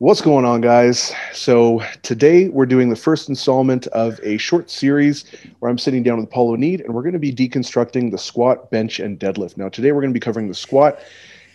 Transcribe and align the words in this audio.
What's 0.00 0.20
going 0.20 0.44
on, 0.44 0.60
guys? 0.60 1.12
So, 1.32 1.82
today 2.02 2.50
we're 2.50 2.66
doing 2.66 2.88
the 2.88 2.94
first 2.94 3.28
installment 3.28 3.88
of 3.88 4.20
a 4.22 4.36
short 4.36 4.70
series 4.70 5.24
where 5.58 5.68
I'm 5.68 5.76
sitting 5.76 6.04
down 6.04 6.20
with 6.20 6.30
Paul 6.30 6.56
Oneid 6.56 6.84
and 6.84 6.94
we're 6.94 7.02
going 7.02 7.14
to 7.14 7.18
be 7.18 7.34
deconstructing 7.34 8.12
the 8.12 8.16
squat, 8.16 8.70
bench, 8.70 9.00
and 9.00 9.18
deadlift. 9.18 9.56
Now, 9.56 9.68
today 9.68 9.90
we're 9.90 10.00
going 10.00 10.12
to 10.12 10.16
be 10.16 10.20
covering 10.20 10.46
the 10.46 10.54
squat, 10.54 11.00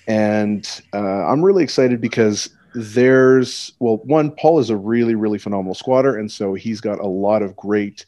and 0.10 0.82
uh, 0.92 1.26
I'm 1.26 1.42
really 1.42 1.64
excited 1.64 2.02
because 2.02 2.50
there's, 2.76 3.72
well, 3.80 4.00
one, 4.00 4.32
Paul 4.32 4.60
is 4.60 4.70
a 4.70 4.76
really, 4.76 5.16
really 5.16 5.40
phenomenal 5.40 5.74
squatter, 5.74 6.18
and 6.18 6.30
so 6.30 6.54
he's 6.54 6.82
got 6.82 7.00
a 7.00 7.08
lot 7.08 7.44
of 7.44 7.56
great 7.56 8.06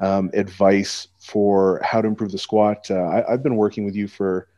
um, 0.00 0.30
advice 0.32 1.08
for 1.18 1.82
how 1.84 2.00
to 2.00 2.08
improve 2.08 2.32
the 2.32 2.38
squat. 2.38 2.90
Uh, 2.90 2.94
I, 2.94 3.34
I've 3.34 3.42
been 3.42 3.56
working 3.56 3.84
with 3.84 3.94
you 3.94 4.08
for 4.08 4.48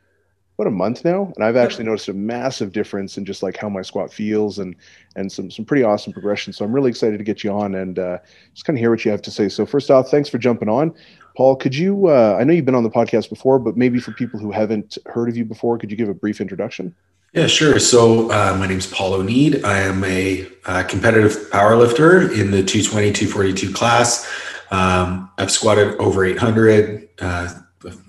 about 0.58 0.68
a 0.68 0.70
month 0.70 1.04
now 1.04 1.30
and 1.34 1.44
i've 1.44 1.56
actually 1.56 1.84
noticed 1.84 2.08
a 2.08 2.14
massive 2.14 2.72
difference 2.72 3.18
in 3.18 3.24
just 3.24 3.42
like 3.42 3.56
how 3.56 3.68
my 3.68 3.82
squat 3.82 4.12
feels 4.12 4.58
and 4.58 4.74
and 5.14 5.30
some 5.30 5.50
some 5.50 5.64
pretty 5.64 5.82
awesome 5.82 6.12
progression 6.12 6.52
so 6.52 6.64
i'm 6.64 6.72
really 6.72 6.88
excited 6.88 7.18
to 7.18 7.24
get 7.24 7.44
you 7.44 7.50
on 7.50 7.74
and 7.74 7.98
uh, 7.98 8.18
just 8.54 8.64
kind 8.64 8.76
of 8.76 8.80
hear 8.80 8.90
what 8.90 9.04
you 9.04 9.10
have 9.10 9.22
to 9.22 9.30
say 9.30 9.48
so 9.48 9.66
first 9.66 9.90
off 9.90 10.10
thanks 10.10 10.28
for 10.28 10.38
jumping 10.38 10.68
on 10.68 10.94
paul 11.36 11.54
could 11.54 11.74
you 11.74 12.08
uh, 12.08 12.36
i 12.40 12.44
know 12.44 12.52
you've 12.52 12.64
been 12.64 12.74
on 12.74 12.84
the 12.84 12.90
podcast 12.90 13.28
before 13.28 13.58
but 13.58 13.76
maybe 13.76 13.98
for 13.98 14.12
people 14.12 14.40
who 14.40 14.50
haven't 14.50 14.96
heard 15.06 15.28
of 15.28 15.36
you 15.36 15.44
before 15.44 15.76
could 15.76 15.90
you 15.90 15.96
give 15.96 16.08
a 16.08 16.14
brief 16.14 16.40
introduction 16.40 16.94
yeah, 17.32 17.48
sure. 17.48 17.78
So 17.78 18.30
uh, 18.30 18.56
my 18.58 18.66
name 18.66 18.78
is 18.78 18.86
Paul 18.86 19.18
Oneid. 19.18 19.62
I 19.62 19.80
am 19.80 20.02
a 20.04 20.48
uh, 20.64 20.84
competitive 20.84 21.32
powerlifter 21.50 22.30
in 22.30 22.50
the 22.50 22.62
220, 22.62 23.12
242 23.12 23.74
class. 23.74 24.26
Um, 24.70 25.30
I've 25.36 25.50
squatted 25.50 25.96
over 25.96 26.24
800, 26.24 27.08
uh, 27.18 27.52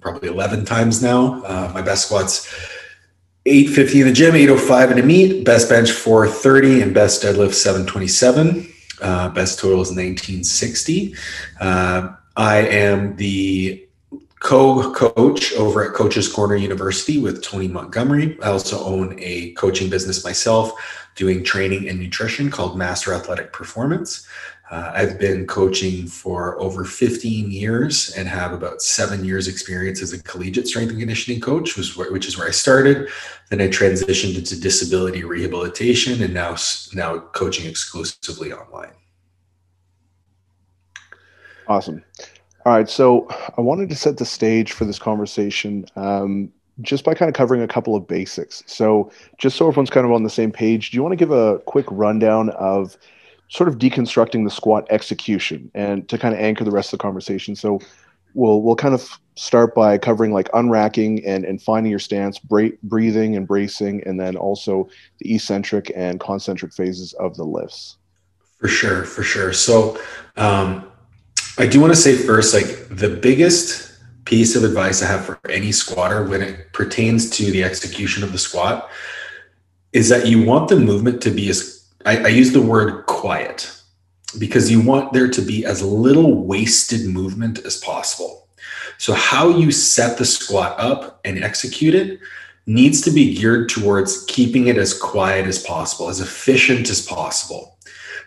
probably 0.02 0.30
11 0.30 0.66
times 0.66 1.02
now. 1.02 1.44
Uh, 1.44 1.72
my 1.74 1.82
best 1.82 2.06
squats 2.06 2.48
850 3.46 4.02
in 4.02 4.08
the 4.08 4.14
gym, 4.14 4.36
805 4.36 4.92
in 4.92 5.00
a 5.00 5.04
meet, 5.04 5.46
best 5.46 5.70
bench 5.70 5.92
430, 5.92 6.82
and 6.82 6.94
best 6.94 7.24
deadlift 7.24 7.54
727. 7.54 8.74
Uh, 9.02 9.30
best 9.30 9.60
total 9.60 9.82
is 9.82 9.90
1960. 9.90 11.16
Uh, 11.62 12.10
I 12.36 12.58
am 12.58 13.16
the 13.16 13.88
co-coach 14.40 15.54
over 15.54 15.86
at 15.86 15.94
Coaches 15.94 16.32
Corner 16.32 16.56
University 16.56 17.20
with 17.20 17.42
Tony 17.42 17.68
Montgomery. 17.68 18.38
I 18.44 18.50
also 18.50 18.84
own 18.84 19.16
a 19.20 19.52
coaching 19.54 19.90
business 19.90 20.24
myself, 20.24 20.74
doing 21.16 21.44
training 21.44 21.90
and 21.90 22.00
nutrition 22.00 22.52
called 22.52 22.78
Master 22.78 23.14
Athletic 23.14 23.52
Performance. 23.52 24.28
Uh, 24.70 24.92
I've 24.94 25.18
been 25.18 25.48
coaching 25.48 26.08
for 26.08 26.60
over 26.60 26.84
15 26.84 27.50
years 27.50 28.14
and 28.18 28.28
have 28.28 28.52
about 28.52 28.82
seven 28.82 29.24
years 29.24 29.48
experience 29.48 30.02
as 30.02 30.12
a 30.12 30.22
collegiate 30.24 30.68
strength 30.68 30.90
and 30.90 31.00
conditioning 31.00 31.40
coach, 31.40 31.78
which, 31.78 32.28
is 32.28 32.38
where 32.38 32.48
I 32.48 32.52
started. 32.52 33.08
Then 33.50 33.62
I 33.62 33.70
transitioned 33.70 34.38
into 34.38 34.60
disability 34.60 35.24
rehabilitation 35.24 36.22
and 36.22 36.34
now, 36.34 36.58
now 36.94 37.20
coaching 37.20 37.70
exclusively 37.70 38.52
online. 38.52 38.92
Awesome. 41.70 42.04
All 42.66 42.74
right. 42.74 42.90
So 42.90 43.30
I 43.58 43.62
wanted 43.62 43.88
to 43.90 43.96
set 43.96 44.18
the 44.18 44.26
stage 44.26 44.74
for 44.74 44.84
this 44.84 45.00
conversation 45.00 45.86
um, 45.96 46.52
just 46.82 47.06
by 47.06 47.14
kind 47.14 47.30
of 47.30 47.36
covering 47.36 47.62
a 47.62 47.68
couple 47.68 47.96
of 47.96 48.06
basics. 48.06 48.64
So 48.68 49.12
just 49.38 49.56
so 49.56 49.70
everyone's 49.70 49.90
kind 49.90 50.06
of 50.06 50.12
on 50.12 50.24
the 50.24 50.30
same 50.30 50.52
page, 50.52 50.92
do 50.92 50.98
you 50.98 51.04
want 51.04 51.14
to 51.14 51.18
give 51.18 51.32
a 51.32 51.60
quick 51.60 51.86
rundown 51.90 52.50
of 52.52 52.98
sort 53.50 53.70
of 53.70 53.78
deconstructing 53.78 54.44
the 54.44 54.50
squat 54.50 54.86
execution 54.90 55.72
and 55.74 56.08
to 56.10 56.18
kind 56.18 56.34
of 56.34 56.40
anchor 56.40 56.64
the 56.64 56.72
rest 56.72 56.94
of 56.94 57.00
the 57.00 57.02
conversation. 57.02 57.56
So 57.56 57.80
we'll 58.34 58.62
we'll 58.62 58.76
kind 58.76 58.94
of 58.94 59.10
start 59.36 59.76
by 59.76 59.98
covering 59.98 60.32
like 60.32 60.50
unracking 60.52 61.24
and 61.26 61.46
and 61.46 61.62
finding 61.62 61.90
your 61.90 62.00
stance, 62.00 62.40
bra- 62.40 62.70
breathing 62.84 63.36
and 63.36 63.48
bracing, 63.48 64.04
and 64.06 64.20
then 64.20 64.36
also 64.36 64.90
the 65.20 65.36
eccentric 65.36 65.92
and 65.96 66.20
concentric 66.20 66.74
phases 66.74 67.14
of 67.14 67.36
the 67.38 67.44
lifts. 67.44 67.98
For 68.60 68.68
sure, 68.68 69.04
for 69.04 69.24
sure. 69.24 69.54
So 69.54 70.00
um, 70.36 70.90
I 71.58 71.68
do 71.68 71.80
want 71.80 71.94
to 71.94 72.00
say 72.00 72.16
first, 72.16 72.54
like 72.54 72.88
the 72.90 73.10
biggest 73.10 73.94
piece 74.26 74.56
of 74.56 74.64
advice 74.64 75.02
I 75.02 75.08
have 75.08 75.26
for 75.26 75.40
any 75.50 75.72
squatter 75.72 76.24
when 76.26 76.42
it 76.42 76.74
pertains 76.74 77.30
to 77.32 77.50
the 77.52 77.64
execution 77.64 78.24
of 78.24 78.32
the 78.32 78.38
squat 78.38 78.90
is 79.94 80.10
that 80.10 80.28
you 80.28 80.44
want 80.44 80.68
the 80.68 80.76
movement 80.76 81.22
to 81.22 81.32
be 81.32 81.50
as 81.50 81.77
I, 82.08 82.24
I 82.24 82.28
use 82.30 82.54
the 82.54 82.62
word 82.62 83.06
quiet 83.06 83.70
because 84.40 84.72
you 84.72 84.80
want 84.80 85.12
there 85.12 85.28
to 85.28 85.42
be 85.42 85.66
as 85.66 85.82
little 85.84 86.46
wasted 86.46 87.06
movement 87.06 87.60
as 87.66 87.76
possible. 87.76 88.48
So, 88.98 89.14
how 89.14 89.50
you 89.50 89.74
set 89.74 90.18
the 90.18 90.24
squat 90.24 90.80
up 90.80 91.20
and 91.26 91.44
execute 91.44 91.94
it 91.94 92.22
needs 92.66 93.02
to 93.02 93.12
be 93.12 93.36
geared 93.36 93.68
towards 93.68 94.24
keeping 94.26 94.68
it 94.68 94.78
as 94.78 94.98
quiet 94.98 95.48
as 95.48 95.62
possible, 95.62 96.08
as 96.08 96.22
efficient 96.22 96.90
as 96.90 97.06
possible. 97.06 97.78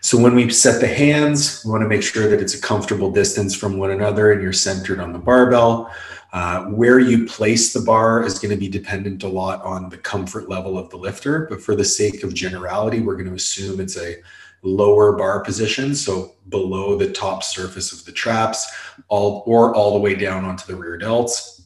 So, 0.01 0.15
when 0.15 0.35
we 0.35 0.51
set 0.51 0.79
the 0.79 0.87
hands, 0.87 1.63
we 1.65 1.71
want 1.71 1.81
to 1.81 1.89
make 1.89 2.03
sure 2.03 2.29
that 2.29 2.39
it's 2.39 2.53
a 2.53 2.61
comfortable 2.61 3.11
distance 3.11 3.55
from 3.55 3.77
one 3.77 3.89
another 3.89 4.31
and 4.31 4.43
you're 4.43 4.53
centered 4.53 4.99
on 4.99 5.11
the 5.11 5.19
barbell. 5.19 5.91
Uh, 6.33 6.63
where 6.65 6.99
you 6.99 7.25
place 7.25 7.73
the 7.73 7.81
bar 7.81 8.23
is 8.23 8.39
going 8.39 8.51
to 8.51 8.57
be 8.57 8.69
dependent 8.69 9.21
a 9.23 9.27
lot 9.27 9.61
on 9.63 9.89
the 9.89 9.97
comfort 9.97 10.47
level 10.47 10.77
of 10.77 10.89
the 10.89 10.95
lifter. 10.95 11.45
But 11.49 11.61
for 11.61 11.75
the 11.75 11.83
sake 11.83 12.23
of 12.23 12.33
generality, 12.33 13.01
we're 13.01 13.15
going 13.15 13.27
to 13.27 13.35
assume 13.35 13.81
it's 13.81 13.97
a 13.97 14.15
lower 14.63 15.13
bar 15.17 15.41
position, 15.43 15.93
so 15.93 16.35
below 16.47 16.97
the 16.97 17.11
top 17.11 17.43
surface 17.43 17.91
of 17.91 18.05
the 18.05 18.11
traps, 18.11 18.71
all 19.09 19.43
or 19.45 19.75
all 19.75 19.93
the 19.93 19.99
way 19.99 20.15
down 20.15 20.45
onto 20.45 20.65
the 20.65 20.75
rear 20.75 20.97
delts. 20.97 21.63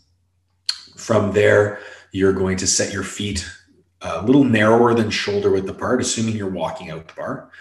From 0.98 1.32
there, 1.32 1.80
you're 2.12 2.34
going 2.34 2.58
to 2.58 2.68
set 2.68 2.92
your 2.92 3.04
feet 3.04 3.48
a 4.02 4.26
little 4.26 4.44
narrower 4.44 4.94
than 4.94 5.10
shoulder 5.10 5.52
width 5.52 5.70
apart, 5.70 6.02
assuming 6.02 6.36
you're 6.36 6.50
walking 6.50 6.90
out 6.90 7.08
the 7.08 7.14
bar. 7.14 7.52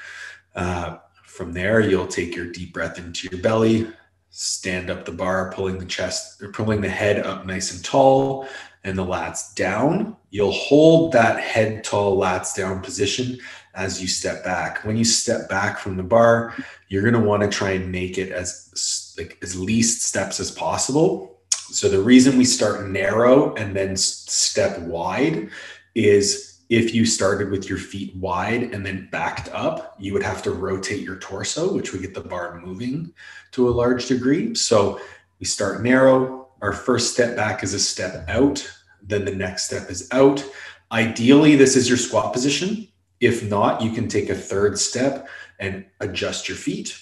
Uh, 0.54 0.98
from 1.24 1.52
there, 1.52 1.80
you'll 1.80 2.06
take 2.06 2.36
your 2.36 2.46
deep 2.46 2.72
breath 2.72 2.96
into 2.96 3.28
your 3.28 3.42
belly, 3.42 3.88
stand 4.36 4.90
up 4.90 5.04
the 5.04 5.12
bar, 5.12 5.52
pulling 5.54 5.78
the 5.78 5.84
chest 5.84 6.42
pulling 6.52 6.80
the 6.80 6.88
head 6.88 7.24
up 7.24 7.46
nice 7.46 7.72
and 7.72 7.84
tall 7.84 8.48
and 8.82 8.98
the 8.98 9.04
lats 9.04 9.54
down. 9.54 10.16
You'll 10.30 10.50
hold 10.50 11.12
that 11.12 11.38
head 11.38 11.84
tall 11.84 12.18
lats 12.18 12.54
down 12.54 12.82
position 12.82 13.38
as 13.74 14.02
you 14.02 14.08
step 14.08 14.42
back. 14.42 14.84
When 14.84 14.96
you 14.96 15.04
step 15.04 15.48
back 15.48 15.78
from 15.78 15.96
the 15.96 16.02
bar, 16.02 16.52
you're 16.88 17.02
going 17.02 17.14
to 17.14 17.20
want 17.20 17.42
to 17.44 17.48
try 17.48 17.70
and 17.70 17.92
make 17.92 18.18
it 18.18 18.32
as 18.32 19.14
like 19.16 19.38
as 19.40 19.58
least 19.58 20.02
steps 20.02 20.40
as 20.40 20.50
possible. 20.50 21.38
So 21.50 21.88
the 21.88 22.02
reason 22.02 22.36
we 22.36 22.44
start 22.44 22.88
narrow 22.88 23.54
and 23.54 23.74
then 23.74 23.96
step 23.96 24.80
wide 24.80 25.48
is 25.94 26.53
if 26.68 26.94
you 26.94 27.04
started 27.04 27.50
with 27.50 27.68
your 27.68 27.78
feet 27.78 28.16
wide 28.16 28.74
and 28.74 28.84
then 28.84 29.08
backed 29.12 29.48
up, 29.52 29.94
you 29.98 30.12
would 30.12 30.22
have 30.22 30.42
to 30.42 30.50
rotate 30.50 31.02
your 31.02 31.16
torso, 31.16 31.72
which 31.72 31.92
would 31.92 32.02
get 32.02 32.14
the 32.14 32.20
bar 32.20 32.60
moving 32.60 33.12
to 33.52 33.68
a 33.68 33.70
large 33.70 34.06
degree. 34.06 34.54
So 34.54 35.00
we 35.38 35.46
start 35.46 35.82
narrow. 35.82 36.48
Our 36.62 36.72
first 36.72 37.12
step 37.12 37.36
back 37.36 37.62
is 37.62 37.74
a 37.74 37.78
step 37.78 38.24
out. 38.28 38.66
Then 39.02 39.24
the 39.24 39.34
next 39.34 39.64
step 39.64 39.90
is 39.90 40.08
out. 40.12 40.44
Ideally, 40.90 41.56
this 41.56 41.76
is 41.76 41.88
your 41.88 41.98
squat 41.98 42.32
position. 42.32 42.88
If 43.20 43.42
not, 43.42 43.82
you 43.82 43.90
can 43.90 44.08
take 44.08 44.30
a 44.30 44.34
third 44.34 44.78
step 44.78 45.28
and 45.58 45.84
adjust 46.00 46.48
your 46.48 46.56
feet. 46.56 46.98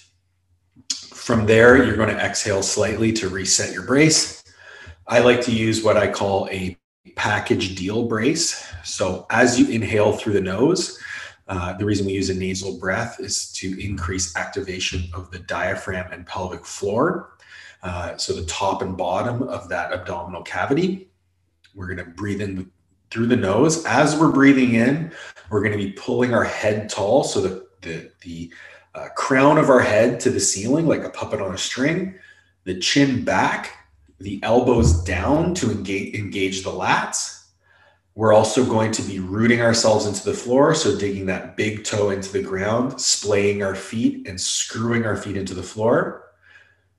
From 1.13 1.45
there, 1.45 1.83
you're 1.83 1.95
going 1.95 2.09
to 2.09 2.21
exhale 2.21 2.63
slightly 2.63 3.13
to 3.13 3.29
reset 3.29 3.73
your 3.73 3.83
brace. 3.83 4.43
I 5.07 5.19
like 5.19 5.41
to 5.41 5.51
use 5.51 5.83
what 5.83 5.95
I 5.95 6.07
call 6.07 6.49
a 6.49 6.77
package 7.15 7.75
deal 7.75 8.07
brace. 8.07 8.71
So 8.83 9.25
as 9.29 9.59
you 9.59 9.67
inhale 9.67 10.13
through 10.13 10.33
the 10.33 10.41
nose, 10.41 10.99
uh, 11.47 11.73
the 11.73 11.85
reason 11.85 12.05
we 12.05 12.13
use 12.13 12.29
a 12.29 12.33
nasal 12.33 12.79
breath 12.79 13.19
is 13.19 13.51
to 13.53 13.79
increase 13.79 14.35
activation 14.35 15.03
of 15.13 15.29
the 15.31 15.39
diaphragm 15.39 16.11
and 16.11 16.25
pelvic 16.25 16.65
floor. 16.65 17.37
Uh, 17.81 18.15
so 18.17 18.33
the 18.33 18.45
top 18.45 18.81
and 18.81 18.95
bottom 18.95 19.43
of 19.43 19.67
that 19.69 19.91
abdominal 19.91 20.41
cavity. 20.41 21.09
We're 21.75 21.87
going 21.87 22.05
to 22.05 22.11
breathe 22.11 22.41
in 22.41 22.71
through 23.11 23.27
the 23.27 23.35
nose. 23.35 23.85
As 23.85 24.17
we're 24.17 24.31
breathing 24.31 24.75
in, 24.75 25.11
we're 25.49 25.61
going 25.61 25.77
to 25.77 25.77
be 25.77 25.91
pulling 25.91 26.33
our 26.33 26.43
head 26.43 26.89
tall. 26.89 27.23
So 27.23 27.41
the, 27.41 27.67
the, 27.81 28.09
the 28.21 28.53
uh, 28.95 29.09
crown 29.15 29.57
of 29.57 29.69
our 29.69 29.81
head 29.81 30.19
to 30.21 30.29
the 30.29 30.39
ceiling, 30.39 30.87
like 30.87 31.03
a 31.03 31.09
puppet 31.09 31.41
on 31.41 31.53
a 31.53 31.57
string, 31.57 32.15
the 32.63 32.79
chin 32.79 33.23
back, 33.23 33.77
the 34.23 34.39
elbows 34.41 35.03
down 35.03 35.53
to 35.53 35.69
engage, 35.69 36.15
engage 36.15 36.63
the 36.63 36.71
lats. 36.71 37.43
We're 38.15 38.31
also 38.31 38.65
going 38.65 38.91
to 38.93 39.01
be 39.01 39.19
rooting 39.19 39.59
ourselves 39.59 40.05
into 40.05 40.23
the 40.23 40.33
floor. 40.33 40.73
So 40.75 40.97
digging 40.97 41.25
that 41.25 41.57
big 41.57 41.83
toe 41.83 42.09
into 42.11 42.31
the 42.31 42.41
ground, 42.41 43.01
splaying 43.01 43.63
our 43.63 43.75
feet 43.75 44.25
and 44.25 44.39
screwing 44.39 45.05
our 45.05 45.17
feet 45.17 45.35
into 45.35 45.53
the 45.53 45.61
floor. 45.61 46.31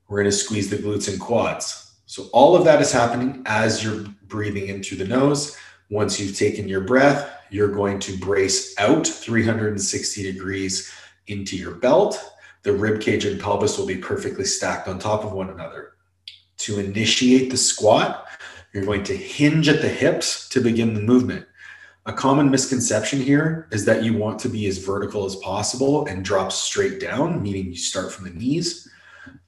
We're 0.06 0.18
going 0.18 0.30
to 0.30 0.36
squeeze 0.36 0.68
the 0.68 0.76
glutes 0.76 1.08
and 1.08 1.18
quads. 1.18 1.94
So 2.04 2.28
all 2.34 2.56
of 2.56 2.64
that 2.66 2.82
is 2.82 2.92
happening 2.92 3.42
as 3.46 3.82
you're 3.82 4.04
breathing 4.24 4.68
in 4.68 4.82
through 4.82 4.98
the 4.98 5.08
nose. 5.08 5.56
Once 5.88 6.20
you've 6.20 6.36
taken 6.36 6.68
your 6.68 6.82
breath, 6.82 7.30
you're 7.48 7.72
going 7.72 8.00
to 8.00 8.18
brace 8.18 8.78
out 8.78 9.06
360 9.06 10.22
degrees 10.22 10.92
into 11.28 11.56
your 11.56 11.76
belt. 11.76 12.22
The 12.64 12.72
rib 12.72 13.00
cage 13.00 13.24
and 13.24 13.40
pelvis 13.40 13.78
will 13.78 13.86
be 13.86 13.96
perfectly 13.96 14.44
stacked 14.44 14.88
on 14.88 14.98
top 14.98 15.24
of 15.24 15.32
one 15.32 15.48
another 15.48 15.93
to 16.64 16.78
initiate 16.78 17.50
the 17.50 17.56
squat, 17.56 18.26
you're 18.72 18.84
going 18.84 19.04
to 19.04 19.16
hinge 19.16 19.68
at 19.68 19.82
the 19.82 19.88
hips 19.88 20.48
to 20.48 20.60
begin 20.60 20.94
the 20.94 21.00
movement. 21.00 21.46
a 22.06 22.12
common 22.12 22.50
misconception 22.50 23.18
here 23.18 23.66
is 23.72 23.86
that 23.86 24.02
you 24.02 24.12
want 24.12 24.38
to 24.38 24.48
be 24.48 24.66
as 24.66 24.76
vertical 24.76 25.24
as 25.24 25.36
possible 25.36 26.04
and 26.06 26.22
drop 26.22 26.52
straight 26.52 27.00
down, 27.00 27.42
meaning 27.42 27.66
you 27.66 27.76
start 27.76 28.12
from 28.12 28.24
the 28.24 28.30
knees. 28.30 28.86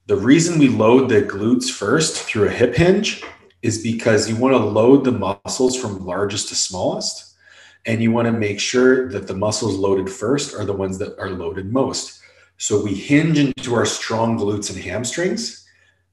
The 0.07 0.17
reason 0.17 0.59
we 0.59 0.69
load 0.69 1.11
the 1.11 1.21
glutes 1.21 1.71
first 1.71 2.23
through 2.23 2.49
a 2.49 2.51
hip 2.51 2.75
hinge 2.75 3.23
is 3.61 3.83
because 3.83 4.31
you 4.31 4.37
want 4.37 4.55
to 4.55 4.59
load 4.59 5.05
the 5.05 5.13
muscles 5.13 5.77
from 5.77 6.07
largest 6.07 6.49
to 6.49 6.55
smallest. 6.55 7.35
And 7.85 8.03
you 8.03 8.11
want 8.11 8.27
to 8.27 8.33
make 8.33 8.59
sure 8.59 9.09
that 9.11 9.27
the 9.27 9.35
muscles 9.37 9.77
loaded 9.77 10.09
first 10.09 10.55
are 10.55 10.65
the 10.65 10.73
ones 10.73 10.99
that 10.99 11.19
are 11.19 11.31
loaded 11.31 11.73
most. 11.73 12.21
So 12.57 12.83
we 12.83 12.95
hinge 12.95 13.39
into 13.39 13.75
our 13.75 13.85
strong 13.85 14.39
glutes 14.39 14.71
and 14.75 14.83
hamstrings. 14.83 15.66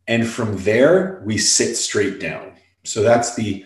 And 0.08 0.28
from 0.28 0.58
there, 0.58 1.22
we 1.26 1.38
sit 1.38 1.76
straight 1.76 2.20
down. 2.20 2.54
So 2.84 3.02
that's 3.02 3.36
the, 3.36 3.66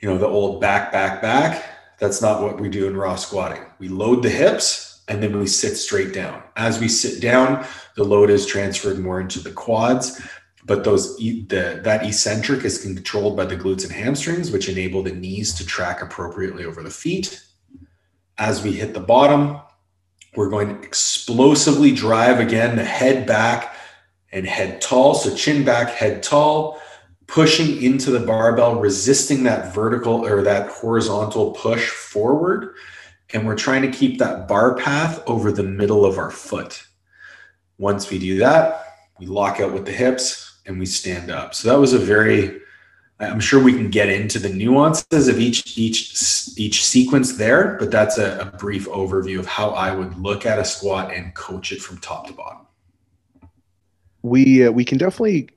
you 0.00 0.08
know, 0.08 0.18
the 0.18 0.26
old 0.26 0.60
back, 0.60 0.92
back, 0.92 1.22
back. 1.22 1.64
That's 1.98 2.20
not 2.20 2.42
what 2.42 2.60
we 2.60 2.68
do 2.68 2.86
in 2.86 2.96
raw 2.96 3.16
squatting. 3.16 3.62
We 3.78 3.88
load 3.88 4.22
the 4.22 4.30
hips 4.30 5.02
and 5.08 5.22
then 5.22 5.38
we 5.38 5.46
sit 5.46 5.76
straight 5.76 6.12
down. 6.12 6.42
As 6.56 6.78
we 6.78 6.88
sit 6.88 7.20
down, 7.20 7.66
the 7.96 8.04
load 8.04 8.30
is 8.30 8.46
transferred 8.46 8.98
more 8.98 9.20
into 9.20 9.40
the 9.40 9.52
quads 9.52 10.20
but 10.64 10.84
those 10.84 11.16
the 11.16 11.80
that 11.82 12.04
eccentric 12.06 12.64
is 12.64 12.82
controlled 12.82 13.36
by 13.36 13.44
the 13.44 13.56
glutes 13.56 13.84
and 13.84 13.92
hamstrings 13.92 14.50
which 14.50 14.68
enable 14.68 15.02
the 15.02 15.12
knees 15.12 15.54
to 15.54 15.66
track 15.66 16.02
appropriately 16.02 16.64
over 16.64 16.82
the 16.82 16.90
feet 16.90 17.42
as 18.38 18.62
we 18.62 18.72
hit 18.72 18.94
the 18.94 19.00
bottom 19.00 19.60
we're 20.36 20.48
going 20.48 20.68
to 20.68 20.82
explosively 20.82 21.92
drive 21.92 22.38
again 22.38 22.76
the 22.76 22.84
head 22.84 23.26
back 23.26 23.74
and 24.32 24.46
head 24.46 24.80
tall 24.80 25.14
so 25.14 25.34
chin 25.34 25.64
back 25.64 25.88
head 25.90 26.22
tall 26.22 26.80
pushing 27.26 27.82
into 27.82 28.10
the 28.10 28.20
barbell 28.20 28.80
resisting 28.80 29.42
that 29.44 29.74
vertical 29.74 30.26
or 30.26 30.42
that 30.42 30.68
horizontal 30.68 31.52
push 31.52 31.90
forward 31.90 32.74
and 33.32 33.46
we're 33.46 33.56
trying 33.56 33.82
to 33.82 33.90
keep 33.90 34.18
that 34.18 34.48
bar 34.48 34.74
path 34.74 35.22
over 35.26 35.52
the 35.52 35.62
middle 35.62 36.04
of 36.04 36.18
our 36.18 36.30
foot 36.30 36.84
once 37.78 38.10
we 38.10 38.18
do 38.18 38.38
that 38.38 38.86
we 39.20 39.26
lock 39.26 39.60
out 39.60 39.72
with 39.72 39.84
the 39.84 39.92
hips 39.92 40.50
and 40.66 40.78
we 40.78 40.86
stand 40.86 41.30
up. 41.30 41.54
So 41.54 41.68
that 41.68 41.78
was 41.78 41.92
a 41.92 41.98
very 41.98 42.60
I'm 43.18 43.40
sure 43.40 43.62
we 43.62 43.74
can 43.74 43.90
get 43.90 44.08
into 44.08 44.38
the 44.38 44.48
nuances 44.48 45.28
of 45.28 45.38
each 45.38 45.76
each 45.76 46.16
each 46.56 46.86
sequence 46.86 47.36
there, 47.36 47.76
but 47.78 47.90
that's 47.90 48.16
a, 48.16 48.38
a 48.38 48.56
brief 48.56 48.88
overview 48.88 49.38
of 49.38 49.46
how 49.46 49.70
I 49.70 49.94
would 49.94 50.16
look 50.16 50.46
at 50.46 50.58
a 50.58 50.64
squat 50.64 51.12
and 51.12 51.34
coach 51.34 51.70
it 51.70 51.82
from 51.82 51.98
top 51.98 52.28
to 52.28 52.32
bottom. 52.32 52.66
We 54.22 54.66
uh, 54.66 54.70
we 54.70 54.84
can 54.84 54.98
definitely 54.98 55.48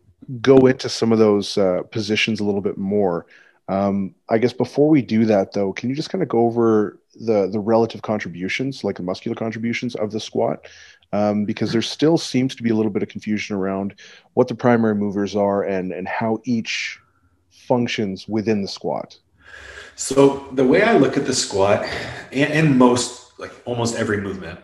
go 0.41 0.57
into 0.67 0.89
some 0.89 1.11
of 1.11 1.19
those 1.19 1.57
uh, 1.57 1.83
positions 1.91 2.39
a 2.39 2.43
little 2.43 2.61
bit 2.61 2.77
more. 2.77 3.25
Um, 3.69 4.13
I 4.29 4.37
guess 4.37 4.53
before 4.53 4.89
we 4.89 5.01
do 5.01 5.25
that, 5.25 5.53
though, 5.53 5.73
can 5.73 5.89
you 5.89 5.95
just 5.95 6.09
kind 6.09 6.21
of 6.21 6.29
go 6.29 6.39
over 6.39 6.99
the 7.15 7.47
the 7.47 7.59
relative 7.59 8.01
contributions, 8.01 8.83
like 8.83 8.97
the 8.97 9.03
muscular 9.03 9.35
contributions 9.35 9.95
of 9.95 10.11
the 10.11 10.19
squat? 10.19 10.65
um, 11.13 11.45
because 11.45 11.71
there 11.71 11.81
still 11.81 12.17
seems 12.17 12.55
to 12.55 12.63
be 12.63 12.71
a 12.71 12.75
little 12.75 12.91
bit 12.91 13.03
of 13.03 13.07
confusion 13.07 13.55
around 13.55 13.93
what 14.33 14.47
the 14.47 14.55
primary 14.55 14.95
movers 14.95 15.35
are 15.35 15.63
and 15.63 15.93
and 15.93 16.07
how 16.07 16.41
each 16.43 16.99
functions 17.51 18.27
within 18.27 18.61
the 18.61 18.67
squat. 18.67 19.17
So 19.95 20.47
the 20.53 20.65
way 20.65 20.81
I 20.81 20.97
look 20.97 21.15
at 21.15 21.25
the 21.25 21.33
squat 21.33 21.85
and, 22.31 22.51
and 22.51 22.77
most 22.77 23.39
like 23.39 23.53
almost 23.65 23.95
every 23.95 24.17
movement 24.17 24.59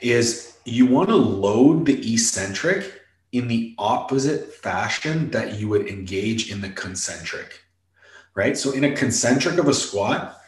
is 0.00 0.56
you 0.64 0.86
want 0.86 1.10
to 1.10 1.16
load 1.16 1.84
the 1.84 2.12
eccentric 2.12 3.01
in 3.32 3.48
the 3.48 3.74
opposite 3.78 4.52
fashion 4.52 5.30
that 5.30 5.58
you 5.58 5.68
would 5.68 5.86
engage 5.86 6.50
in 6.50 6.60
the 6.60 6.68
concentric. 6.68 7.60
Right? 8.34 8.56
So 8.56 8.72
in 8.72 8.84
a 8.84 8.94
concentric 8.94 9.58
of 9.58 9.68
a 9.68 9.74
squat, 9.74 10.38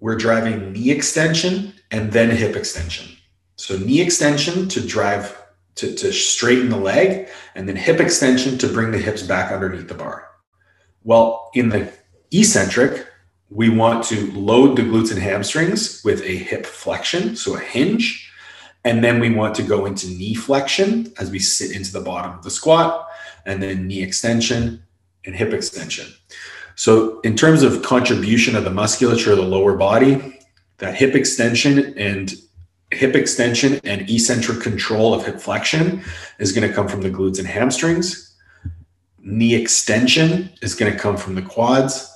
we're 0.00 0.16
driving 0.16 0.72
knee 0.72 0.90
extension 0.90 1.74
and 1.90 2.12
then 2.12 2.30
hip 2.30 2.56
extension. 2.56 3.16
So 3.56 3.76
knee 3.78 4.00
extension 4.00 4.68
to 4.68 4.86
drive 4.86 5.36
to, 5.76 5.94
to 5.94 6.12
straighten 6.12 6.68
the 6.68 6.76
leg, 6.76 7.28
and 7.54 7.68
then 7.68 7.76
hip 7.76 8.00
extension 8.00 8.58
to 8.58 8.68
bring 8.68 8.90
the 8.90 8.98
hips 8.98 9.22
back 9.22 9.50
underneath 9.50 9.88
the 9.88 9.94
bar. 9.94 10.28
Well, 11.04 11.50
in 11.54 11.70
the 11.70 11.90
eccentric, 12.30 13.06
we 13.48 13.68
want 13.70 14.04
to 14.06 14.30
load 14.32 14.76
the 14.76 14.82
glutes 14.82 15.10
and 15.10 15.20
hamstrings 15.20 16.02
with 16.04 16.22
a 16.22 16.36
hip 16.36 16.66
flexion, 16.66 17.34
so 17.34 17.56
a 17.56 17.60
hinge. 17.60 18.29
And 18.84 19.04
then 19.04 19.20
we 19.20 19.30
want 19.30 19.54
to 19.56 19.62
go 19.62 19.86
into 19.86 20.08
knee 20.08 20.34
flexion 20.34 21.12
as 21.18 21.30
we 21.30 21.38
sit 21.38 21.76
into 21.76 21.92
the 21.92 22.00
bottom 22.00 22.32
of 22.32 22.42
the 22.42 22.50
squat, 22.50 23.08
and 23.44 23.62
then 23.62 23.86
knee 23.86 24.02
extension 24.02 24.82
and 25.24 25.34
hip 25.34 25.52
extension. 25.52 26.06
So, 26.76 27.20
in 27.20 27.36
terms 27.36 27.62
of 27.62 27.82
contribution 27.82 28.56
of 28.56 28.64
the 28.64 28.70
musculature 28.70 29.32
of 29.32 29.36
the 29.36 29.44
lower 29.44 29.76
body, 29.76 30.38
that 30.78 30.94
hip 30.94 31.14
extension 31.14 31.96
and 31.98 32.34
hip 32.90 33.14
extension 33.14 33.80
and 33.84 34.08
eccentric 34.08 34.60
control 34.60 35.14
of 35.14 35.24
hip 35.24 35.40
flexion 35.40 36.02
is 36.38 36.52
going 36.52 36.66
to 36.66 36.74
come 36.74 36.88
from 36.88 37.02
the 37.02 37.10
glutes 37.10 37.38
and 37.38 37.46
hamstrings. 37.46 38.34
Knee 39.22 39.54
extension 39.54 40.50
is 40.62 40.74
going 40.74 40.90
to 40.90 40.98
come 40.98 41.16
from 41.16 41.34
the 41.34 41.42
quads. 41.42 42.09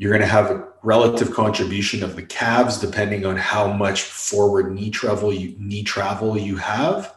You're 0.00 0.12
going 0.12 0.22
to 0.22 0.26
have 0.26 0.50
a 0.50 0.66
relative 0.82 1.30
contribution 1.30 2.02
of 2.02 2.16
the 2.16 2.22
calves 2.22 2.78
depending 2.78 3.26
on 3.26 3.36
how 3.36 3.70
much 3.70 4.00
forward 4.00 4.72
knee 4.72 4.88
travel 4.88 5.30
you, 5.30 5.54
knee 5.58 5.82
travel 5.82 6.38
you 6.38 6.56
have. 6.56 7.14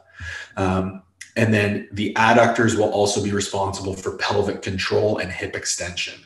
Um, 0.57 1.01
and 1.37 1.53
then 1.53 1.87
the 1.93 2.13
adductors 2.15 2.77
will 2.77 2.89
also 2.89 3.23
be 3.23 3.31
responsible 3.31 3.93
for 3.93 4.17
pelvic 4.17 4.61
control 4.61 5.19
and 5.19 5.31
hip 5.31 5.55
extension. 5.55 6.25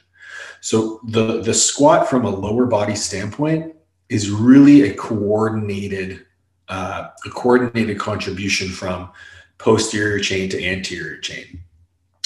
So 0.60 1.00
the, 1.08 1.44
the 1.44 1.54
squat 1.54 2.10
from 2.10 2.26
a 2.26 2.32
lower 2.32 2.66
body 2.66 2.96
standpoint 2.96 3.76
is 4.10 4.32
really 4.32 4.90
a 4.90 4.96
coordinated 4.96 6.26
uh, 6.70 7.10
a 7.24 7.30
coordinated 7.30 8.00
contribution 8.00 8.70
from 8.70 9.12
posterior 9.60 10.20
chain 10.20 10.50
to 10.50 10.66
anterior 10.66 11.20
chain. 11.20 11.60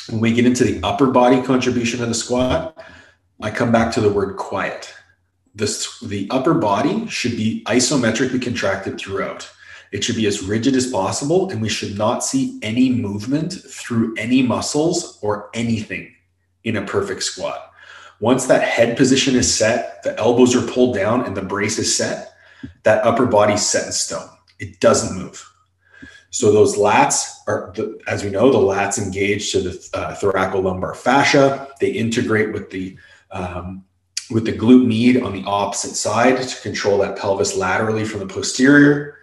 When 0.09 0.21
we 0.21 0.31
get 0.33 0.45
into 0.45 0.63
the 0.63 0.79
upper 0.83 1.07
body 1.07 1.41
contribution 1.41 2.01
of 2.01 2.07
the 2.07 2.15
squat, 2.15 2.81
I 3.43 3.49
come 3.49 3.71
back 3.71 3.91
to 3.93 4.01
the 4.01 4.11
word 4.11 4.37
quiet. 4.37 4.93
This, 5.55 5.99
the 5.99 6.27
upper 6.29 6.53
body 6.53 7.07
should 7.07 7.35
be 7.35 7.63
isometrically 7.65 8.41
contracted 8.41 8.99
throughout. 8.99 9.49
It 9.91 10.03
should 10.03 10.15
be 10.15 10.27
as 10.27 10.43
rigid 10.43 10.75
as 10.75 10.91
possible, 10.91 11.49
and 11.49 11.61
we 11.61 11.67
should 11.67 11.97
not 11.97 12.23
see 12.23 12.59
any 12.61 12.91
movement 12.91 13.53
through 13.53 14.15
any 14.17 14.43
muscles 14.43 15.17
or 15.21 15.49
anything 15.53 16.13
in 16.63 16.77
a 16.77 16.85
perfect 16.85 17.23
squat. 17.23 17.71
Once 18.19 18.45
that 18.45 18.61
head 18.61 18.95
position 18.95 19.35
is 19.35 19.53
set, 19.53 20.03
the 20.03 20.17
elbows 20.19 20.55
are 20.55 20.71
pulled 20.71 20.95
down, 20.95 21.25
and 21.25 21.35
the 21.35 21.41
brace 21.41 21.79
is 21.79 21.95
set, 21.95 22.33
that 22.83 23.03
upper 23.03 23.25
body's 23.25 23.67
set 23.67 23.87
in 23.87 23.91
stone. 23.91 24.29
It 24.59 24.79
doesn't 24.79 25.17
move. 25.17 25.45
So 26.29 26.51
those 26.51 26.77
lats 26.77 27.39
are, 27.47 27.73
as 28.07 28.23
we 28.23 28.29
know, 28.29 28.51
the 28.51 28.57
lats 28.57 28.97
engage 28.97 29.51
to 29.51 29.61
the 29.61 29.89
uh, 29.93 30.15
thoracolumbar 30.15 30.95
fascia. 30.95 31.67
They 31.81 31.89
integrate 31.89 32.53
with 32.53 32.69
the 32.69 32.97
um, 33.31 33.83
with 34.29 34.45
the 34.45 34.53
glute 34.53 34.85
med 34.85 35.23
on 35.23 35.33
the 35.33 35.43
opposite 35.45 35.95
side 35.95 36.41
to 36.41 36.61
control 36.61 36.97
that 36.99 37.17
pelvis 37.17 37.55
laterally 37.55 38.05
from 38.05 38.19
the 38.19 38.27
posterior. 38.27 39.17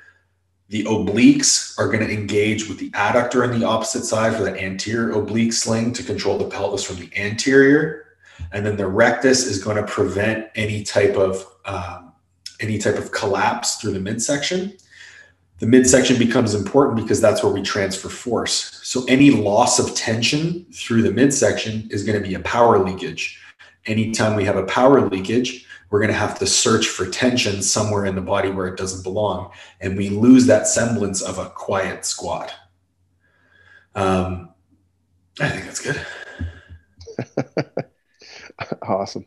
The 0.69 0.85
obliques 0.85 1.79
are 1.79 1.87
going 1.87 2.07
to 2.07 2.13
engage 2.13 2.69
with 2.69 2.79
the 2.79 2.91
adductor 2.91 3.43
on 3.43 3.59
the 3.59 3.67
opposite 3.67 4.05
side 4.05 4.37
for 4.37 4.43
that 4.43 4.59
anterior 4.59 5.13
oblique 5.13 5.55
sling 5.55 5.95
to 5.95 6.03
control 6.03 6.37
the 6.37 6.45
pelvis 6.45 6.85
from 6.85 6.97
the 6.97 7.11
anterior. 7.17 8.05
And 8.53 8.65
then 8.67 8.77
the 8.77 8.87
rectus 8.87 9.47
is 9.47 9.63
going 9.63 9.77
to 9.77 9.83
prevent 9.85 10.49
any 10.55 10.83
type 10.85 11.17
of 11.17 11.45
um, 11.65 12.13
any 12.61 12.79
type 12.79 12.97
of 12.97 13.13
collapse 13.13 13.77
through 13.77 13.93
the 13.93 14.01
midsection. 14.01 14.77
The 15.59 15.67
midsection 15.67 16.19
becomes 16.19 16.55
important 16.55 16.97
because 16.97 17.21
that's 17.21 17.43
where 17.43 17.53
we 17.53 17.63
transfer 17.63 18.09
force. 18.09 18.81
So 18.83 19.05
any 19.07 19.31
loss 19.31 19.79
of 19.79 19.95
tension 19.95 20.67
through 20.73 21.03
the 21.03 21.11
midsection 21.11 21.89
is 21.91 22.05
going 22.05 22.21
to 22.21 22.27
be 22.27 22.35
a 22.35 22.41
power 22.41 22.85
leakage. 22.85 23.41
Anytime 23.89 24.37
we 24.37 24.45
have 24.45 24.57
a 24.57 24.65
power 24.67 25.09
leakage, 25.09 25.67
we're 25.91 26.01
going 26.01 26.13
to 26.13 26.19
have 26.19 26.39
to 26.39 26.47
search 26.47 26.87
for 26.87 27.09
tension 27.09 27.63
somewhere 27.63 28.05
in 28.05 28.15
the 28.15 28.21
body 28.21 28.51
where 28.51 28.67
it 28.67 28.77
doesn't 28.77 29.03
belong. 29.03 29.51
And 29.81 29.97
we 29.97 30.11
lose 30.11 30.47
that 30.47 30.67
semblance 30.67 31.23
of 31.23 31.39
a 31.39 31.49
quiet 31.51 32.05
squat. 32.05 32.55
Um, 33.95 34.51
I 35.41 35.49
think 35.49 35.65
that's 35.65 35.81
good. 35.81 36.07
awesome. 38.83 39.25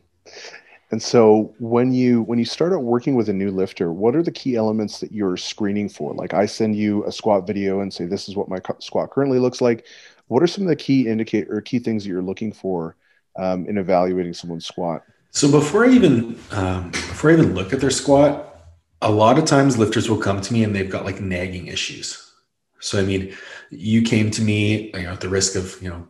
And 0.92 1.02
so 1.02 1.54
when 1.58 1.92
you 1.92 2.22
when 2.22 2.38
you 2.38 2.44
start 2.44 2.72
out 2.72 2.82
working 2.82 3.16
with 3.16 3.30
a 3.30 3.32
new 3.32 3.50
lifter, 3.50 3.92
what 3.92 4.14
are 4.14 4.22
the 4.22 4.30
key 4.30 4.56
elements 4.56 5.00
that 5.00 5.10
you're 5.10 5.38
screening 5.38 5.88
for? 5.88 6.12
Like 6.14 6.34
I 6.34 6.44
send 6.44 6.76
you 6.76 7.04
a 7.06 7.12
squat 7.12 7.46
video 7.46 7.80
and 7.80 7.92
say 7.92 8.04
this 8.04 8.28
is 8.28 8.36
what 8.36 8.48
my 8.48 8.60
squat 8.78 9.10
currently 9.10 9.38
looks 9.38 9.60
like. 9.62 9.86
What 10.28 10.42
are 10.42 10.46
some 10.46 10.64
of 10.64 10.68
the 10.68 10.76
key 10.76 11.08
indicate 11.08 11.48
or 11.50 11.62
key 11.62 11.78
things 11.78 12.04
that 12.04 12.10
you're 12.10 12.22
looking 12.22 12.52
for 12.52 12.94
um, 13.36 13.66
in 13.66 13.78
evaluating 13.78 14.34
someone's 14.34 14.66
squat? 14.66 15.02
So 15.30 15.50
before 15.50 15.86
I 15.86 15.90
even 15.90 16.38
um, 16.50 16.90
before 16.90 17.30
I 17.30 17.34
even 17.34 17.54
look 17.54 17.72
at 17.72 17.80
their 17.80 17.90
squat, 17.90 18.56
a 19.00 19.10
lot 19.10 19.38
of 19.38 19.44
times 19.44 19.78
lifters 19.78 20.08
will 20.08 20.18
come 20.18 20.40
to 20.40 20.52
me 20.52 20.64
and 20.64 20.74
they've 20.74 20.90
got 20.90 21.04
like 21.04 21.20
nagging 21.20 21.66
issues. 21.66 22.32
So 22.80 22.98
I 22.98 23.02
mean, 23.02 23.34
you 23.70 24.02
came 24.02 24.30
to 24.32 24.42
me, 24.42 24.90
you 24.94 25.02
know, 25.02 25.12
at 25.12 25.20
the 25.20 25.28
risk 25.28 25.56
of 25.56 25.80
you 25.82 25.88
know 25.88 26.08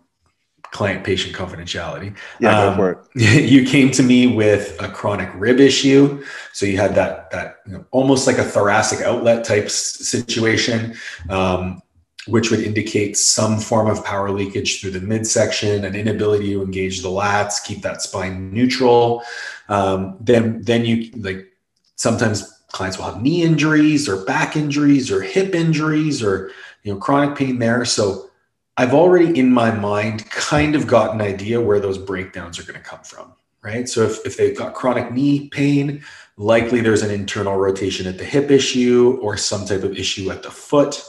client 0.73 1.05
patient 1.05 1.37
confidentiality. 1.37 2.17
Yeah, 2.41 2.59
um, 2.59 2.71
go 2.71 2.76
for 2.76 2.91
it. 3.14 3.43
You 3.50 3.64
came 3.64 3.91
to 3.93 4.02
me 4.02 4.26
with 4.26 4.76
a 4.83 4.88
chronic 4.88 5.31
rib 5.35 5.61
issue. 5.61 6.25
So 6.52 6.67
you 6.67 6.79
had 6.79 6.95
that, 6.97 7.31
that 7.31 7.59
you 7.67 7.75
know, 7.75 7.85
almost 7.91 8.26
like 8.26 8.38
a 8.38 8.45
thoracic 8.45 9.02
outlet 9.02 9.45
type 9.45 9.71
situation. 9.71 10.97
Um, 11.29 11.83
which 12.26 12.50
would 12.50 12.61
indicate 12.61 13.17
some 13.17 13.59
form 13.59 13.88
of 13.88 14.05
power 14.05 14.31
leakage 14.31 14.81
through 14.81 14.93
the 14.93 15.00
midsection, 15.00 15.85
an 15.85 15.97
inability 15.97 16.52
to 16.52 16.62
engage 16.62 17.02
the 17.02 17.09
lats, 17.09 17.64
keep 17.64 17.83
that 17.83 18.00
spine 18.00 18.52
neutral. 18.52 19.23
Um, 19.69 20.17
then, 20.21 20.62
then 20.62 20.85
you 20.85 21.11
like 21.17 21.52
sometimes 21.97 22.62
clients 22.69 22.99
will 22.99 23.05
have 23.07 23.23
knee 23.23 23.43
injuries 23.43 24.09
or 24.09 24.25
back 24.25 24.57
injuries 24.57 25.11
or 25.11 25.21
hip 25.23 25.55
injuries 25.55 26.23
or 26.23 26.50
you 26.83 26.93
know 26.93 26.99
chronic 26.99 27.37
pain 27.37 27.59
there. 27.59 27.85
So 27.85 28.31
I've 28.76 28.95
already 28.95 29.38
in 29.38 29.52
my 29.52 29.71
mind 29.71 30.29
kind 30.31 30.75
of 30.75 30.87
got 30.87 31.14
an 31.14 31.21
idea 31.21 31.61
where 31.61 31.81
those 31.81 31.99
breakdowns 31.99 32.59
are 32.59 32.64
going 32.64 32.81
to 32.81 32.85
come 32.85 33.02
from, 33.02 33.33
right? 33.62 33.88
So 33.88 34.02
if, 34.02 34.25
if 34.25 34.37
they've 34.37 34.57
got 34.57 34.75
chronic 34.75 35.12
knee 35.12 35.49
pain, 35.50 36.02
likely 36.37 36.81
there's 36.81 37.02
an 37.02 37.11
internal 37.11 37.57
rotation 37.57 38.07
at 38.07 38.17
the 38.17 38.25
hip 38.25 38.50
issue 38.50 39.19
or 39.21 39.37
some 39.37 39.67
type 39.67 39.83
of 39.83 39.97
issue 39.97 40.31
at 40.31 40.43
the 40.43 40.50
foot. 40.50 41.05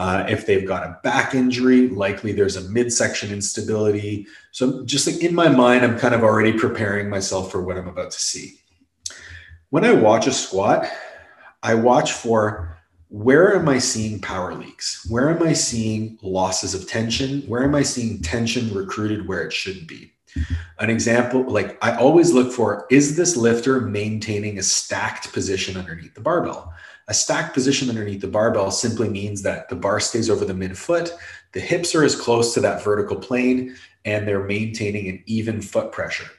Uh, 0.00 0.24
if 0.30 0.46
they've 0.46 0.66
got 0.66 0.82
a 0.82 0.98
back 1.02 1.34
injury, 1.34 1.88
likely 1.88 2.32
there's 2.32 2.56
a 2.56 2.70
midsection 2.70 3.30
instability. 3.30 4.26
So 4.50 4.82
just 4.86 5.06
like 5.06 5.22
in 5.22 5.34
my 5.34 5.50
mind, 5.50 5.84
I'm 5.84 5.98
kind 5.98 6.14
of 6.14 6.22
already 6.22 6.54
preparing 6.54 7.10
myself 7.10 7.52
for 7.52 7.60
what 7.60 7.76
I'm 7.76 7.86
about 7.86 8.10
to 8.12 8.18
see. 8.18 8.54
When 9.68 9.84
I 9.84 9.92
watch 9.92 10.26
a 10.26 10.32
squat, 10.32 10.86
I 11.62 11.74
watch 11.74 12.12
for 12.12 12.78
where 13.08 13.54
am 13.54 13.68
I 13.68 13.76
seeing 13.76 14.22
power 14.22 14.54
leaks? 14.54 15.06
Where 15.10 15.28
am 15.28 15.42
I 15.42 15.52
seeing 15.52 16.18
losses 16.22 16.74
of 16.74 16.88
tension? 16.88 17.42
Where 17.42 17.62
am 17.62 17.74
I 17.74 17.82
seeing 17.82 18.22
tension 18.22 18.72
recruited 18.72 19.28
where 19.28 19.42
it 19.42 19.52
should 19.52 19.86
be? 19.86 20.14
An 20.78 20.88
example, 20.88 21.42
like 21.42 21.76
I 21.84 21.94
always 21.96 22.32
look 22.32 22.52
for 22.52 22.86
is 22.90 23.18
this 23.18 23.36
lifter 23.36 23.82
maintaining 23.82 24.58
a 24.58 24.62
stacked 24.62 25.30
position 25.34 25.76
underneath 25.76 26.14
the 26.14 26.22
barbell? 26.22 26.72
A 27.10 27.14
stacked 27.14 27.54
position 27.54 27.88
underneath 27.88 28.20
the 28.20 28.28
barbell 28.28 28.70
simply 28.70 29.08
means 29.08 29.42
that 29.42 29.68
the 29.68 29.74
bar 29.74 29.98
stays 29.98 30.30
over 30.30 30.44
the 30.44 30.52
midfoot, 30.52 31.10
the 31.50 31.58
hips 31.58 31.92
are 31.96 32.04
as 32.04 32.14
close 32.14 32.54
to 32.54 32.60
that 32.60 32.84
vertical 32.84 33.16
plane, 33.16 33.74
and 34.04 34.28
they're 34.28 34.44
maintaining 34.44 35.08
an 35.08 35.20
even 35.26 35.60
foot 35.60 35.90
pressure. 35.90 36.30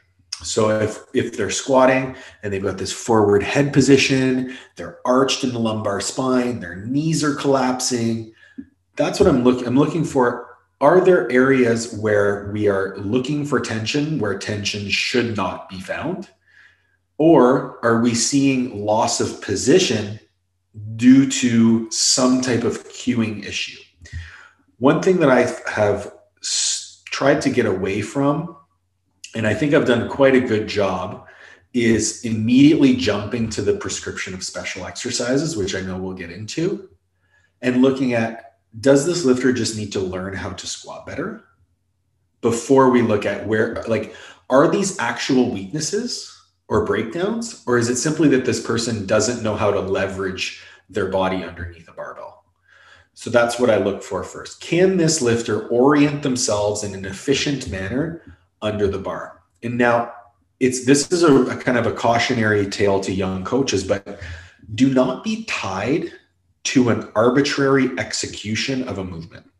So 0.43 0.69
if 0.79 0.97
if 1.13 1.35
they're 1.35 1.51
squatting 1.51 2.15
and 2.41 2.53
they've 2.53 2.63
got 2.63 2.77
this 2.77 2.93
forward 2.93 3.43
head 3.43 3.73
position, 3.73 4.55
they're 4.77 4.99
arched 5.05 5.43
in 5.43 5.51
the 5.51 5.59
lumbar 5.59 5.99
spine, 5.99 6.61
their 6.61 6.77
knees 6.77 7.21
are 7.21 7.35
collapsing, 7.35 8.33
that's 8.95 9.19
what 9.19 9.27
I'm 9.27 9.43
looking 9.43 9.67
I'm 9.67 9.77
looking 9.77 10.05
for 10.05 10.47
are 10.79 11.01
there 11.01 11.29
areas 11.29 11.93
where 11.95 12.49
we 12.53 12.69
are 12.69 12.97
looking 12.97 13.45
for 13.45 13.59
tension 13.59 14.19
where 14.19 14.39
tension 14.39 14.89
should 14.89 15.35
not 15.35 15.67
be 15.67 15.81
found? 15.81 16.29
Or 17.17 17.77
are 17.85 18.01
we 18.01 18.15
seeing 18.15 18.85
loss 18.85 19.19
of 19.19 19.41
position 19.41 20.19
due 20.95 21.29
to 21.29 21.89
some 21.91 22.41
type 22.41 22.63
of 22.63 22.87
queuing 22.89 23.45
issue? 23.45 23.79
One 24.79 25.01
thing 25.01 25.19
that 25.19 25.29
I 25.29 25.53
have 25.69 26.13
tried 27.05 27.41
to 27.41 27.49
get 27.49 27.65
away 27.65 28.01
from 28.01 28.55
and 29.35 29.47
I 29.47 29.53
think 29.53 29.73
I've 29.73 29.85
done 29.85 30.09
quite 30.09 30.35
a 30.35 30.41
good 30.41 30.67
job, 30.67 31.25
is 31.73 32.25
immediately 32.25 32.95
jumping 32.95 33.49
to 33.49 33.61
the 33.61 33.77
prescription 33.77 34.33
of 34.33 34.43
special 34.43 34.85
exercises, 34.85 35.55
which 35.55 35.73
I 35.73 35.81
know 35.81 35.97
we'll 35.97 36.13
get 36.13 36.31
into, 36.31 36.89
and 37.61 37.81
looking 37.81 38.13
at 38.13 38.57
does 38.79 39.05
this 39.05 39.25
lifter 39.25 39.51
just 39.51 39.77
need 39.77 39.91
to 39.93 39.99
learn 39.99 40.33
how 40.33 40.49
to 40.49 40.67
squat 40.67 41.05
better 41.05 41.43
before 42.41 42.89
we 42.89 43.01
look 43.01 43.25
at 43.25 43.45
where, 43.45 43.83
like, 43.87 44.15
are 44.49 44.69
these 44.69 44.97
actual 44.99 45.51
weaknesses 45.51 46.40
or 46.71 46.85
breakdowns, 46.85 47.63
or 47.67 47.77
is 47.77 47.89
it 47.89 47.97
simply 47.97 48.29
that 48.29 48.45
this 48.45 48.65
person 48.65 49.05
doesn't 49.05 49.43
know 49.43 49.55
how 49.55 49.69
to 49.69 49.79
leverage 49.79 50.63
their 50.89 51.09
body 51.09 51.43
underneath 51.43 51.87
a 51.87 51.91
barbell? 51.91 52.45
So 53.13 53.29
that's 53.29 53.59
what 53.59 53.69
I 53.69 53.77
look 53.77 54.01
for 54.01 54.23
first. 54.23 54.61
Can 54.61 54.97
this 54.97 55.21
lifter 55.21 55.67
orient 55.67 56.23
themselves 56.23 56.83
in 56.83 56.95
an 56.95 57.05
efficient 57.05 57.69
manner 57.69 58.23
under 58.61 58.87
the 58.87 58.97
bar. 58.97 59.41
And 59.63 59.77
now 59.77 60.13
it's 60.59 60.85
this 60.85 61.11
is 61.11 61.23
a, 61.23 61.33
a, 61.45 61.57
kind 61.57 61.77
of 61.77 61.87
a 61.87 61.93
cautionary 61.93 62.67
tale 62.67 62.99
to 63.01 63.11
young 63.11 63.43
coaches, 63.43 63.83
but 63.83 64.19
do 64.75 64.93
not 64.93 65.23
be 65.23 65.43
tied 65.45 66.11
to 66.63 66.89
an 66.89 67.11
arbitrary 67.15 67.89
execution 67.97 68.87
of 68.87 68.99
a 68.99 69.03
movement. 69.03 69.50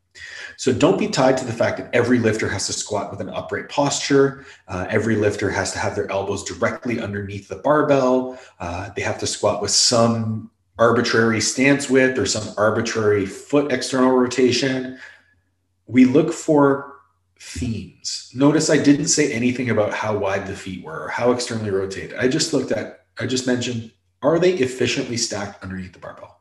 So 0.61 0.71
don't 0.71 0.99
be 0.99 1.07
tied 1.07 1.37
to 1.37 1.45
the 1.45 1.51
fact 1.51 1.79
that 1.79 1.89
every 1.91 2.19
lifter 2.19 2.47
has 2.47 2.67
to 2.67 2.73
squat 2.73 3.09
with 3.09 3.19
an 3.19 3.29
upright 3.29 3.67
posture. 3.67 4.45
Uh, 4.67 4.85
every 4.91 5.15
lifter 5.15 5.49
has 5.49 5.71
to 5.71 5.79
have 5.79 5.95
their 5.95 6.07
elbows 6.11 6.43
directly 6.43 7.01
underneath 7.01 7.47
the 7.47 7.55
barbell. 7.55 8.39
Uh, 8.59 8.91
they 8.95 9.01
have 9.01 9.17
to 9.17 9.25
squat 9.25 9.59
with 9.59 9.71
some 9.71 10.51
arbitrary 10.77 11.41
stance 11.41 11.89
width 11.89 12.19
or 12.19 12.27
some 12.27 12.53
arbitrary 12.57 13.25
foot 13.25 13.71
external 13.71 14.11
rotation. 14.11 14.99
We 15.87 16.05
look 16.05 16.31
for 16.31 16.97
themes. 17.39 18.29
Notice 18.35 18.69
I 18.69 18.77
didn't 18.77 19.07
say 19.07 19.33
anything 19.33 19.71
about 19.71 19.95
how 19.95 20.15
wide 20.15 20.45
the 20.45 20.55
feet 20.55 20.85
were 20.85 21.05
or 21.05 21.07
how 21.07 21.31
externally 21.31 21.71
rotated. 21.71 22.19
I 22.19 22.27
just 22.27 22.53
looked 22.53 22.71
at, 22.71 23.05
I 23.19 23.25
just 23.25 23.47
mentioned, 23.47 23.91
are 24.21 24.37
they 24.37 24.53
efficiently 24.53 25.17
stacked 25.17 25.63
underneath 25.63 25.93
the 25.93 25.97
barbell? 25.97 26.40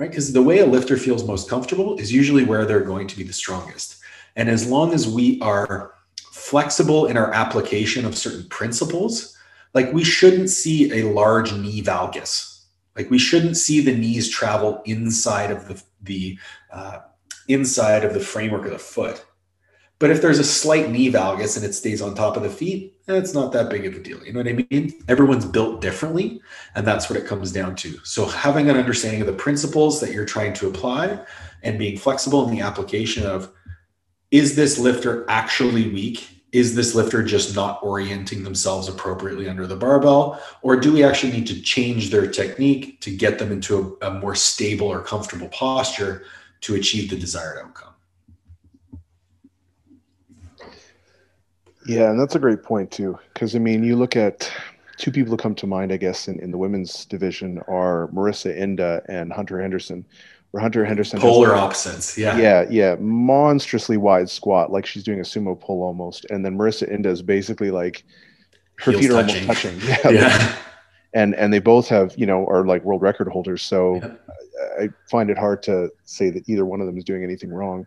Right? 0.00 0.08
Because 0.08 0.32
the 0.32 0.42
way 0.42 0.60
a 0.60 0.66
lifter 0.66 0.96
feels 0.96 1.24
most 1.24 1.50
comfortable 1.50 1.98
is 1.98 2.10
usually 2.10 2.42
where 2.42 2.64
they're 2.64 2.80
going 2.80 3.06
to 3.06 3.16
be 3.18 3.22
the 3.22 3.34
strongest. 3.34 3.98
And 4.34 4.48
as 4.48 4.66
long 4.66 4.94
as 4.94 5.06
we 5.06 5.38
are 5.42 5.92
flexible 6.32 7.04
in 7.04 7.18
our 7.18 7.30
application 7.34 8.06
of 8.06 8.16
certain 8.16 8.48
principles, 8.48 9.36
like 9.74 9.92
we 9.92 10.02
shouldn't 10.02 10.48
see 10.48 10.90
a 10.90 11.12
large 11.12 11.52
knee 11.52 11.82
valgus. 11.82 12.62
Like 12.96 13.10
we 13.10 13.18
shouldn't 13.18 13.58
see 13.58 13.82
the 13.82 13.94
knees 13.94 14.30
travel 14.30 14.80
inside 14.86 15.50
of 15.50 15.68
the, 15.68 15.82
the 16.00 16.38
uh, 16.72 17.00
inside 17.48 18.02
of 18.02 18.14
the 18.14 18.20
framework 18.20 18.64
of 18.64 18.70
the 18.70 18.78
foot 18.78 19.26
but 20.00 20.10
if 20.10 20.22
there's 20.22 20.38
a 20.38 20.44
slight 20.44 20.90
knee 20.90 21.12
valgus 21.12 21.56
and 21.56 21.64
it 21.64 21.74
stays 21.74 22.00
on 22.00 22.14
top 22.14 22.34
of 22.34 22.42
the 22.42 22.48
feet, 22.48 22.96
it's 23.06 23.34
not 23.34 23.52
that 23.52 23.68
big 23.68 23.84
of 23.84 23.94
a 23.94 23.98
deal. 23.98 24.24
You 24.24 24.32
know 24.32 24.40
what 24.40 24.48
I 24.48 24.64
mean? 24.70 24.94
Everyone's 25.08 25.44
built 25.44 25.82
differently, 25.82 26.40
and 26.74 26.86
that's 26.86 27.10
what 27.10 27.18
it 27.18 27.26
comes 27.26 27.52
down 27.52 27.76
to. 27.76 27.98
So 28.02 28.24
having 28.24 28.70
an 28.70 28.78
understanding 28.78 29.20
of 29.20 29.26
the 29.26 29.34
principles 29.34 30.00
that 30.00 30.12
you're 30.12 30.24
trying 30.24 30.54
to 30.54 30.68
apply 30.68 31.20
and 31.62 31.78
being 31.78 31.98
flexible 31.98 32.48
in 32.48 32.54
the 32.54 32.62
application 32.62 33.26
of 33.26 33.52
is 34.30 34.56
this 34.56 34.78
lifter 34.78 35.26
actually 35.28 35.90
weak? 35.90 36.44
Is 36.52 36.74
this 36.74 36.94
lifter 36.94 37.22
just 37.22 37.54
not 37.54 37.82
orienting 37.82 38.42
themselves 38.42 38.88
appropriately 38.88 39.48
under 39.48 39.66
the 39.66 39.76
barbell? 39.76 40.40
Or 40.62 40.76
do 40.76 40.94
we 40.94 41.04
actually 41.04 41.32
need 41.32 41.46
to 41.48 41.60
change 41.60 42.10
their 42.10 42.26
technique 42.26 43.02
to 43.02 43.14
get 43.14 43.38
them 43.38 43.52
into 43.52 43.98
a, 44.00 44.08
a 44.08 44.14
more 44.18 44.34
stable 44.34 44.86
or 44.86 45.02
comfortable 45.02 45.48
posture 45.48 46.24
to 46.62 46.76
achieve 46.76 47.10
the 47.10 47.16
desired 47.16 47.58
outcome? 47.58 47.89
Yeah, 51.86 52.10
and 52.10 52.20
that's 52.20 52.34
a 52.34 52.38
great 52.38 52.62
point 52.62 52.90
too. 52.90 53.18
Because 53.32 53.54
I 53.56 53.58
mean, 53.58 53.82
you 53.82 53.96
look 53.96 54.16
at 54.16 54.50
two 55.00 55.10
people 55.10 55.30
who 55.30 55.36
come 55.36 55.54
to 55.56 55.66
mind, 55.66 55.92
I 55.92 55.96
guess, 55.96 56.28
in, 56.28 56.38
in 56.40 56.50
the 56.50 56.58
women's 56.58 57.06
division 57.06 57.58
are 57.66 58.08
Marissa 58.08 58.56
Inda 58.56 59.02
and 59.08 59.32
Hunter 59.32 59.60
Henderson. 59.60 60.04
Where 60.50 60.60
Hunter 60.60 60.84
Henderson 60.84 61.20
polar 61.20 61.54
opposites, 61.54 62.18
yeah, 62.18 62.36
yeah, 62.36 62.66
yeah, 62.68 62.96
monstrously 62.98 63.96
wide 63.96 64.28
squat, 64.28 64.72
like 64.72 64.84
she's 64.84 65.04
doing 65.04 65.20
a 65.20 65.22
sumo 65.22 65.58
pull 65.58 65.84
almost, 65.84 66.26
and 66.28 66.44
then 66.44 66.58
Marissa 66.58 66.92
Inda 66.92 67.06
is 67.06 67.22
basically 67.22 67.70
like 67.70 68.02
her 68.80 68.90
Heels 68.90 69.02
feet 69.02 69.10
are 69.12 69.22
touching. 69.22 69.42
almost 69.42 69.62
touching, 69.62 69.80
yeah, 69.88 70.10
yeah. 70.10 70.56
and 71.14 71.36
and 71.36 71.52
they 71.52 71.60
both 71.60 71.86
have 71.86 72.18
you 72.18 72.26
know 72.26 72.44
are 72.48 72.66
like 72.66 72.82
world 72.82 73.00
record 73.00 73.28
holders, 73.28 73.62
so 73.62 74.00
yeah. 74.02 74.14
I, 74.80 74.82
I 74.84 74.88
find 75.08 75.30
it 75.30 75.38
hard 75.38 75.62
to 75.64 75.90
say 76.04 76.30
that 76.30 76.48
either 76.48 76.64
one 76.64 76.80
of 76.80 76.88
them 76.88 76.98
is 76.98 77.04
doing 77.04 77.22
anything 77.22 77.52
wrong. 77.52 77.86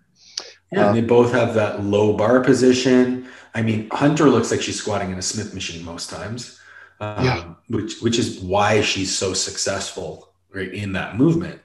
Yeah, 0.73 0.87
um, 0.87 0.95
they 0.95 1.01
both 1.01 1.31
have 1.31 1.53
that 1.53 1.83
low 1.83 2.13
bar 2.17 2.41
position. 2.41 3.27
I 3.53 3.61
mean, 3.61 3.87
Hunter 3.91 4.29
looks 4.29 4.49
like 4.49 4.61
she's 4.61 4.77
squatting 4.77 5.11
in 5.11 5.17
a 5.17 5.21
Smith 5.21 5.53
machine 5.53 5.85
most 5.85 6.09
times, 6.09 6.59
um, 6.99 7.25
yeah. 7.25 7.53
which 7.67 7.99
which 8.01 8.17
is 8.17 8.39
why 8.39 8.81
she's 8.81 9.15
so 9.15 9.33
successful 9.33 10.33
right 10.51 10.73
in 10.73 10.93
that 10.93 11.17
movement. 11.17 11.61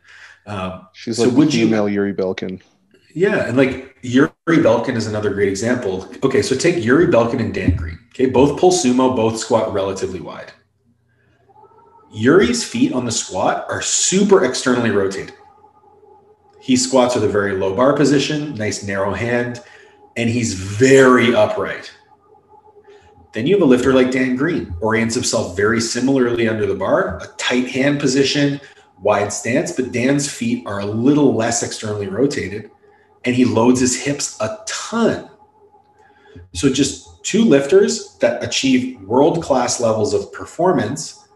Um, 0.46 0.88
she's 0.92 1.16
so 1.16 1.24
like 1.24 1.36
would 1.36 1.52
female 1.52 1.88
you, 1.88 1.96
Yuri 1.96 2.14
Belkin. 2.14 2.60
Yeah, 3.14 3.46
and 3.46 3.56
like 3.56 3.96
Yuri 4.02 4.30
Belkin 4.46 4.96
is 4.96 5.06
another 5.06 5.30
great 5.30 5.48
example. 5.48 6.08
Okay, 6.22 6.42
so 6.42 6.54
take 6.54 6.84
Yuri 6.84 7.06
Belkin 7.06 7.40
and 7.40 7.54
Dan 7.54 7.76
Green. 7.76 7.98
Okay, 8.10 8.26
both 8.26 8.58
pull 8.60 8.72
sumo, 8.72 9.14
both 9.16 9.38
squat 9.38 9.72
relatively 9.72 10.20
wide. 10.20 10.52
Yuri's 12.12 12.64
feet 12.64 12.92
on 12.92 13.04
the 13.04 13.12
squat 13.12 13.66
are 13.68 13.82
super 13.82 14.44
externally 14.44 14.90
rotated. 14.90 15.34
He 16.60 16.76
squats 16.76 17.14
with 17.14 17.24
a 17.24 17.28
very 17.28 17.56
low 17.56 17.74
bar 17.74 17.94
position, 17.94 18.54
nice 18.54 18.82
narrow 18.82 19.14
hand, 19.14 19.62
and 20.16 20.28
he's 20.28 20.54
very 20.54 21.34
upright. 21.34 21.92
Then 23.32 23.46
you 23.46 23.54
have 23.54 23.62
a 23.62 23.66
lifter 23.66 23.92
like 23.92 24.10
Dan 24.10 24.36
Green, 24.36 24.74
orients 24.80 25.14
himself 25.14 25.56
very 25.56 25.80
similarly 25.80 26.48
under 26.48 26.66
the 26.66 26.74
bar, 26.74 27.18
a 27.18 27.26
tight 27.36 27.68
hand 27.68 28.00
position, 28.00 28.60
wide 29.00 29.32
stance, 29.32 29.72
but 29.72 29.92
Dan's 29.92 30.30
feet 30.30 30.66
are 30.66 30.80
a 30.80 30.86
little 30.86 31.34
less 31.34 31.62
externally 31.62 32.08
rotated 32.08 32.70
and 33.24 33.36
he 33.36 33.44
loads 33.44 33.80
his 33.80 34.00
hips 34.02 34.40
a 34.40 34.58
ton. 34.66 35.28
So 36.54 36.72
just 36.72 37.22
two 37.24 37.44
lifters 37.44 38.16
that 38.18 38.42
achieve 38.42 39.00
world 39.02 39.42
class 39.42 39.80
levels 39.80 40.14
of 40.14 40.32
performance, 40.32 41.28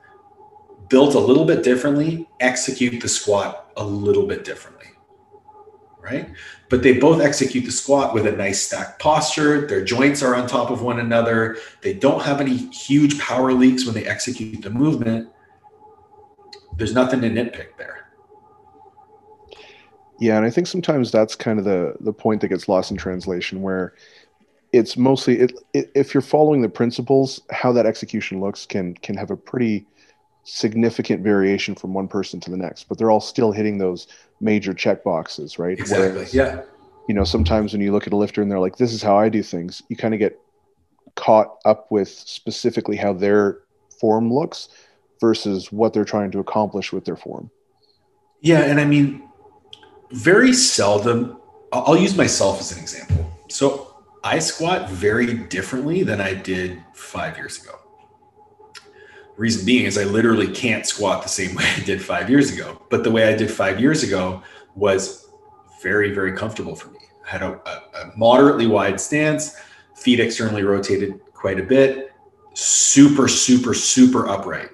built 0.89 1.15
a 1.15 1.19
little 1.19 1.45
bit 1.45 1.63
differently, 1.63 2.29
execute 2.41 3.01
the 3.01 3.09
squat 3.09 3.73
a 3.77 3.85
little 3.85 4.27
bit 4.27 4.45
differently. 4.45 4.72
Right? 6.03 6.29
But 6.69 6.83
they 6.83 6.99
both 6.99 7.21
execute 7.21 7.65
the 7.65 7.71
squat 7.71 8.13
with 8.13 8.27
a 8.27 8.33
nice 8.33 8.61
stacked 8.61 9.01
posture. 9.01 9.67
Their 9.69 9.85
joints 9.85 10.21
are 10.21 10.35
on 10.35 10.49
top 10.49 10.71
of 10.71 10.83
one 10.83 10.99
another. 10.99 11.59
They 11.81 11.95
don't 11.95 12.23
have 12.23 12.41
any 12.41 12.57
huge 12.57 13.21
power 13.21 13.53
leaks 13.53 13.87
when 13.87 13.95
they 13.95 14.05
execute 14.05 14.63
the 14.63 14.71
movement. 14.71 15.31
There's 16.77 16.93
nothing 16.93 17.21
to 17.21 17.31
nitpick 17.31 17.77
there. 17.79 18.09
Yeah, 20.19 20.37
and 20.37 20.45
I 20.45 20.51
think 20.51 20.67
sometimes 20.67 21.11
that's 21.11 21.35
kind 21.35 21.59
of 21.59 21.65
the 21.65 21.95
the 22.01 22.13
point 22.13 22.41
that 22.41 22.49
gets 22.49 22.69
lost 22.69 22.91
in 22.91 22.97
translation, 22.97 23.63
where 23.63 23.95
it's 24.73 24.97
mostly 24.97 25.39
it, 25.39 25.53
it, 25.75 25.91
if 25.95 26.15
you're 26.15 26.21
following 26.21 26.63
the 26.63 26.69
principles, 26.69 27.41
how 27.51 27.73
that 27.73 27.87
execution 27.87 28.41
looks 28.41 28.67
can 28.67 28.95
can 28.95 29.17
have 29.17 29.31
a 29.31 29.37
pretty 29.37 29.87
significant 30.45 31.23
variation 31.23 31.75
from 31.75 31.95
one 31.95 32.09
person 32.09 32.41
to 32.41 32.51
the 32.51 32.57
next, 32.57 32.89
but 32.89 32.99
they're 32.99 33.11
all 33.11 33.21
still 33.21 33.53
hitting 33.53 33.79
those 33.79 34.09
major 34.41 34.75
check 34.75 35.05
boxes, 35.05 35.59
right? 35.59 35.79
Exactly. 35.79 36.11
Whereas, 36.11 36.35
yeah. 36.35 36.63
You 37.09 37.15
know, 37.15 37.25
sometimes 37.25 37.73
when 37.73 37.83
you 37.83 37.93
look 37.93 38.07
at 38.07 38.13
a 38.13 38.17
lifter 38.17 38.43
and 38.43 38.51
they're 38.51 38.61
like, 38.61 38.77
"This 38.77 38.93
is 38.93 39.03
how 39.03 39.17
I 39.19 39.29
do 39.29 39.43
things," 39.43 39.83
you 39.89 39.97
kind 39.97 40.15
of 40.15 40.21
get 40.21 40.39
caught 41.15 41.59
up 41.65 41.91
with 41.91 42.09
specifically 42.09 42.97
how 42.97 43.13
their 43.13 43.59
form 44.01 44.33
looks 44.33 44.69
versus 45.21 45.71
what 45.71 45.93
they're 45.93 46.05
trying 46.05 46.31
to 46.33 46.39
accomplish 46.39 46.93
with 46.93 47.05
their 47.05 47.17
form. 47.17 47.51
Yeah, 48.41 48.61
and 48.61 48.81
I 48.81 48.85
mean, 48.85 49.29
very 50.11 50.53
seldom, 50.53 51.41
I'll 51.73 51.97
use 51.97 52.17
myself 52.17 52.61
as 52.61 52.73
an 52.73 52.79
example. 52.79 53.31
So 53.49 53.97
I 54.25 54.39
squat 54.39 54.91
very 54.91 55.35
differently 55.35 56.03
than 56.03 56.21
I 56.21 56.35
did 56.35 56.83
five 56.95 57.37
years 57.37 57.63
ago. 57.63 57.79
Reason 59.37 59.65
being 59.65 59.87
is 59.87 59.97
I 59.97 60.05
literally 60.05 60.49
can't 60.49 60.87
squat 60.87 61.23
the 61.23 61.29
same 61.29 61.55
way 61.57 61.65
I 61.77 61.81
did 61.81 62.03
five 62.03 62.29
years 62.31 62.53
ago. 62.53 62.83
But 62.91 63.05
the 63.05 63.11
way 63.11 63.33
I 63.33 63.37
did 63.37 63.51
five 63.51 63.81
years 63.81 64.03
ago 64.03 64.43
was 64.75 65.29
very, 65.83 66.13
very 66.13 66.33
comfortable 66.33 66.77
for 66.77 66.91
me. 66.91 67.01
I 67.27 67.31
had 67.31 67.43
a, 67.43 67.61
a, 67.69 67.83
a 68.01 68.13
moderately 68.17 68.67
wide 68.67 69.01
stance, 69.01 69.57
feet 69.95 70.21
externally 70.21 70.63
rotated 70.63 71.21
quite 71.35 71.59
a 71.59 71.63
bit, 71.63 72.13
super, 72.55 73.29
super, 73.29 73.75
super 73.75 74.29
upright. 74.29 74.71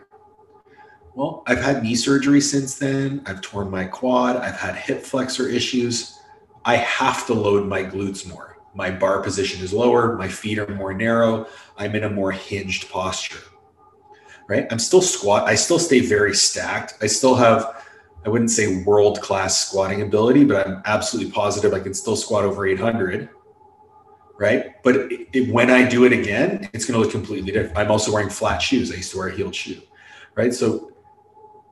Well, 1.15 1.43
I've 1.47 1.61
had 1.61 1.83
knee 1.83 1.97
surgery 1.97 2.41
since 2.41 2.77
then. 2.77 3.23
I've 3.27 3.41
torn 3.41 3.71
my 3.71 3.85
quad. 3.85 4.37
I've 4.37 4.55
had 4.55 4.77
hip 4.77 5.03
flexor 5.03 5.49
issues. 5.49 6.17
I 6.65 6.77
have 6.77 7.27
to 7.27 7.35
load 7.35 7.67
my 7.67 7.83
glutes 7.83 8.29
more. 8.29 8.59
My 8.75 8.91
bar 8.91 9.21
position 9.23 9.65
is 9.65 9.73
lower. 9.73 10.17
My 10.17 10.29
feet 10.29 10.59
are 10.59 10.75
more 10.75 10.95
narrow. 10.95 11.47
I'm 11.77 11.97
in 11.97 12.05
a 12.05 12.11
more 12.11 12.31
hinged 12.31 12.89
posture. 12.91 13.43
Right? 14.49 14.67
I'm 14.71 14.79
still 14.79 15.03
squat. 15.03 15.47
I 15.47 15.55
still 15.55 15.79
stay 15.79 16.01
very 16.01 16.35
stacked. 16.35 16.95
I 17.03 17.07
still 17.07 17.35
have, 17.35 17.85
I 18.25 18.31
wouldn't 18.31 18.51
say 18.51 18.83
world 18.83 19.21
class 19.21 19.69
squatting 19.69 20.03
ability, 20.03 20.45
but 20.45 20.67
I'm 20.67 20.83
absolutely 20.87 21.31
positive 21.31 21.75
I 21.75 21.81
can 21.81 21.95
still 21.95 22.17
squat 22.17 22.45
over 22.45 22.67
800 22.67 23.29
right? 24.39 24.83
But 24.83 24.97
it, 24.97 25.29
it, 25.33 25.53
when 25.53 25.71
I 25.71 25.87
do 25.87 26.05
it 26.05 26.13
again, 26.13 26.71
it's 26.73 26.87
going 26.87 26.99
to 26.99 27.05
look 27.05 27.11
completely 27.11 27.51
different. 27.51 27.77
I'm 27.77 27.91
also 27.91 28.13
wearing 28.13 28.31
flat 28.31 28.59
shoes. 28.59 28.93
I 28.93 28.95
used 28.95 29.11
to 29.13 29.19
wear 29.19 29.29
a 29.29 29.35
heeled 29.35 29.55
shoe, 29.55 29.83
right? 30.37 30.55
So 30.55 30.93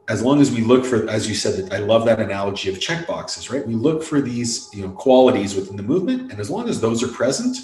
as 0.09 0.23
long 0.23 0.41
as 0.41 0.51
we 0.51 0.61
look 0.61 0.85
for, 0.85 1.09
as 1.09 1.29
you 1.29 1.35
said, 1.35 1.73
I 1.73 1.79
love 1.79 2.05
that 2.07 2.21
analogy 2.21 2.69
of 2.69 2.81
check 2.81 3.07
boxes, 3.07 3.51
right? 3.51 3.67
We 3.67 3.75
look 3.75 4.03
for 4.03 4.21
these, 4.21 4.69
you 4.73 4.83
know, 4.83 4.93
qualities 4.93 5.55
within 5.55 5.77
the 5.77 5.83
movement, 5.83 6.31
and 6.31 6.41
as 6.41 6.51
long 6.51 6.69
as 6.69 6.81
those 6.81 7.03
are 7.03 7.09
present, 7.09 7.57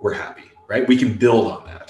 we're 0.00 0.14
happy, 0.14 0.50
right? 0.68 0.86
We 0.86 0.96
can 0.96 1.16
build 1.16 1.50
on 1.50 1.66
that. 1.66 1.87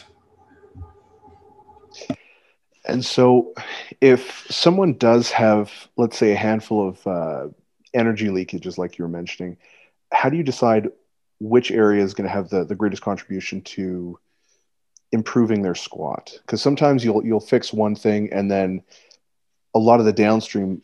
And 2.89 3.05
so, 3.05 3.53
if 4.01 4.47
someone 4.51 4.95
does 4.95 5.31
have, 5.31 5.71
let's 5.97 6.17
say, 6.17 6.33
a 6.33 6.37
handful 6.37 6.89
of 6.89 7.07
uh, 7.07 7.49
energy 7.93 8.29
leakages, 8.29 8.79
like 8.79 8.99
you 8.99 9.05
were 9.05 9.11
mentioning, 9.11 9.59
how 10.11 10.31
do 10.31 10.37
you 10.37 10.43
decide 10.43 10.89
which 11.39 11.71
area 11.71 12.03
is 12.03 12.15
going 12.15 12.27
to 12.27 12.33
have 12.33 12.49
the, 12.49 12.65
the 12.65 12.75
greatest 12.75 13.03
contribution 13.03 13.61
to 13.63 14.19
improving 15.13 15.63
their 15.63 15.75
squat? 15.75 16.33
Because 16.41 16.63
sometimes 16.63 17.05
you'll 17.05 17.25
you'll 17.25 17.41
fix 17.41 17.73
one 17.73 17.95
thing 17.95 18.33
and 18.33 18.51
then 18.51 18.83
a 19.75 19.79
lot 19.79 20.01
of 20.01 20.07
the 20.07 20.13
downstream 20.13 20.83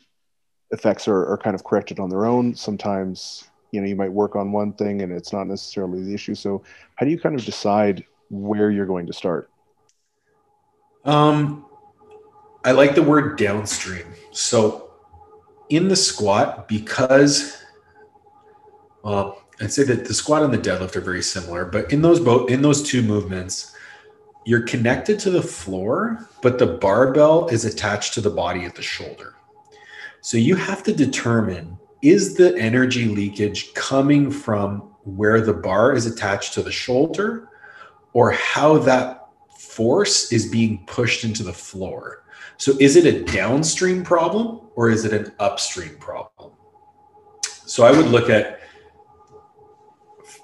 effects 0.70 1.08
are, 1.08 1.26
are 1.26 1.38
kind 1.38 1.54
of 1.54 1.64
corrected 1.64 1.98
on 1.98 2.10
their 2.10 2.26
own. 2.26 2.54
Sometimes, 2.54 3.44
you 3.70 3.80
know, 3.80 3.86
you 3.86 3.96
might 3.96 4.12
work 4.12 4.36
on 4.36 4.52
one 4.52 4.72
thing 4.72 5.02
and 5.02 5.12
it's 5.12 5.32
not 5.32 5.46
necessarily 5.46 6.02
the 6.02 6.12
issue. 6.12 6.34
So 6.34 6.62
how 6.96 7.06
do 7.06 7.10
you 7.10 7.18
kind 7.18 7.38
of 7.38 7.44
decide 7.44 8.04
where 8.30 8.70
you're 8.70 8.86
going 8.86 9.06
to 9.06 9.12
start? 9.12 9.50
Um, 11.04 11.64
I 12.64 12.72
like 12.72 12.94
the 12.94 13.02
word 13.02 13.36
downstream. 13.36 14.06
So 14.32 14.90
in 15.68 15.88
the 15.88 15.96
squat, 15.96 16.66
because, 16.66 17.62
well, 19.02 19.42
I'd 19.60 19.72
say 19.72 19.84
that 19.84 20.06
the 20.06 20.14
squat 20.14 20.42
and 20.42 20.52
the 20.52 20.58
deadlift 20.58 20.96
are 20.96 21.00
very 21.00 21.22
similar, 21.22 21.64
but 21.66 21.92
in 21.92 22.02
those 22.02 22.20
both 22.20 22.50
in 22.50 22.62
those 22.62 22.82
two 22.82 23.02
movements, 23.02 23.74
you're 24.46 24.62
connected 24.62 25.18
to 25.20 25.30
the 25.30 25.42
floor, 25.42 26.28
but 26.42 26.58
the 26.58 26.66
barbell 26.66 27.48
is 27.48 27.64
attached 27.64 28.14
to 28.14 28.20
the 28.20 28.30
body 28.30 28.64
at 28.64 28.74
the 28.74 28.82
shoulder. 28.82 29.34
So 30.22 30.36
you 30.38 30.56
have 30.56 30.82
to 30.84 30.92
determine 30.92 31.78
is 32.02 32.34
the 32.34 32.56
energy 32.58 33.06
leakage 33.06 33.72
coming 33.74 34.30
from 34.30 34.80
where 35.04 35.40
the 35.40 35.54
bar 35.54 35.92
is 35.92 36.06
attached 36.06 36.54
to 36.54 36.62
the 36.62 36.72
shoulder 36.72 37.48
or 38.12 38.32
how 38.32 38.78
that 38.78 39.28
force 39.58 40.32
is 40.32 40.46
being 40.46 40.84
pushed 40.86 41.24
into 41.24 41.42
the 41.42 41.52
floor. 41.52 42.23
So 42.56 42.72
is 42.80 42.96
it 42.96 43.06
a 43.06 43.24
downstream 43.24 44.04
problem 44.04 44.60
or 44.76 44.90
is 44.90 45.04
it 45.04 45.12
an 45.12 45.32
upstream 45.38 45.96
problem? 45.98 46.52
So 47.42 47.84
I 47.84 47.90
would 47.90 48.06
look 48.06 48.30
at 48.30 48.60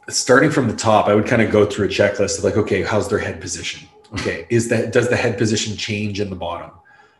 starting 0.09 0.51
from 0.51 0.68
the 0.68 0.77
top, 0.77 1.07
I 1.07 1.14
would 1.14 1.27
kind 1.27 1.42
of 1.42 1.51
go 1.51 1.64
through 1.64 1.87
a 1.87 1.88
checklist 1.88 2.38
of 2.38 2.44
like, 2.44 2.57
okay, 2.57 2.83
how's 2.83 3.09
their 3.09 3.18
head 3.18 3.40
position? 3.40 3.88
Okay, 4.14 4.46
is 4.51 4.68
that 4.68 4.92
does 4.92 5.09
the 5.09 5.16
head 5.16 5.38
position 5.38 5.77
change 5.77 6.20
in 6.20 6.31
the 6.31 6.37
bottom? 6.37 6.73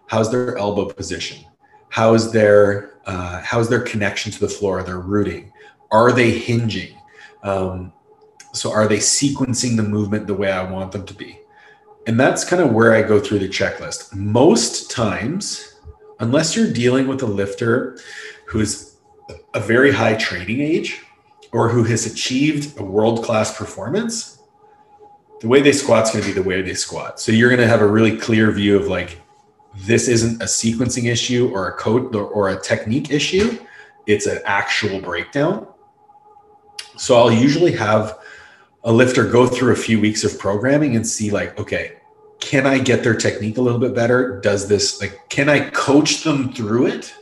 How's 0.09 0.31
their 0.31 0.59
elbow 0.59 0.87
position? 0.87 1.45
How's 1.89 2.33
their 2.33 2.99
uh, 3.07 3.41
how's 3.43 3.69
their 3.69 3.81
connection 3.81 4.33
to 4.33 4.41
the 4.41 4.49
floor? 4.49 4.83
Their 4.83 4.99
rooting? 4.99 5.53
Are 5.93 6.13
they 6.13 6.33
hinging? 6.33 6.97
Um, 7.43 7.93
so 8.53 8.73
are 8.73 8.89
they 8.89 8.99
sequencing 8.99 9.77
the 9.77 9.85
movement 9.85 10.27
the 10.27 10.35
way 10.35 10.51
I 10.51 10.69
want 10.69 10.91
them 10.93 11.07
to 11.07 11.15
be? 11.15 11.40
And 12.07 12.19
that's 12.19 12.45
kind 12.45 12.63
of 12.63 12.73
where 12.73 12.95
I 12.95 13.03
go 13.03 13.21
through 13.21 13.41
the 13.41 13.49
checklist. 13.49 14.15
Most 14.15 14.91
times, 14.91 15.75
unless 16.19 16.57
you're 16.57 16.73
dealing 16.73 17.07
with 17.07 17.23
a 17.23 17.27
lifter 17.27 17.99
who's 18.47 18.97
a 19.55 19.61
very 19.61 19.93
high 19.93 20.15
training 20.15 20.61
age 20.61 21.03
or 21.53 21.69
who 21.69 21.85
has 21.85 22.07
achieved 22.07 22.79
a 22.79 22.83
world 22.83 23.25
class 23.25 23.57
performance, 23.57 24.39
the 25.41 25.49
way 25.49 25.61
they 25.63 25.73
squat 25.73 26.05
is 26.05 26.11
going 26.11 26.25
to 26.25 26.29
be 26.31 26.35
the 26.35 26.47
way 26.47 26.63
they 26.63 26.75
squat. 26.75 27.21
So 27.21 27.33
you're 27.33 27.49
going 27.49 27.61
to 27.61 27.67
have 27.67 27.81
a 27.81 27.87
really 27.87 28.17
clear 28.17 28.51
view 28.51 28.77
of 28.77 28.89
like, 28.89 29.21
this 29.75 30.09
isn't 30.09 30.43
a 30.43 30.47
sequencing 30.47 31.11
issue 31.11 31.51
or 31.53 31.69
a 31.69 31.73
code 31.75 32.15
or 32.15 32.51
a 32.51 32.61
technique 32.61 33.11
issue. 33.11 33.59
It's 34.07 34.27
an 34.27 34.41
actual 34.45 35.01
breakdown. 35.01 35.67
So 36.97 37.17
I'll 37.17 37.33
usually 37.33 37.73
have 37.73 38.19
a 38.85 38.93
lifter 38.93 39.29
go 39.29 39.47
through 39.47 39.73
a 39.73 39.77
few 39.77 40.01
weeks 40.01 40.25
of 40.25 40.39
programming 40.39 40.97
and 40.97 41.07
see 41.07 41.31
like, 41.31 41.59
okay, 41.59 41.97
can 42.41 42.67
I 42.67 42.79
get 42.79 43.05
their 43.05 43.15
technique 43.15 43.59
a 43.59 43.61
little 43.61 43.79
bit 43.79 43.95
better? 43.95 44.41
Does 44.41 44.69
this 44.69 45.01
like, 45.01 45.29
can 45.29 45.49
I 45.49 45.69
coach 45.71 46.23
them 46.23 46.53
through 46.53 46.87
it 46.87 47.15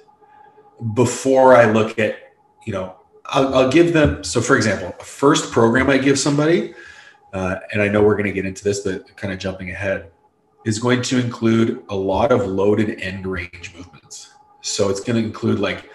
before 0.94 1.56
I 1.56 1.70
look 1.70 1.98
at, 1.98 2.34
you 2.64 2.72
know, 2.72 2.96
I'll, 3.26 3.54
I'll 3.54 3.70
give 3.70 3.92
them. 3.92 4.22
So 4.22 4.40
for 4.40 4.56
example, 4.56 4.94
a 5.00 5.04
first 5.04 5.50
program 5.50 5.90
I 5.90 5.98
give 5.98 6.18
somebody, 6.18 6.74
uh, 7.32 7.56
and 7.72 7.82
I 7.82 7.88
know 7.88 8.02
we're 8.02 8.14
going 8.14 8.26
to 8.26 8.32
get 8.32 8.46
into 8.46 8.64
this, 8.64 8.80
but 8.80 9.16
kind 9.16 9.32
of 9.32 9.38
jumping 9.38 9.70
ahead, 9.70 10.10
is 10.64 10.78
going 10.78 11.02
to 11.02 11.20
include 11.20 11.82
a 11.88 11.96
lot 11.96 12.32
of 12.32 12.46
loaded 12.46 13.00
end 13.00 13.26
range 13.26 13.72
movements. 13.76 14.34
So 14.60 14.88
it's 14.88 15.00
going 15.00 15.20
to 15.20 15.26
include 15.26 15.58
like 15.58 15.90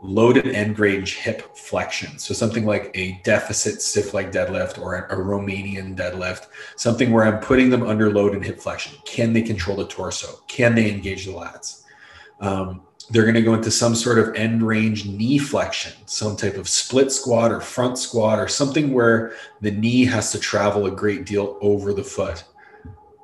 loaded 0.00 0.46
end 0.48 0.78
range 0.78 1.16
hip 1.16 1.56
flexion. 1.56 2.18
So 2.18 2.34
something 2.34 2.64
like 2.66 2.90
a 2.94 3.20
deficit 3.24 3.82
stiff 3.82 4.14
leg 4.14 4.30
deadlift 4.30 4.78
or 4.78 5.06
a, 5.06 5.16
Romanian 5.16 5.96
deadlift, 5.96 6.46
something 6.76 7.10
where 7.10 7.24
I'm 7.24 7.40
putting 7.40 7.70
them 7.70 7.82
under 7.82 8.12
load 8.12 8.34
and 8.34 8.44
hip 8.44 8.60
flexion. 8.60 8.96
Can 9.04 9.32
they 9.32 9.42
control 9.42 9.76
the 9.76 9.86
torso? 9.86 10.40
Can 10.46 10.74
they 10.74 10.90
engage 10.90 11.26
the 11.26 11.32
lats? 11.32 11.82
Um, 12.40 12.82
they're 13.10 13.22
going 13.22 13.34
to 13.34 13.42
go 13.42 13.54
into 13.54 13.70
some 13.70 13.94
sort 13.94 14.18
of 14.18 14.34
end 14.34 14.62
range 14.62 15.06
knee 15.06 15.38
flexion, 15.38 15.92
some 16.06 16.36
type 16.36 16.56
of 16.56 16.68
split 16.68 17.12
squat 17.12 17.52
or 17.52 17.60
front 17.60 17.98
squat 17.98 18.38
or 18.38 18.48
something 18.48 18.92
where 18.92 19.32
the 19.60 19.70
knee 19.70 20.04
has 20.04 20.32
to 20.32 20.38
travel 20.38 20.86
a 20.86 20.90
great 20.90 21.24
deal 21.24 21.56
over 21.60 21.92
the 21.92 22.04
foot. 22.04 22.44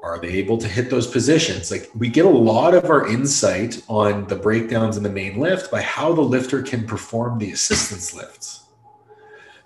Are 0.02 0.18
they 0.18 0.30
able 0.30 0.58
to 0.58 0.66
hit 0.66 0.90
those 0.90 1.06
positions? 1.06 1.70
Like 1.70 1.88
we 1.94 2.08
get 2.08 2.24
a 2.24 2.28
lot 2.28 2.74
of 2.74 2.90
our 2.90 3.06
insight 3.06 3.82
on 3.88 4.26
the 4.26 4.34
breakdowns 4.34 4.96
in 4.96 5.04
the 5.04 5.10
main 5.10 5.38
lift 5.38 5.70
by 5.70 5.80
how 5.80 6.12
the 6.12 6.22
lifter 6.22 6.60
can 6.60 6.86
perform 6.86 7.38
the 7.38 7.52
assistance 7.52 8.12
lifts. 8.12 8.64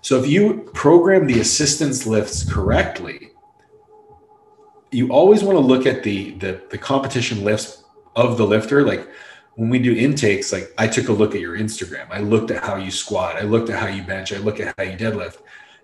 So 0.01 0.19
if 0.19 0.27
you 0.27 0.69
program 0.73 1.25
the 1.25 1.39
assistance 1.39 2.05
lifts 2.05 2.49
correctly, 2.49 3.31
you 4.91 5.09
always 5.09 5.43
want 5.43 5.57
to 5.57 5.59
look 5.59 5.85
at 5.85 6.03
the, 6.03 6.31
the 6.35 6.61
the 6.69 6.77
competition 6.77 7.43
lifts 7.43 7.83
of 8.15 8.37
the 8.37 8.45
lifter. 8.45 8.85
Like 8.85 9.09
when 9.55 9.69
we 9.69 9.79
do 9.79 9.95
intakes, 9.95 10.53
like 10.53 10.71
I 10.77 10.87
took 10.87 11.07
a 11.09 11.13
look 11.13 11.33
at 11.33 11.41
your 11.41 11.57
Instagram. 11.57 12.07
I 12.11 12.19
looked 12.19 12.51
at 12.51 12.63
how 12.63 12.75
you 12.75 12.91
squat. 12.91 13.37
I 13.37 13.41
looked 13.41 13.71
at 13.71 13.79
how 13.79 13.87
you 13.87 14.03
bench. 14.03 14.31
I 14.31 14.37
look 14.37 14.59
at 14.59 14.73
how 14.77 14.83
you 14.83 14.95
deadlift. 14.95 15.39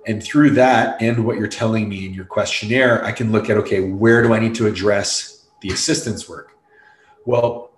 And 0.06 0.22
through 0.22 0.52
that 0.52 1.02
and 1.02 1.26
what 1.26 1.38
you're 1.38 1.48
telling 1.48 1.88
me 1.88 2.06
in 2.06 2.14
your 2.14 2.26
questionnaire, 2.26 3.04
I 3.06 3.12
can 3.12 3.32
look 3.32 3.50
at 3.50 3.58
okay, 3.58 3.82
where 3.82 4.22
do 4.22 4.34
I 4.34 4.40
need 4.40 4.56
to 4.56 4.68
address 4.68 5.48
the 5.62 5.70
assistance 5.70 6.28
work? 6.28 6.58
Well, 7.26 7.72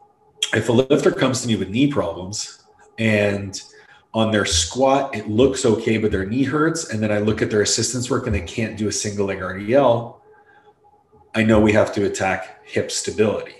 if 0.54 0.70
a 0.70 0.72
lifter 0.72 1.12
comes 1.12 1.42
to 1.42 1.48
me 1.48 1.56
with 1.56 1.70
knee 1.70 1.88
problems 1.88 2.64
and 2.98 3.62
on 4.14 4.32
their 4.32 4.46
squat 4.46 5.14
it 5.14 5.30
looks 5.30 5.66
okay 5.66 5.98
but 5.98 6.10
their 6.10 6.26
knee 6.26 6.44
hurts 6.44 6.90
and 6.90 7.04
then 7.04 7.12
i 7.12 7.20
look 7.20 7.42
at 7.42 7.52
their 7.52 7.62
assistance 7.62 8.10
work 8.10 8.26
and 8.26 8.36
they 8.36 8.42
can't 8.42 8.78
do 8.78 8.88
a 8.88 8.92
single 8.92 9.26
leg 9.26 9.40
rdl 9.40 10.16
i 11.36 11.44
know 11.44 11.60
we 11.60 11.74
have 11.74 11.94
to 11.94 12.06
attack 12.06 12.66
hip 12.66 12.90
stability 12.90 13.56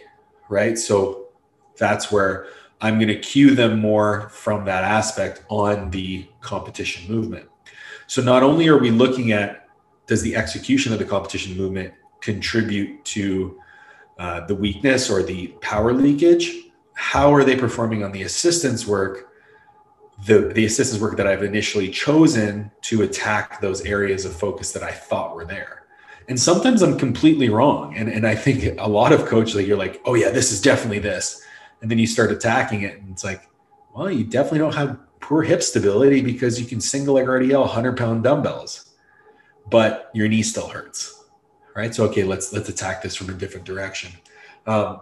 right 0.50 0.78
so 0.78 1.28
that's 1.78 2.12
where 2.12 2.48
i'm 2.80 2.96
going 2.96 3.10
to 3.10 3.20
cue 3.20 3.54
them 3.54 3.80
more 3.80 4.30
from 4.30 4.64
that 4.64 4.84
aspect 4.84 5.44
on 5.50 5.90
the 5.92 6.26
competition 6.40 7.12
movement 7.14 7.48
so 8.08 8.22
not 8.22 8.44
only 8.44 8.68
are 8.68 8.78
we 8.78 8.92
looking 8.92 9.32
at 9.32 9.68
does 10.08 10.22
the 10.22 10.36
execution 10.36 10.94
of 10.94 11.00
the 11.00 11.06
competition 11.06 11.58
movement 11.58 11.94
contribute 12.22 13.04
to 13.06 13.60
uh, 14.18 14.46
the 14.46 14.56
weakness 14.56 15.10
or 15.10 15.24
the 15.24 15.48
power 15.62 15.94
leakage? 15.94 16.52
How 16.94 17.34
are 17.34 17.44
they 17.44 17.56
performing 17.56 18.04
on 18.04 18.12
the 18.12 18.24
assistance 18.24 18.88
work 18.88 19.32
the 20.26 20.54
the 20.54 20.64
assistance 20.64 21.02
work 21.02 21.18
that 21.18 21.28
i've 21.28 21.44
initially 21.44 21.90
chosen 21.90 22.72
to 22.82 23.02
attack 23.02 23.60
those 23.60 23.82
areas 23.82 24.24
of 24.24 24.34
focus 24.34 24.72
that 24.72 24.82
i 24.82 24.92
thought 24.92 25.36
were 25.36 25.46
there? 25.46 25.84
And 26.30 26.40
sometimes 26.40 26.82
i'm 26.82 26.98
completely 26.98 27.50
wrong. 27.50 27.96
And, 27.98 28.08
and 28.10 28.26
i 28.26 28.36
think 28.36 28.80
a 28.80 28.88
lot 28.88 29.12
of 29.12 29.26
coaches 29.26 29.56
like 29.56 29.68
you're 29.68 29.78
like 29.78 30.02
oh 30.06 30.14
yeah 30.14 30.30
this 30.30 30.52
is 30.52 30.62
definitely 30.62 31.00
this. 31.00 31.42
And 31.82 31.92
then 31.92 32.00
you 32.00 32.08
start 32.08 32.32
attacking 32.32 32.82
it 32.84 33.00
and 33.00 33.12
it's 33.12 33.24
like 33.24 33.50
well 33.94 34.10
you 34.10 34.24
definitely 34.24 34.60
don't 34.60 34.76
have 34.76 34.98
poor 35.20 35.42
hip 35.44 35.64
stability 35.64 36.22
because 36.22 36.60
you 36.60 36.66
can 36.66 36.80
single 36.80 37.16
leg 37.16 37.26
rdl 37.26 37.62
100 37.62 37.98
pound 37.98 38.24
dumbbells 38.24 38.94
but 39.70 40.12
your 40.14 40.28
knee 40.28 40.44
still 40.44 40.68
hurts 40.68 41.24
right 41.76 41.96
so 41.96 42.06
okay 42.06 42.24
let's 42.24 42.54
let's 42.54 42.70
attack 42.70 43.02
this 43.02 43.16
from 43.16 43.30
a 43.30 43.34
different 43.34 43.66
direction 43.66 44.12
um, 44.68 45.02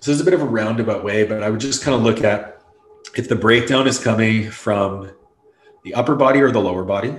so 0.00 0.10
there's 0.10 0.20
a 0.20 0.24
bit 0.24 0.34
of 0.34 0.42
a 0.42 0.46
roundabout 0.46 1.02
way, 1.02 1.24
but 1.24 1.42
I 1.42 1.50
would 1.50 1.60
just 1.60 1.82
kind 1.82 1.94
of 1.94 2.02
look 2.02 2.22
at 2.22 2.62
if 3.16 3.28
the 3.28 3.34
breakdown 3.34 3.88
is 3.88 3.98
coming 3.98 4.50
from 4.50 5.10
the 5.82 5.94
upper 5.94 6.14
body 6.14 6.40
or 6.40 6.50
the 6.50 6.60
lower 6.60 6.84
body. 6.84 7.16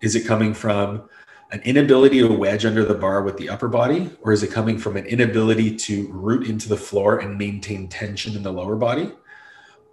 Is 0.00 0.16
it 0.16 0.26
coming 0.26 0.52
from 0.52 1.08
an 1.52 1.60
inability 1.60 2.20
to 2.20 2.28
wedge 2.28 2.64
under 2.64 2.84
the 2.84 2.94
bar 2.94 3.22
with 3.22 3.36
the 3.36 3.48
upper 3.48 3.68
body, 3.68 4.10
or 4.22 4.32
is 4.32 4.42
it 4.42 4.50
coming 4.50 4.76
from 4.76 4.96
an 4.96 5.06
inability 5.06 5.76
to 5.76 6.08
root 6.08 6.48
into 6.48 6.68
the 6.68 6.76
floor 6.76 7.18
and 7.20 7.38
maintain 7.38 7.88
tension 7.88 8.34
in 8.34 8.42
the 8.42 8.52
lower 8.52 8.76
body? 8.76 9.12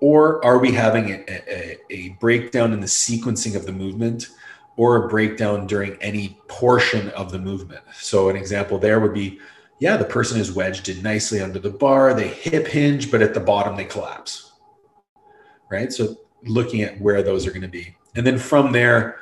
Or 0.03 0.43
are 0.43 0.57
we 0.57 0.73
having 0.73 1.11
a, 1.11 1.23
a, 1.29 1.77
a 1.89 2.09
breakdown 2.19 2.73
in 2.73 2.81
the 2.81 2.87
sequencing 2.87 3.55
of 3.55 3.65
the 3.65 3.71
movement 3.71 4.27
or 4.75 5.05
a 5.05 5.07
breakdown 5.07 5.65
during 5.65 5.95
any 6.01 6.37
portion 6.49 7.07
of 7.11 7.31
the 7.31 7.39
movement? 7.39 7.83
So, 7.93 8.27
an 8.27 8.35
example 8.35 8.77
there 8.77 8.99
would 8.99 9.13
be 9.13 9.39
yeah, 9.79 9.95
the 9.95 10.03
person 10.03 10.41
is 10.41 10.51
wedged 10.51 10.89
in 10.89 11.01
nicely 11.01 11.39
under 11.39 11.57
the 11.57 11.69
bar. 11.69 12.13
They 12.13 12.27
hip 12.27 12.67
hinge, 12.67 13.09
but 13.09 13.21
at 13.21 13.33
the 13.33 13.39
bottom 13.39 13.77
they 13.77 13.85
collapse. 13.85 14.51
Right. 15.71 15.91
So 15.93 16.17
looking 16.43 16.81
at 16.81 16.99
where 16.99 17.23
those 17.23 17.47
are 17.47 17.51
going 17.51 17.61
to 17.61 17.69
be. 17.69 17.95
And 18.15 18.27
then 18.27 18.37
from 18.37 18.73
there, 18.73 19.19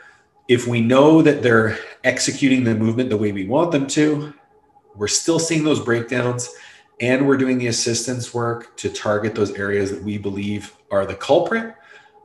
if 0.47 0.67
we 0.67 0.81
know 0.81 1.21
that 1.21 1.43
they're 1.43 1.77
executing 2.03 2.63
the 2.63 2.73
movement 2.73 3.11
the 3.11 3.17
way 3.17 3.31
we 3.31 3.45
want 3.45 3.71
them 3.71 3.85
to, 3.87 4.33
we're 4.95 5.07
still 5.07 5.37
seeing 5.37 5.63
those 5.63 5.79
breakdowns 5.79 6.49
and 7.01 7.27
we're 7.27 7.37
doing 7.37 7.57
the 7.57 7.67
assistance 7.67 8.33
work 8.33 8.77
to 8.77 8.89
target 8.89 9.35
those 9.35 9.51
areas 9.55 9.91
that 9.91 10.03
we 10.03 10.17
believe 10.17 10.75
are 10.91 11.05
the 11.05 11.15
culprit, 11.15 11.75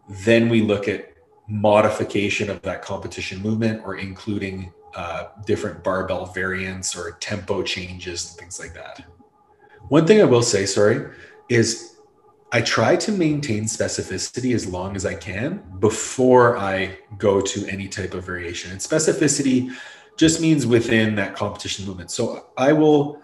then 0.09 0.49
we 0.49 0.61
look 0.61 0.87
at 0.87 1.15
modification 1.49 2.51
of 2.51 2.61
that 2.63 2.83
competition 2.83 3.41
movement 3.41 3.83
or 3.85 3.97
including 3.97 4.73
uh, 4.95 5.29
different 5.47 5.83
barbell 5.83 6.27
variants 6.27 6.95
or 6.95 7.13
tempo 7.21 7.63
changes 7.63 8.31
and 8.31 8.39
things 8.39 8.61
like 8.61 8.75
that. 8.75 9.05
One 9.89 10.07
thing 10.07 10.21
I 10.21 10.25
will 10.25 10.43
say, 10.43 10.67
sorry, 10.67 11.11
is 11.49 11.97
I 12.53 12.61
try 12.61 12.97
to 12.97 13.13
maintain 13.13 13.65
specificity 13.65 14.55
as 14.55 14.67
long 14.67 14.97
as 14.97 15.07
I 15.07 15.15
can 15.15 15.63
before 15.79 16.57
I 16.57 16.99
go 17.19 17.41
to 17.41 17.67
any 17.67 17.89
type 17.89 18.15
of 18.15 18.25
variation. 18.25 18.71
And 18.73 18.81
specificity 18.81 19.73
just 20.17 20.41
means 20.41 20.67
within 20.67 21.15
that 21.17 21.35
competition 21.35 21.87
movement. 21.87 22.11
So 22.11 22.47
I 22.57 22.73
will, 22.73 23.21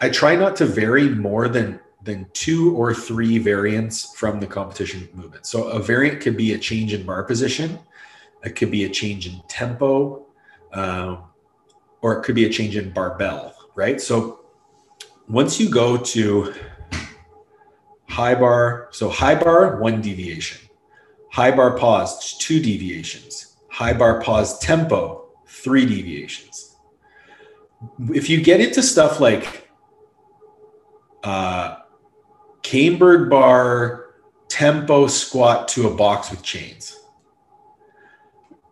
I 0.00 0.08
try 0.08 0.36
not 0.36 0.56
to 0.56 0.66
vary 0.66 1.08
more 1.08 1.48
than 1.48 1.80
than 2.02 2.26
two 2.32 2.74
or 2.76 2.92
three 2.92 3.38
variants 3.38 4.12
from 4.16 4.40
the 4.40 4.46
competition 4.46 5.08
movement. 5.14 5.46
So 5.46 5.68
a 5.68 5.78
variant 5.78 6.20
could 6.20 6.36
be 6.36 6.52
a 6.52 6.58
change 6.58 6.92
in 6.92 7.06
bar 7.06 7.22
position, 7.22 7.78
it 8.44 8.56
could 8.56 8.70
be 8.70 8.84
a 8.84 8.88
change 8.88 9.28
in 9.28 9.40
tempo, 9.46 10.26
um, 10.72 11.24
or 12.00 12.18
it 12.18 12.24
could 12.24 12.34
be 12.34 12.44
a 12.44 12.50
change 12.50 12.76
in 12.76 12.90
barbell, 12.90 13.54
right? 13.76 14.00
So 14.00 14.40
once 15.28 15.60
you 15.60 15.70
go 15.70 15.96
to 15.96 16.54
high 18.08 18.34
bar, 18.34 18.88
so 18.90 19.08
high 19.08 19.36
bar, 19.36 19.78
one 19.80 20.00
deviation, 20.00 20.68
high 21.30 21.50
bar 21.50 21.78
pause, 21.78 22.36
two 22.38 22.60
deviations, 22.60 23.56
high 23.70 23.92
bar 23.92 24.20
pause 24.20 24.58
tempo, 24.58 25.28
three 25.46 25.86
deviations. 25.86 26.71
If 28.10 28.28
you 28.30 28.42
get 28.42 28.60
into 28.60 28.82
stuff 28.82 29.20
like 29.20 29.68
uh, 31.24 31.76
cambered 32.62 33.30
bar, 33.30 34.14
tempo 34.48 35.06
squat 35.06 35.68
to 35.68 35.88
a 35.88 35.94
box 35.94 36.30
with 36.30 36.42
chains, 36.42 36.98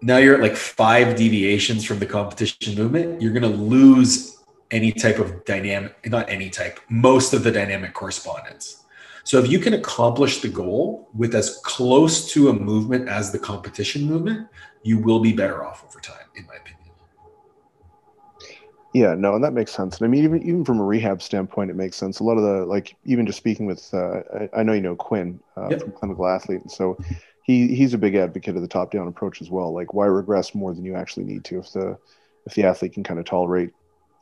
now 0.03 0.17
you're 0.17 0.35
at 0.35 0.41
like 0.41 0.57
five 0.57 1.17
deviations 1.17 1.85
from 1.85 1.99
the 1.99 2.07
competition 2.07 2.75
movement, 2.75 3.21
you're 3.21 3.33
going 3.33 3.51
to 3.51 3.59
lose 3.59 4.39
any 4.71 4.93
type 4.93 5.19
of 5.19 5.45
dynamic, 5.45 6.09
not 6.09 6.29
any 6.31 6.49
type, 6.49 6.81
most 6.89 7.33
of 7.33 7.43
the 7.43 7.51
dynamic 7.51 7.93
correspondence. 7.93 8.85
So 9.25 9.39
if 9.39 9.51
you 9.51 9.59
can 9.59 9.75
accomplish 9.75 10.41
the 10.41 10.49
goal 10.49 11.09
with 11.15 11.35
as 11.35 11.59
close 11.65 12.33
to 12.33 12.49
a 12.49 12.53
movement 12.53 13.09
as 13.09 13.31
the 13.31 13.39
competition 13.39 14.05
movement, 14.05 14.49
you 14.83 14.99
will 14.99 15.21
be 15.21 15.33
better 15.33 15.65
off 15.65 15.85
over 15.85 16.01
time, 16.01 16.27
in 16.37 16.47
my 16.47 16.55
opinion. 16.55 16.80
Yeah, 18.93 19.15
no, 19.15 19.37
and 19.37 19.45
that 19.45 19.53
makes 19.53 19.73
sense. 19.73 19.99
And 19.99 20.07
I 20.07 20.09
mean, 20.09 20.25
even 20.25 20.43
even 20.43 20.65
from 20.65 20.81
a 20.81 20.85
rehab 20.85 21.23
standpoint, 21.23 21.71
it 21.71 21.77
makes 21.77 21.97
sense. 21.97 22.19
A 22.19 22.25
lot 22.25 22.39
of 22.39 22.43
the 22.43 22.67
like, 22.67 22.97
even 23.05 23.25
just 23.25 23.39
speaking 23.39 23.67
with, 23.67 23.89
uh, 23.95 24.23
I, 24.35 24.61
I, 24.61 24.63
know 24.65 24.73
you 24.73 24.81
know 24.81 24.97
Quinn 24.97 25.39
uh, 25.57 25.69
yep. 25.71 25.83
from 25.83 25.93
Clinical 25.93 26.27
Athlete, 26.27 26.63
and 26.63 26.71
so 26.71 26.99
he 27.45 27.75
he's 27.75 27.95
a 27.95 27.99
big 27.99 28.17
advocate 28.17 28.57
of 28.57 28.63
the 28.63 28.69
top 28.69 28.91
down 28.91 29.07
approach 29.07 29.41
as 29.41 29.51
well. 29.51 29.73
Like 29.73 29.95
why 29.95 30.07
regress 30.07 30.55
more 30.55 30.75
than 30.75 30.85
you 30.85 30.97
actually 30.97 31.25
need 31.25 31.45
to 31.45 31.59
if 31.59 31.73
the 31.73 31.99
if 32.47 32.55
the 32.55 32.65
athlete 32.65 32.95
can 32.95 33.05
kind 33.05 33.21
of 33.21 33.27
tolerate 33.27 33.71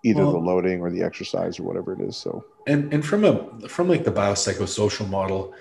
either 0.05 0.23
well, 0.23 0.33
the 0.33 0.39
loading 0.39 0.81
or 0.81 0.91
the 0.91 1.03
exercise 1.03 1.59
or 1.59 1.63
whatever 1.63 1.93
it 1.93 2.01
is. 2.01 2.17
So 2.17 2.45
and 2.67 2.93
and 2.93 3.05
from 3.05 3.25
a 3.25 3.69
from 3.69 3.89
like 3.89 4.05
the 4.05 4.13
biopsychosocial 4.13 5.09
model, 5.09 5.55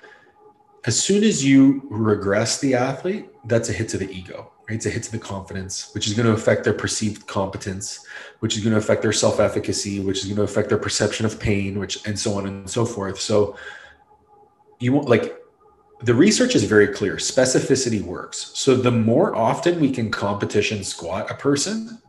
as 0.86 1.02
soon 1.02 1.24
as 1.24 1.46
you 1.46 1.88
regress 1.90 2.60
the 2.60 2.76
athlete, 2.76 3.30
that's 3.46 3.70
a 3.70 3.74
hit 3.74 3.90
to 3.90 3.98
the 3.98 4.10
ego. 4.10 4.52
Right? 4.68 4.76
It's 4.76 4.86
a 4.86 4.90
hit 4.90 5.04
to 5.04 5.12
the 5.12 5.20
confidence, 5.20 5.94
which 5.94 6.08
is 6.08 6.14
going 6.14 6.26
to 6.28 6.34
affect 6.34 6.64
their 6.64 6.74
perceived 6.74 7.26
competence, 7.28 8.06
which 8.40 8.58
is 8.58 8.64
going 8.64 8.74
to 8.74 8.80
affect 8.80 9.02
their 9.02 9.14
self-efficacy, 9.14 10.02
which 10.02 10.20
is 10.20 10.26
going 10.26 10.38
to 10.38 10.44
affect 10.44 10.70
their 10.70 10.78
perception 10.78 11.26
of 11.26 11.40
pain, 11.40 11.80
which 11.80 12.06
and 12.06 12.20
so 12.20 12.34
on 12.34 12.46
and 12.46 12.70
so 12.70 12.86
forth. 12.86 13.20
So 13.20 13.56
you 14.80 14.94
want 14.94 15.10
like 15.10 15.36
the 16.02 16.14
research 16.14 16.56
is 16.56 16.64
very 16.64 16.88
clear 16.88 17.16
specificity 17.16 18.02
works 18.02 18.52
so 18.54 18.76
the 18.76 18.92
more 18.92 19.36
often 19.36 19.80
we 19.80 19.92
can 19.92 20.12
competition 20.12 20.84
squat 20.84 21.30
a 21.32 21.34
person 21.34 22.00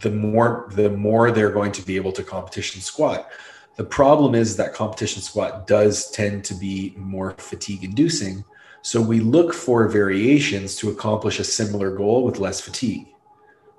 the 0.00 0.10
more 0.10 0.68
the 0.72 0.90
more 0.90 1.30
they're 1.30 1.52
going 1.52 1.70
to 1.70 1.82
be 1.82 1.96
able 1.96 2.12
to 2.12 2.22
competition 2.22 2.80
squat 2.80 3.28
the 3.76 3.84
problem 3.84 4.34
is 4.34 4.56
that 4.56 4.74
competition 4.74 5.22
squat 5.22 5.66
does 5.66 6.10
tend 6.10 6.44
to 6.44 6.54
be 6.54 6.94
more 6.96 7.32
fatigue 7.38 7.84
inducing 7.84 8.44
so 8.84 9.00
we 9.00 9.18
look 9.18 9.54
for 9.54 9.88
variations 9.88 10.76
to 10.76 10.90
accomplish 10.90 11.40
a 11.40 11.44
similar 11.44 11.96
goal 11.96 12.22
with 12.22 12.38
less 12.38 12.60
fatigue. 12.60 13.08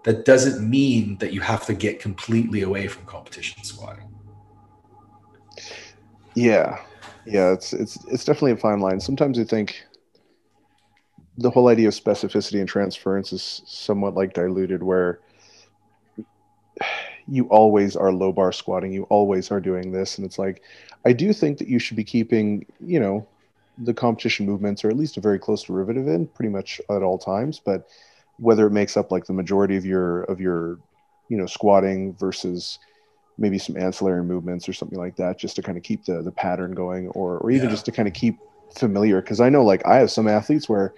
That 0.03 0.25
doesn't 0.25 0.67
mean 0.67 1.19
that 1.19 1.31
you 1.31 1.41
have 1.41 1.63
to 1.67 1.75
get 1.75 1.99
completely 1.99 2.63
away 2.63 2.87
from 2.87 3.05
competition 3.05 3.63
squatting. 3.63 4.09
Yeah. 6.33 6.79
Yeah, 7.27 7.53
it's 7.53 7.71
it's 7.71 8.03
it's 8.05 8.25
definitely 8.25 8.53
a 8.53 8.57
fine 8.57 8.79
line. 8.79 8.99
Sometimes 8.99 9.37
I 9.37 9.43
think 9.43 9.85
the 11.37 11.51
whole 11.51 11.67
idea 11.67 11.87
of 11.87 11.93
specificity 11.93 12.59
and 12.59 12.67
transference 12.67 13.31
is 13.31 13.61
somewhat 13.67 14.15
like 14.15 14.33
diluted, 14.33 14.81
where 14.81 15.19
you 17.27 17.45
always 17.49 17.95
are 17.95 18.11
low 18.11 18.31
bar 18.31 18.51
squatting, 18.51 18.91
you 18.91 19.03
always 19.03 19.51
are 19.51 19.61
doing 19.61 19.91
this, 19.91 20.17
and 20.17 20.25
it's 20.25 20.39
like 20.39 20.63
I 21.05 21.13
do 21.13 21.31
think 21.31 21.59
that 21.59 21.67
you 21.67 21.77
should 21.77 21.97
be 21.97 22.03
keeping, 22.03 22.65
you 22.79 22.99
know, 22.99 23.27
the 23.77 23.93
competition 23.93 24.45
movements 24.45 24.83
are 24.85 24.89
at 24.89 24.97
least 24.97 25.17
a 25.17 25.21
very 25.21 25.39
close 25.39 25.63
derivative 25.63 26.07
in 26.07 26.27
pretty 26.27 26.49
much 26.49 26.79
at 26.89 27.03
all 27.03 27.17
times. 27.17 27.59
But 27.63 27.87
whether 28.37 28.67
it 28.67 28.71
makes 28.71 28.97
up 28.97 29.11
like 29.11 29.25
the 29.25 29.33
majority 29.33 29.77
of 29.77 29.85
your 29.85 30.23
of 30.23 30.39
your 30.39 30.79
you 31.29 31.37
know 31.37 31.45
squatting 31.45 32.13
versus 32.15 32.79
maybe 33.37 33.57
some 33.57 33.77
ancillary 33.77 34.23
movements 34.23 34.67
or 34.69 34.73
something 34.73 34.99
like 34.99 35.15
that 35.17 35.37
just 35.37 35.55
to 35.55 35.61
kind 35.61 35.77
of 35.77 35.83
keep 35.83 36.05
the 36.05 36.21
the 36.21 36.31
pattern 36.31 36.73
going 36.73 37.07
or 37.09 37.37
or 37.39 37.51
even 37.51 37.65
yeah. 37.65 37.71
just 37.71 37.85
to 37.85 37.91
kind 37.91 38.07
of 38.07 38.13
keep 38.13 38.37
familiar 38.77 39.21
because 39.21 39.39
i 39.39 39.49
know 39.49 39.63
like 39.63 39.85
i 39.85 39.95
have 39.95 40.11
some 40.11 40.27
athletes 40.27 40.67
where 40.67 40.93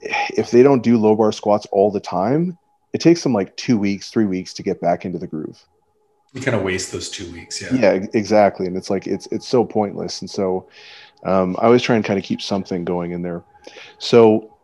if 0.00 0.50
they 0.50 0.62
don't 0.62 0.82
do 0.82 0.96
low 0.96 1.14
bar 1.14 1.32
squats 1.32 1.66
all 1.72 1.90
the 1.90 2.00
time 2.00 2.56
it 2.92 3.00
takes 3.00 3.22
them 3.22 3.32
like 3.32 3.56
two 3.56 3.78
weeks 3.78 4.10
three 4.10 4.24
weeks 4.24 4.52
to 4.52 4.62
get 4.62 4.80
back 4.80 5.04
into 5.04 5.18
the 5.18 5.26
groove 5.26 5.64
you 6.32 6.40
kind 6.40 6.56
of 6.56 6.62
waste 6.62 6.92
those 6.92 7.08
two 7.10 7.30
weeks 7.32 7.62
yeah 7.62 7.74
yeah 7.74 8.06
exactly 8.14 8.66
and 8.66 8.76
it's 8.76 8.90
like 8.90 9.06
it's 9.06 9.26
it's 9.30 9.46
so 9.46 9.64
pointless 9.64 10.20
and 10.20 10.30
so 10.30 10.68
um, 11.24 11.56
i 11.60 11.66
always 11.66 11.82
try 11.82 11.96
and 11.96 12.04
kind 12.04 12.18
of 12.18 12.24
keep 12.24 12.40
something 12.40 12.84
going 12.84 13.12
in 13.12 13.22
there 13.22 13.42
so 13.98 14.56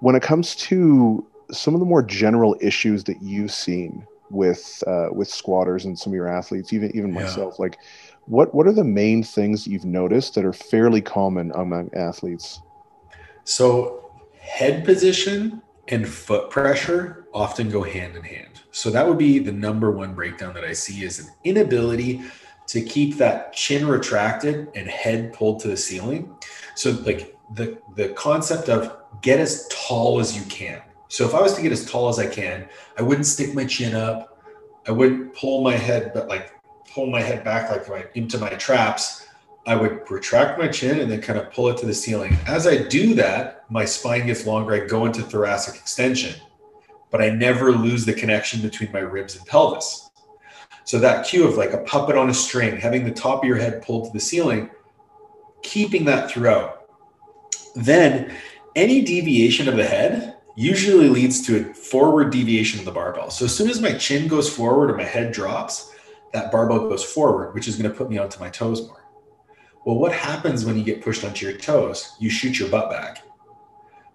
when 0.00 0.14
it 0.14 0.22
comes 0.22 0.56
to 0.56 1.26
some 1.52 1.74
of 1.74 1.80
the 1.80 1.86
more 1.86 2.02
general 2.02 2.56
issues 2.60 3.04
that 3.04 3.22
you've 3.22 3.52
seen 3.52 4.06
with 4.30 4.82
uh, 4.86 5.08
with 5.12 5.28
squatters 5.28 5.84
and 5.84 5.98
some 5.98 6.12
of 6.12 6.14
your 6.14 6.28
athletes, 6.28 6.72
even 6.72 6.94
even 6.96 7.12
yeah. 7.12 7.22
myself. 7.22 7.58
Like, 7.58 7.78
what 8.26 8.54
what 8.54 8.66
are 8.66 8.72
the 8.72 8.84
main 8.84 9.22
things 9.22 9.66
you've 9.66 9.84
noticed 9.84 10.34
that 10.34 10.44
are 10.44 10.52
fairly 10.52 11.00
common 11.00 11.52
among 11.54 11.90
athletes? 11.94 12.60
So, 13.44 14.10
head 14.38 14.84
position 14.84 15.62
and 15.88 16.08
foot 16.08 16.50
pressure 16.50 17.26
often 17.34 17.68
go 17.68 17.82
hand 17.82 18.16
in 18.16 18.22
hand. 18.22 18.60
So 18.70 18.90
that 18.90 19.06
would 19.08 19.18
be 19.18 19.40
the 19.40 19.52
number 19.52 19.90
one 19.90 20.14
breakdown 20.14 20.54
that 20.54 20.64
I 20.64 20.72
see 20.72 21.04
is 21.04 21.18
an 21.18 21.26
inability 21.42 22.22
to 22.70 22.80
keep 22.80 23.16
that 23.16 23.52
chin 23.52 23.84
retracted 23.84 24.68
and 24.76 24.88
head 24.88 25.32
pulled 25.32 25.58
to 25.58 25.66
the 25.66 25.76
ceiling. 25.76 26.32
So 26.76 26.92
like 27.04 27.36
the 27.54 27.78
the 27.96 28.10
concept 28.10 28.68
of 28.68 28.96
get 29.22 29.40
as 29.40 29.66
tall 29.68 30.20
as 30.20 30.36
you 30.36 30.44
can. 30.44 30.80
So 31.08 31.24
if 31.26 31.34
I 31.34 31.42
was 31.42 31.54
to 31.54 31.62
get 31.62 31.72
as 31.72 31.84
tall 31.90 32.08
as 32.08 32.20
I 32.20 32.28
can, 32.28 32.68
I 32.96 33.02
wouldn't 33.02 33.26
stick 33.26 33.54
my 33.54 33.64
chin 33.64 33.96
up. 33.96 34.40
I 34.86 34.92
wouldn't 34.92 35.34
pull 35.34 35.64
my 35.64 35.74
head, 35.74 36.12
but 36.14 36.28
like 36.28 36.52
pull 36.88 37.06
my 37.06 37.20
head 37.20 37.42
back 37.42 37.70
like 37.70 37.88
my, 37.88 38.06
into 38.14 38.38
my 38.38 38.50
traps. 38.50 39.26
I 39.66 39.74
would 39.74 40.08
retract 40.08 40.56
my 40.56 40.68
chin 40.68 41.00
and 41.00 41.10
then 41.10 41.20
kind 41.20 41.40
of 41.40 41.50
pull 41.52 41.70
it 41.70 41.78
to 41.78 41.86
the 41.86 41.94
ceiling. 41.94 42.36
As 42.46 42.68
I 42.68 42.84
do 42.84 43.14
that, 43.14 43.64
my 43.68 43.84
spine 43.84 44.26
gets 44.26 44.46
longer. 44.46 44.74
I 44.74 44.86
go 44.86 45.06
into 45.06 45.22
thoracic 45.22 45.74
extension, 45.74 46.40
but 47.10 47.20
I 47.20 47.30
never 47.30 47.72
lose 47.72 48.06
the 48.06 48.12
connection 48.12 48.62
between 48.62 48.92
my 48.92 49.00
ribs 49.00 49.36
and 49.36 49.44
pelvis. 49.44 50.09
So 50.90 50.98
that 50.98 51.24
cue 51.24 51.46
of 51.46 51.56
like 51.56 51.72
a 51.72 51.84
puppet 51.84 52.16
on 52.16 52.30
a 52.30 52.34
string, 52.34 52.76
having 52.76 53.04
the 53.04 53.12
top 53.12 53.44
of 53.44 53.48
your 53.48 53.58
head 53.58 53.80
pulled 53.80 54.06
to 54.06 54.10
the 54.12 54.18
ceiling, 54.18 54.70
keeping 55.62 56.04
that 56.06 56.28
throughout. 56.28 56.88
Then 57.76 58.34
any 58.74 59.00
deviation 59.00 59.68
of 59.68 59.76
the 59.76 59.84
head 59.84 60.38
usually 60.56 61.08
leads 61.08 61.46
to 61.46 61.60
a 61.60 61.74
forward 61.74 62.32
deviation 62.32 62.80
of 62.80 62.86
the 62.86 62.90
barbell. 62.90 63.30
So 63.30 63.44
as 63.44 63.54
soon 63.54 63.70
as 63.70 63.80
my 63.80 63.92
chin 63.92 64.26
goes 64.26 64.52
forward 64.52 64.90
or 64.90 64.96
my 64.96 65.04
head 65.04 65.30
drops, 65.30 65.94
that 66.32 66.50
barbell 66.50 66.88
goes 66.88 67.04
forward, 67.04 67.54
which 67.54 67.68
is 67.68 67.76
going 67.76 67.88
to 67.88 67.96
put 67.96 68.10
me 68.10 68.18
onto 68.18 68.40
my 68.40 68.50
toes 68.50 68.84
more. 68.84 69.06
Well, 69.86 69.96
what 69.96 70.10
happens 70.10 70.64
when 70.64 70.76
you 70.76 70.82
get 70.82 71.02
pushed 71.02 71.22
onto 71.22 71.46
your 71.46 71.56
toes? 71.56 72.16
You 72.18 72.30
shoot 72.30 72.58
your 72.58 72.68
butt 72.68 72.90
back, 72.90 73.22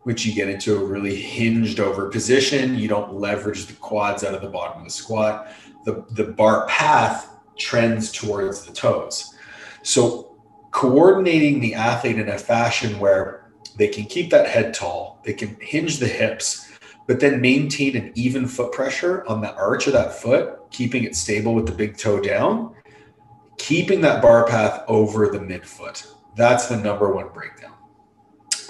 which 0.05 0.23
you 0.23 0.35
get 0.35 0.47
into 0.47 0.77
a 0.77 0.85
really 0.85 1.15
hinged 1.15 1.79
over 1.79 2.09
position. 2.09 2.77
You 2.77 2.87
don't 2.87 3.15
leverage 3.15 3.65
the 3.65 3.73
quads 3.73 4.23
out 4.23 4.35
of 4.35 4.41
the 4.43 4.47
bottom 4.47 4.77
of 4.77 4.85
the 4.85 4.91
squat. 4.91 5.51
The, 5.83 6.05
the 6.11 6.25
bar 6.25 6.67
path 6.67 7.35
trends 7.57 8.11
towards 8.11 8.65
the 8.65 8.71
toes. 8.71 9.33
So 9.81 10.37
coordinating 10.69 11.59
the 11.59 11.73
athlete 11.73 12.19
in 12.19 12.29
a 12.29 12.37
fashion 12.37 12.99
where 12.99 13.49
they 13.77 13.87
can 13.87 14.05
keep 14.05 14.29
that 14.29 14.47
head 14.47 14.75
tall. 14.75 15.21
They 15.25 15.33
can 15.33 15.57
hinge 15.59 15.97
the 15.97 16.07
hips, 16.07 16.71
but 17.07 17.19
then 17.19 17.41
maintain 17.41 17.97
an 17.97 18.11
even 18.13 18.47
foot 18.47 18.73
pressure 18.73 19.25
on 19.27 19.41
the 19.41 19.55
arch 19.55 19.87
of 19.87 19.93
that 19.93 20.13
foot, 20.13 20.59
keeping 20.69 21.03
it 21.03 21.15
stable 21.15 21.55
with 21.55 21.65
the 21.65 21.71
big 21.71 21.97
toe 21.97 22.21
down, 22.21 22.75
keeping 23.57 24.01
that 24.01 24.21
bar 24.21 24.45
path 24.45 24.83
over 24.87 25.29
the 25.29 25.39
midfoot. 25.39 26.05
That's 26.35 26.67
the 26.67 26.77
number 26.77 27.11
one 27.11 27.29
breakdown. 27.33 27.74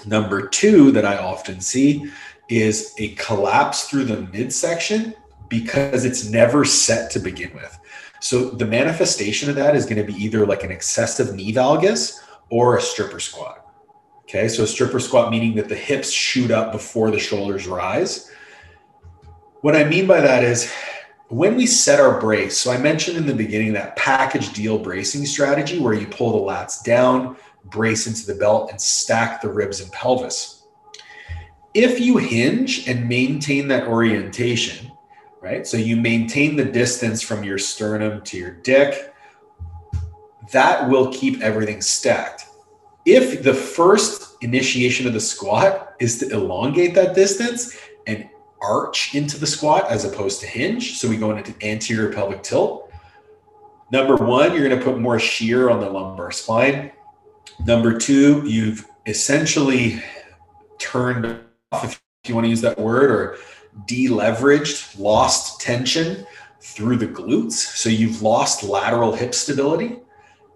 Number 0.06 0.46
two 0.46 0.92
that 0.92 1.04
I 1.04 1.18
often 1.18 1.60
see 1.60 2.10
is 2.48 2.94
a 2.98 3.08
collapse 3.16 3.88
through 3.88 4.04
the 4.04 4.22
midsection 4.32 5.14
because 5.48 6.04
it's 6.04 6.30
never 6.30 6.64
set 6.64 7.10
to 7.10 7.18
begin 7.18 7.52
with. 7.54 7.78
So 8.20 8.50
the 8.50 8.66
manifestation 8.66 9.50
of 9.50 9.56
that 9.56 9.76
is 9.76 9.84
going 9.84 10.04
to 10.04 10.12
be 10.12 10.14
either 10.14 10.46
like 10.46 10.62
an 10.62 10.70
excessive 10.70 11.34
knee 11.34 11.52
valgus 11.52 12.20
or 12.50 12.76
a 12.76 12.80
stripper 12.80 13.20
squat. 13.20 13.66
Okay, 14.22 14.48
so 14.48 14.64
stripper 14.64 15.00
squat 15.00 15.30
meaning 15.30 15.54
that 15.56 15.68
the 15.68 15.76
hips 15.76 16.10
shoot 16.10 16.50
up 16.50 16.72
before 16.72 17.10
the 17.10 17.18
shoulders 17.18 17.66
rise. 17.66 18.30
What 19.60 19.76
I 19.76 19.84
mean 19.84 20.06
by 20.06 20.20
that 20.20 20.44
is 20.44 20.72
when 21.28 21.56
we 21.56 21.66
set 21.66 22.00
our 22.00 22.20
brace, 22.20 22.56
so 22.56 22.70
I 22.70 22.78
mentioned 22.78 23.16
in 23.16 23.26
the 23.26 23.34
beginning 23.34 23.72
that 23.72 23.96
package 23.96 24.52
deal 24.52 24.78
bracing 24.78 25.26
strategy 25.26 25.80
where 25.80 25.94
you 25.94 26.06
pull 26.06 26.32
the 26.32 26.52
lats 26.52 26.82
down, 26.84 27.36
brace 27.70 28.06
into 28.06 28.26
the 28.26 28.34
belt, 28.38 28.70
and 28.70 28.80
stack 28.80 29.40
the 29.40 29.48
ribs 29.48 29.80
and 29.80 29.90
pelvis. 29.92 30.64
If 31.74 32.00
you 32.00 32.16
hinge 32.16 32.88
and 32.88 33.08
maintain 33.08 33.68
that 33.68 33.86
orientation, 33.86 34.90
right? 35.40 35.66
So 35.66 35.76
you 35.76 35.96
maintain 35.96 36.56
the 36.56 36.64
distance 36.64 37.22
from 37.22 37.44
your 37.44 37.58
sternum 37.58 38.22
to 38.22 38.38
your 38.38 38.52
dick, 38.52 39.12
that 40.52 40.88
will 40.88 41.12
keep 41.12 41.42
everything 41.42 41.80
stacked 41.80 42.46
if 43.06 43.44
the 43.44 43.54
first 43.54 44.36
initiation 44.42 45.06
of 45.06 45.12
the 45.12 45.20
squat 45.20 45.94
is 46.00 46.18
to 46.18 46.28
elongate 46.30 46.94
that 46.96 47.14
distance 47.14 47.78
and 48.08 48.28
arch 48.60 49.14
into 49.14 49.38
the 49.38 49.46
squat 49.46 49.88
as 49.88 50.04
opposed 50.04 50.40
to 50.40 50.46
hinge, 50.46 50.98
so 50.98 51.08
we 51.08 51.16
go 51.16 51.34
into 51.34 51.54
anterior 51.64 52.12
pelvic 52.12 52.42
tilt. 52.42 52.90
Number 53.92 54.16
one, 54.16 54.52
you're 54.52 54.68
going 54.68 54.76
to 54.76 54.84
put 54.84 54.98
more 54.98 55.20
shear 55.20 55.70
on 55.70 55.80
the 55.80 55.88
lumbar 55.88 56.32
spine. 56.32 56.90
Number 57.64 57.96
two, 57.96 58.42
you've 58.46 58.86
essentially 59.06 60.02
turned 60.78 61.40
off, 61.72 62.00
if 62.22 62.28
you 62.28 62.34
want 62.34 62.44
to 62.44 62.50
use 62.50 62.60
that 62.60 62.78
word, 62.78 63.10
or 63.10 63.36
deleveraged, 63.86 64.98
lost 64.98 65.60
tension 65.60 66.26
through 66.60 66.96
the 66.96 67.06
glutes. 67.06 67.52
So 67.52 67.88
you've 67.88 68.22
lost 68.22 68.62
lateral 68.62 69.14
hip 69.14 69.34
stability. 69.34 70.00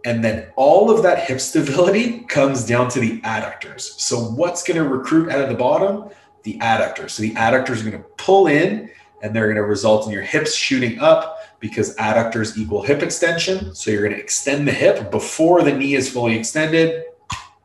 And 0.05 0.25
then 0.25 0.49
all 0.57 0.91
of 0.91 1.03
that 1.03 1.25
hip 1.25 1.41
stability 1.41 2.21
comes 2.21 2.65
down 2.65 2.89
to 2.91 3.01
the 3.01 3.21
adductors. 3.21 3.81
So 3.81 4.19
what's 4.19 4.63
going 4.63 4.83
to 4.83 4.89
recruit 4.89 5.31
out 5.31 5.41
of 5.41 5.49
the 5.49 5.55
bottom? 5.55 6.09
The 6.43 6.59
adductors. 6.59 7.11
So 7.11 7.23
the 7.23 7.35
adductors 7.35 7.81
are 7.81 7.91
going 7.91 8.03
to 8.03 8.09
pull 8.17 8.47
in 8.47 8.91
and 9.23 9.35
they're 9.35 9.47
going 9.47 9.57
to 9.57 9.65
result 9.65 10.07
in 10.07 10.13
your 10.13 10.23
hips 10.23 10.55
shooting 10.55 10.99
up 11.01 11.40
because 11.61 11.95
adductors 11.97 12.57
equal 12.57 12.83
hip 12.83 13.03
extension. 13.03 13.75
So 13.75 13.91
you're 13.91 14.03
going 14.03 14.15
to 14.15 14.21
extend 14.21 14.67
the 14.67 14.73
hip 14.73 15.11
before 15.11 15.63
the 15.63 15.73
knee 15.73 15.95
is 15.95 16.11
fully 16.11 16.37
extended, 16.37 17.05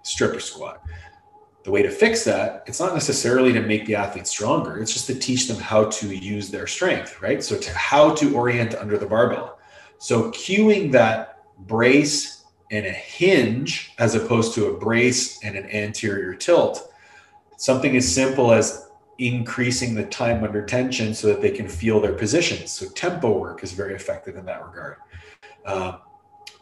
stripper 0.03 0.39
squat. 0.39 0.81
The 1.63 1.71
way 1.71 1.81
to 1.81 1.89
fix 1.89 2.23
that, 2.25 2.63
it's 2.67 2.79
not 2.79 2.93
necessarily 2.93 3.51
to 3.53 3.61
make 3.61 3.87
the 3.87 3.95
athlete 3.95 4.27
stronger. 4.27 4.79
It's 4.79 4.93
just 4.93 5.07
to 5.07 5.15
teach 5.15 5.47
them 5.47 5.57
how 5.57 5.85
to 5.85 6.15
use 6.15 6.51
their 6.51 6.67
strength, 6.67 7.21
right? 7.23 7.41
So 7.41 7.57
to 7.57 7.73
how 7.73 8.13
to 8.15 8.35
orient 8.35 8.75
under 8.75 8.99
the 8.99 9.07
barbell. 9.07 9.57
So 9.97 10.29
cueing 10.31 10.91
that 10.91 11.39
brace 11.59 12.43
and 12.71 12.85
a 12.85 12.91
hinge 12.91 13.93
as 13.97 14.15
opposed 14.15 14.53
to 14.55 14.67
a 14.67 14.77
brace 14.77 15.43
and 15.43 15.55
an 15.55 15.69
anterior 15.69 16.35
tilt. 16.35 16.91
Something 17.57 17.95
as 17.95 18.13
simple 18.13 18.51
as 18.51 18.89
increasing 19.17 19.95
the 19.95 20.05
time 20.05 20.43
under 20.43 20.65
tension 20.65 21.13
so 21.13 21.27
that 21.27 21.41
they 21.41 21.51
can 21.51 21.67
feel 21.67 21.99
their 21.99 22.13
positions. 22.13 22.71
So 22.71 22.87
tempo 22.89 23.37
work 23.37 23.63
is 23.63 23.71
very 23.71 23.95
effective 23.95 24.35
in 24.35 24.45
that 24.45 24.65
regard. 24.65 24.97
Uh, 25.65 25.97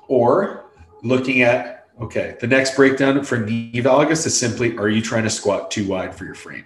or 0.08 0.66
looking 1.02 1.42
at, 1.42 1.88
okay, 2.00 2.38
the 2.40 2.48
next 2.48 2.76
breakdown 2.76 3.24
for 3.24 3.40
knee 3.40 3.72
valgus 3.76 4.26
is 4.26 4.38
simply, 4.38 4.78
are 4.78 4.90
you 4.90 5.02
trying 5.02 5.24
to 5.24 5.30
squat 5.30 5.72
too 5.72 5.88
wide 5.88 6.14
for 6.16 6.26
your 6.26 6.36
frame? 6.36 6.66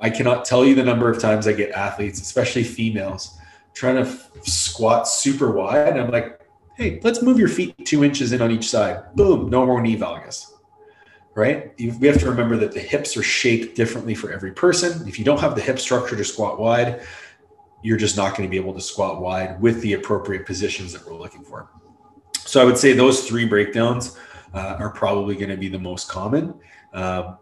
I 0.00 0.10
cannot 0.10 0.44
tell 0.44 0.64
you 0.64 0.74
the 0.74 0.82
number 0.82 1.10
of 1.10 1.18
times 1.18 1.46
I 1.46 1.52
get 1.52 1.70
athletes, 1.70 2.20
especially 2.20 2.64
females, 2.64 3.38
trying 3.72 3.96
to 3.96 4.02
f- 4.02 4.30
squat 4.42 5.08
super 5.08 5.50
wide. 5.50 5.96
I'm 5.96 6.10
like, 6.10 6.40
hey, 6.76 7.00
let's 7.02 7.22
move 7.22 7.38
your 7.38 7.48
feet 7.48 7.74
two 7.86 8.04
inches 8.04 8.32
in 8.32 8.42
on 8.42 8.50
each 8.50 8.68
side. 8.68 9.14
Boom, 9.14 9.48
no 9.48 9.64
more 9.64 9.80
knee 9.80 9.96
valgus. 9.96 10.53
Right? 11.34 11.72
We 11.78 12.06
have 12.06 12.20
to 12.20 12.30
remember 12.30 12.56
that 12.58 12.72
the 12.72 12.80
hips 12.80 13.16
are 13.16 13.22
shaped 13.22 13.74
differently 13.74 14.14
for 14.14 14.32
every 14.32 14.52
person. 14.52 15.06
If 15.08 15.18
you 15.18 15.24
don't 15.24 15.40
have 15.40 15.56
the 15.56 15.60
hip 15.60 15.80
structure 15.80 16.14
to 16.14 16.24
squat 16.24 16.60
wide, 16.60 17.02
you're 17.82 17.98
just 17.98 18.16
not 18.16 18.36
going 18.36 18.48
to 18.48 18.50
be 18.50 18.56
able 18.56 18.72
to 18.74 18.80
squat 18.80 19.20
wide 19.20 19.60
with 19.60 19.80
the 19.82 19.94
appropriate 19.94 20.46
positions 20.46 20.92
that 20.92 21.04
we're 21.04 21.18
looking 21.18 21.42
for. 21.42 21.68
So 22.38 22.60
I 22.60 22.64
would 22.64 22.78
say 22.78 22.92
those 22.92 23.26
three 23.26 23.46
breakdowns 23.46 24.16
uh, 24.54 24.76
are 24.78 24.90
probably 24.90 25.34
going 25.34 25.50
to 25.50 25.56
be 25.56 25.68
the 25.68 25.78
most 25.78 26.08
common. 26.08 26.54
Uh, 26.92 27.34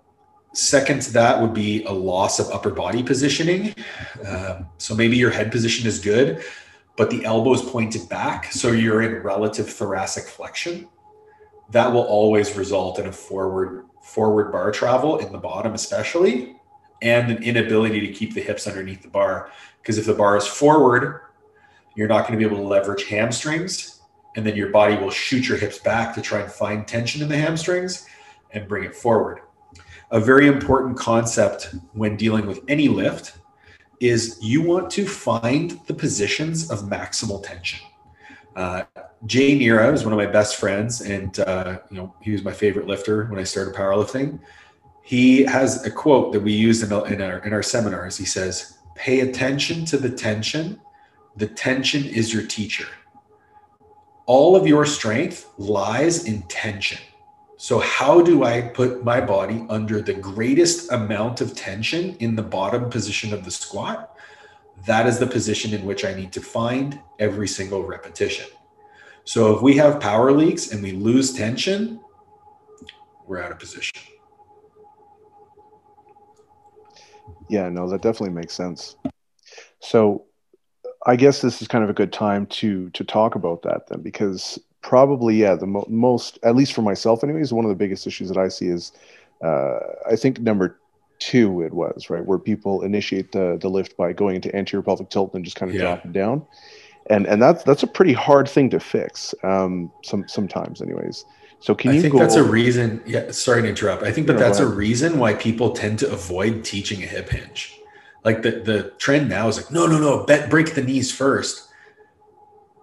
second 0.54 1.02
to 1.02 1.12
that 1.12 1.40
would 1.40 1.54
be 1.54 1.84
a 1.84 1.92
loss 1.92 2.40
of 2.40 2.50
upper 2.50 2.70
body 2.70 3.02
positioning. 3.02 3.74
Uh, 4.26 4.62
so 4.78 4.94
maybe 4.94 5.16
your 5.16 5.30
head 5.30 5.52
position 5.52 5.86
is 5.86 5.98
good, 5.98 6.42
but 6.96 7.10
the 7.10 7.24
elbows 7.24 7.62
pointed 7.62 8.08
back. 8.08 8.52
So 8.52 8.72
you're 8.72 9.02
in 9.02 9.22
relative 9.22 9.68
thoracic 9.68 10.24
flexion. 10.24 10.88
That 11.72 11.92
will 11.92 12.02
always 12.02 12.54
result 12.56 12.98
in 12.98 13.06
a 13.06 13.12
forward 13.12 13.86
forward 14.02 14.52
bar 14.52 14.70
travel 14.72 15.18
in 15.18 15.32
the 15.32 15.38
bottom, 15.38 15.74
especially, 15.74 16.56
and 17.00 17.30
an 17.30 17.42
inability 17.42 18.00
to 18.00 18.12
keep 18.12 18.34
the 18.34 18.40
hips 18.40 18.66
underneath 18.66 19.02
the 19.02 19.08
bar. 19.08 19.50
Because 19.80 19.96
if 19.96 20.06
the 20.06 20.14
bar 20.14 20.36
is 20.36 20.46
forward, 20.46 21.20
you're 21.96 22.08
not 22.08 22.26
going 22.26 22.38
to 22.38 22.38
be 22.38 22.44
able 22.44 22.62
to 22.62 22.68
leverage 22.68 23.04
hamstrings, 23.04 24.02
and 24.36 24.46
then 24.46 24.56
your 24.56 24.70
body 24.70 24.96
will 24.96 25.10
shoot 25.10 25.48
your 25.48 25.58
hips 25.58 25.78
back 25.78 26.14
to 26.14 26.20
try 26.20 26.40
and 26.40 26.50
find 26.50 26.86
tension 26.86 27.22
in 27.22 27.28
the 27.28 27.36
hamstrings 27.36 28.06
and 28.50 28.68
bring 28.68 28.84
it 28.84 28.94
forward. 28.94 29.40
A 30.10 30.20
very 30.20 30.46
important 30.46 30.98
concept 30.98 31.74
when 31.92 32.16
dealing 32.16 32.46
with 32.46 32.60
any 32.68 32.88
lift 32.88 33.38
is 34.00 34.38
you 34.42 34.60
want 34.60 34.90
to 34.90 35.06
find 35.06 35.80
the 35.86 35.94
positions 35.94 36.70
of 36.70 36.80
maximal 36.80 37.42
tension. 37.42 37.80
Uh, 38.54 38.82
Jay 39.26 39.58
Nira 39.58 39.92
is 39.92 40.04
one 40.04 40.12
of 40.12 40.18
my 40.18 40.26
best 40.26 40.56
friends, 40.56 41.00
and 41.00 41.38
uh, 41.40 41.78
you 41.90 41.96
know 41.96 42.14
he 42.20 42.32
was 42.32 42.44
my 42.44 42.52
favorite 42.52 42.86
lifter 42.86 43.26
when 43.26 43.38
I 43.38 43.44
started 43.44 43.74
powerlifting. 43.74 44.40
He 45.02 45.42
has 45.44 45.84
a 45.86 45.90
quote 45.90 46.32
that 46.32 46.40
we 46.40 46.52
use 46.52 46.82
in, 46.82 46.92
in 47.12 47.22
our 47.22 47.38
in 47.38 47.52
our 47.52 47.62
seminars. 47.62 48.16
He 48.16 48.24
says, 48.24 48.78
"Pay 48.94 49.20
attention 49.20 49.84
to 49.86 49.96
the 49.96 50.10
tension. 50.10 50.80
The 51.36 51.46
tension 51.46 52.04
is 52.04 52.32
your 52.32 52.46
teacher. 52.46 52.86
All 54.26 54.54
of 54.54 54.66
your 54.66 54.84
strength 54.86 55.48
lies 55.56 56.26
in 56.26 56.42
tension. 56.42 56.98
So, 57.56 57.78
how 57.78 58.20
do 58.20 58.44
I 58.44 58.60
put 58.60 59.04
my 59.04 59.20
body 59.20 59.64
under 59.68 60.02
the 60.02 60.14
greatest 60.14 60.90
amount 60.90 61.40
of 61.40 61.54
tension 61.54 62.16
in 62.16 62.34
the 62.34 62.42
bottom 62.42 62.90
position 62.90 63.32
of 63.32 63.44
the 63.44 63.52
squat? 63.52 64.11
That 64.86 65.06
is 65.06 65.18
the 65.18 65.26
position 65.26 65.74
in 65.74 65.84
which 65.84 66.04
I 66.04 66.14
need 66.14 66.32
to 66.32 66.40
find 66.40 67.00
every 67.18 67.48
single 67.48 67.84
repetition. 67.84 68.46
So, 69.24 69.54
if 69.54 69.62
we 69.62 69.76
have 69.76 70.00
power 70.00 70.32
leaks 70.32 70.72
and 70.72 70.82
we 70.82 70.92
lose 70.92 71.32
tension, 71.32 72.00
we're 73.26 73.40
out 73.40 73.52
of 73.52 73.58
position. 73.58 74.00
Yeah, 77.48 77.68
no, 77.68 77.88
that 77.88 78.02
definitely 78.02 78.34
makes 78.34 78.54
sense. 78.54 78.96
So, 79.78 80.24
I 81.06 81.16
guess 81.16 81.40
this 81.40 81.62
is 81.62 81.68
kind 81.68 81.84
of 81.84 81.90
a 81.90 81.94
good 81.94 82.12
time 82.12 82.46
to 82.46 82.90
to 82.90 83.04
talk 83.04 83.36
about 83.36 83.62
that 83.62 83.86
then, 83.88 84.02
because 84.02 84.58
probably 84.82 85.36
yeah 85.36 85.54
the 85.54 85.66
mo- 85.66 85.86
most 85.88 86.38
at 86.42 86.56
least 86.56 86.72
for 86.72 86.82
myself 86.82 87.24
anyways 87.24 87.52
one 87.52 87.64
of 87.64 87.68
the 87.68 87.74
biggest 87.74 88.06
issues 88.06 88.28
that 88.28 88.36
i 88.36 88.48
see 88.48 88.66
is 88.66 88.92
uh, 89.42 89.78
i 90.10 90.16
think 90.16 90.40
number 90.40 90.78
two 91.22 91.62
it 91.62 91.72
was 91.72 92.10
right? 92.10 92.24
Where 92.24 92.38
people 92.38 92.82
initiate 92.82 93.32
the 93.32 93.58
the 93.60 93.68
lift 93.68 93.96
by 93.96 94.12
going 94.12 94.36
into 94.36 94.54
anterior 94.54 94.82
pelvic 94.82 95.08
tilt 95.08 95.34
and 95.34 95.44
just 95.44 95.56
kind 95.56 95.70
of 95.70 95.76
yeah. 95.76 95.82
dropping 95.82 96.12
down. 96.12 96.44
And 97.08 97.26
and 97.26 97.40
that's 97.40 97.62
that's 97.62 97.82
a 97.82 97.86
pretty 97.86 98.12
hard 98.12 98.48
thing 98.48 98.70
to 98.70 98.80
fix 98.80 99.34
um 99.42 99.90
some 100.02 100.26
sometimes 100.28 100.82
anyways. 100.82 101.24
So 101.60 101.74
can 101.74 101.92
I 101.92 101.94
you 101.94 102.02
think 102.02 102.14
that's 102.18 102.36
over- 102.36 102.48
a 102.48 102.50
reason 102.50 103.02
yeah 103.06 103.30
sorry 103.30 103.62
to 103.62 103.68
interrupt. 103.68 104.02
I 104.02 104.12
think 104.12 104.26
but 104.26 104.38
that's 104.38 104.58
a 104.58 104.66
reason 104.66 105.18
why 105.18 105.34
people 105.34 105.70
tend 105.72 106.00
to 106.00 106.12
avoid 106.12 106.64
teaching 106.64 107.02
a 107.02 107.06
hip 107.06 107.28
hinge. 107.28 107.78
Like 108.24 108.42
the 108.42 108.50
the 108.50 108.92
trend 108.98 109.28
now 109.28 109.48
is 109.48 109.56
like 109.56 109.70
no 109.70 109.86
no 109.86 109.98
no 109.98 110.24
bet 110.24 110.50
break 110.50 110.74
the 110.74 110.82
knees 110.82 111.12
first. 111.12 111.68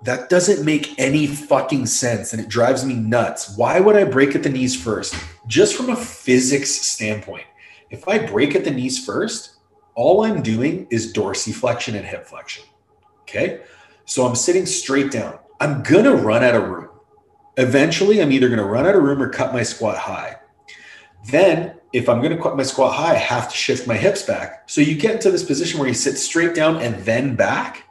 That 0.03 0.29
doesn't 0.29 0.63
make 0.63 0.97
any 0.97 1.27
fucking 1.27 1.85
sense 1.87 2.31
and 2.31 2.41
it 2.41 2.47
drives 2.47 2.85
me 2.85 2.93
nuts. 2.95 3.57
Why 3.57 3.81
would 3.81 3.97
I 3.97 4.05
break 4.05 4.33
at 4.33 4.43
the 4.43 4.49
knees 4.49 4.81
first? 4.81 5.13
Just 5.45 5.75
from 5.75 5.89
a 5.89 5.95
physics 5.95 6.71
standpoint, 6.71 7.43
if 7.89 8.07
I 8.07 8.19
break 8.19 8.55
at 8.55 8.63
the 8.63 8.71
knees 8.71 9.03
first, 9.03 9.57
all 9.95 10.23
I'm 10.23 10.41
doing 10.41 10.87
is 10.89 11.13
dorsiflexion 11.13 11.95
and 11.95 12.05
hip 12.05 12.25
flexion. 12.25 12.65
Okay. 13.21 13.61
So 14.05 14.25
I'm 14.25 14.35
sitting 14.35 14.65
straight 14.65 15.11
down. 15.11 15.39
I'm 15.59 15.83
going 15.83 16.05
to 16.05 16.15
run 16.15 16.43
out 16.43 16.55
of 16.55 16.63
room. 16.63 16.89
Eventually, 17.57 18.21
I'm 18.21 18.31
either 18.31 18.47
going 18.47 18.59
to 18.59 18.65
run 18.65 18.87
out 18.87 18.95
of 18.95 19.03
room 19.03 19.21
or 19.21 19.29
cut 19.29 19.53
my 19.53 19.63
squat 19.63 19.97
high. 19.97 20.37
Then, 21.29 21.75
if 21.91 22.07
I'm 22.07 22.21
going 22.21 22.35
to 22.35 22.41
cut 22.41 22.55
my 22.55 22.63
squat 22.63 22.95
high, 22.95 23.15
I 23.15 23.17
have 23.17 23.49
to 23.51 23.57
shift 23.57 23.87
my 23.87 23.97
hips 23.97 24.23
back. 24.23 24.69
So 24.69 24.79
you 24.79 24.95
get 24.95 25.15
into 25.15 25.31
this 25.31 25.43
position 25.43 25.79
where 25.79 25.87
you 25.87 25.93
sit 25.93 26.17
straight 26.17 26.55
down 26.55 26.77
and 26.77 26.95
then 27.03 27.35
back 27.35 27.89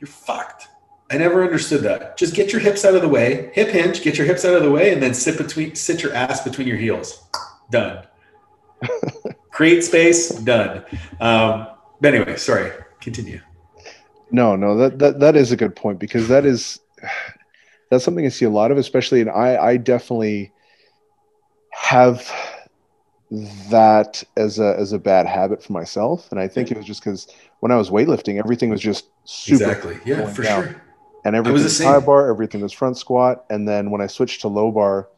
you're 0.00 0.08
fucked. 0.08 0.68
I 1.10 1.18
never 1.18 1.44
understood 1.44 1.82
that. 1.82 2.18
Just 2.18 2.34
get 2.34 2.52
your 2.52 2.60
hips 2.60 2.84
out 2.84 2.94
of 2.94 3.02
the 3.02 3.08
way, 3.08 3.50
hip 3.54 3.68
hinge, 3.68 4.02
get 4.02 4.18
your 4.18 4.26
hips 4.26 4.44
out 4.44 4.54
of 4.54 4.62
the 4.62 4.70
way, 4.70 4.92
and 4.92 5.02
then 5.02 5.14
sit 5.14 5.38
between 5.38 5.74
sit 5.74 6.02
your 6.02 6.12
ass 6.14 6.42
between 6.42 6.66
your 6.66 6.76
heels. 6.76 7.24
Done. 7.70 8.05
Create 9.50 9.82
space. 9.82 10.30
Done. 10.30 10.84
Um, 11.20 11.68
but 12.00 12.14
anyway, 12.14 12.36
sorry. 12.36 12.72
Continue. 13.00 13.40
No, 14.30 14.56
no, 14.56 14.76
that, 14.76 14.98
that 14.98 15.20
that 15.20 15.36
is 15.36 15.52
a 15.52 15.56
good 15.56 15.76
point 15.76 15.98
because 15.98 16.28
that 16.28 16.44
is 16.44 16.80
that's 17.90 18.04
something 18.04 18.26
I 18.26 18.28
see 18.28 18.44
a 18.44 18.50
lot 18.50 18.70
of, 18.70 18.78
especially 18.78 19.20
and 19.20 19.30
I 19.30 19.56
I 19.56 19.76
definitely 19.76 20.52
have 21.70 22.28
that 23.70 24.22
as 24.36 24.58
a 24.58 24.76
as 24.78 24.92
a 24.92 24.98
bad 24.98 25.26
habit 25.26 25.62
for 25.62 25.72
myself, 25.72 26.30
and 26.30 26.40
I 26.40 26.48
think 26.48 26.70
it 26.70 26.76
was 26.76 26.86
just 26.86 27.04
because 27.04 27.28
when 27.60 27.70
I 27.72 27.76
was 27.76 27.90
weightlifting, 27.90 28.38
everything 28.38 28.70
was 28.70 28.80
just 28.80 29.06
super 29.24 29.64
exactly 29.64 29.98
yeah 30.04 30.26
for 30.32 30.42
down. 30.42 30.64
sure, 30.64 30.82
and 31.24 31.36
everything 31.36 31.52
was, 31.54 31.64
was 31.64 31.82
high 31.82 32.00
bar, 32.00 32.28
everything 32.28 32.60
was 32.60 32.72
front 32.72 32.98
squat, 32.98 33.44
and 33.50 33.68
then 33.68 33.90
when 33.90 34.00
I 34.00 34.06
switched 34.06 34.40
to 34.42 34.48
low 34.48 34.70
bar, 34.72 35.08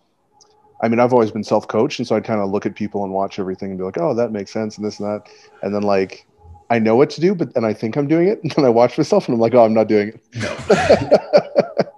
I 0.81 0.89
mean 0.89 1.01
I've 1.01 1.13
always 1.13 1.31
been 1.31 1.45
self 1.45 1.69
coached, 1.69 1.99
and 1.99 2.07
so 2.07 2.17
I'd 2.17 2.25
kind 2.25 2.41
of 2.41 2.51
look 2.51 2.67
at 2.67 2.75
people 2.75 3.05
and 3.05 3.13
watch 3.13 3.39
everything 3.39 3.71
and 3.71 3.79
be 3.79 3.85
like, 3.85 3.99
oh 3.99 4.15
that 4.15 4.33
makes 4.33 4.51
sense 4.51 4.77
and 4.77 4.87
this 4.87 5.01
and 5.01 5.09
that, 5.09 5.29
and 5.63 5.75
then 5.75 5.83
like 5.83 6.27
I 6.71 6.79
know 6.79 6.97
what 6.97 7.11
to 7.11 7.21
do, 7.21 7.35
but 7.35 7.55
and 7.57 7.65
I 7.65 7.73
think 7.73 7.97
I'm 7.97 8.09
doing 8.09 8.29
it, 8.29 8.41
and 8.43 8.53
then 8.53 8.65
I 8.65 8.69
watch 8.69 8.99
myself 8.99 9.29
and 9.29 9.35
I'm 9.35 9.41
like, 9.41 9.55
oh 9.55 9.65
I'm 9.65 9.75
not 9.75 9.89
doing 9.89 10.09
it. 10.09 10.21
No. 10.35 10.57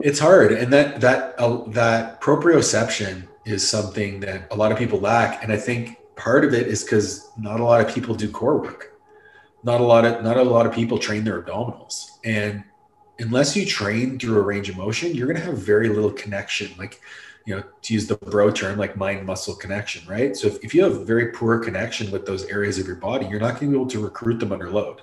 it's 0.00 0.18
hard, 0.18 0.52
and 0.52 0.72
that 0.72 1.00
that 1.00 1.34
uh, 1.38 1.64
that 1.68 2.20
proprioception 2.20 3.26
is 3.44 3.68
something 3.68 4.20
that 4.20 4.46
a 4.50 4.56
lot 4.56 4.72
of 4.72 4.78
people 4.78 5.00
lack. 5.00 5.42
And 5.42 5.52
I 5.52 5.56
think 5.56 5.98
part 6.16 6.44
of 6.44 6.54
it 6.54 6.66
is 6.66 6.82
because 6.82 7.30
not 7.36 7.60
a 7.60 7.64
lot 7.64 7.80
of 7.80 7.92
people 7.92 8.14
do 8.14 8.30
core 8.30 8.58
work. 8.58 8.92
Not 9.62 9.80
a 9.80 9.84
lot 9.84 10.04
of 10.04 10.22
not 10.22 10.36
a 10.36 10.42
lot 10.42 10.66
of 10.66 10.72
people 10.72 10.98
train 10.98 11.24
their 11.24 11.42
abdominals. 11.42 12.18
And 12.24 12.64
unless 13.18 13.56
you 13.56 13.64
train 13.64 14.18
through 14.18 14.38
a 14.38 14.42
range 14.42 14.68
of 14.68 14.76
motion, 14.76 15.14
you're 15.14 15.26
gonna 15.26 15.40
have 15.40 15.58
very 15.58 15.88
little 15.88 16.12
connection. 16.12 16.70
Like, 16.78 17.00
you 17.44 17.56
know, 17.56 17.62
to 17.82 17.94
use 17.94 18.06
the 18.06 18.16
bro 18.16 18.50
term, 18.50 18.78
like 18.78 18.96
mind 18.96 19.26
muscle 19.26 19.54
connection, 19.54 20.06
right? 20.08 20.34
So 20.36 20.46
if, 20.46 20.64
if 20.64 20.74
you 20.74 20.82
have 20.82 21.06
very 21.06 21.32
poor 21.32 21.58
connection 21.58 22.10
with 22.10 22.24
those 22.24 22.44
areas 22.46 22.78
of 22.78 22.86
your 22.86 22.96
body, 22.96 23.26
you're 23.26 23.40
not 23.40 23.54
gonna 23.60 23.70
be 23.70 23.76
able 23.76 23.86
to 23.88 24.00
recruit 24.00 24.38
them 24.40 24.52
under 24.52 24.70
load. 24.70 25.02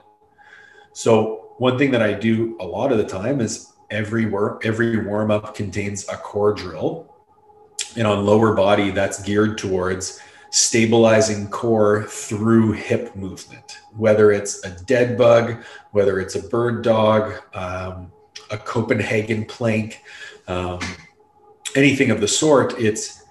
So 0.93 1.53
one 1.57 1.77
thing 1.77 1.91
that 1.91 2.01
I 2.01 2.13
do 2.13 2.57
a 2.59 2.65
lot 2.65 2.91
of 2.91 2.97
the 2.97 3.05
time 3.05 3.39
is 3.41 3.71
every 3.91 4.25
work 4.25 4.65
every 4.65 5.05
warm 5.05 5.29
up 5.29 5.53
contains 5.53 6.07
a 6.09 6.15
core 6.15 6.53
drill 6.53 7.13
and 7.97 8.07
on 8.07 8.25
lower 8.25 8.55
body 8.55 8.89
that's 8.89 9.21
geared 9.21 9.57
towards 9.57 10.21
stabilizing 10.49 11.47
core 11.49 12.03
through 12.03 12.71
hip 12.71 13.15
movement 13.15 13.79
whether 13.95 14.31
it's 14.31 14.63
a 14.63 14.71
dead 14.85 15.17
bug 15.17 15.63
whether 15.91 16.19
it's 16.19 16.35
a 16.35 16.43
bird 16.47 16.83
dog 16.83 17.33
um, 17.53 18.11
a 18.49 18.57
copenhagen 18.57 19.45
plank 19.45 20.01
um, 20.47 20.79
anything 21.75 22.11
of 22.11 22.21
the 22.21 22.27
sort 22.27 22.79
it's 22.79 23.23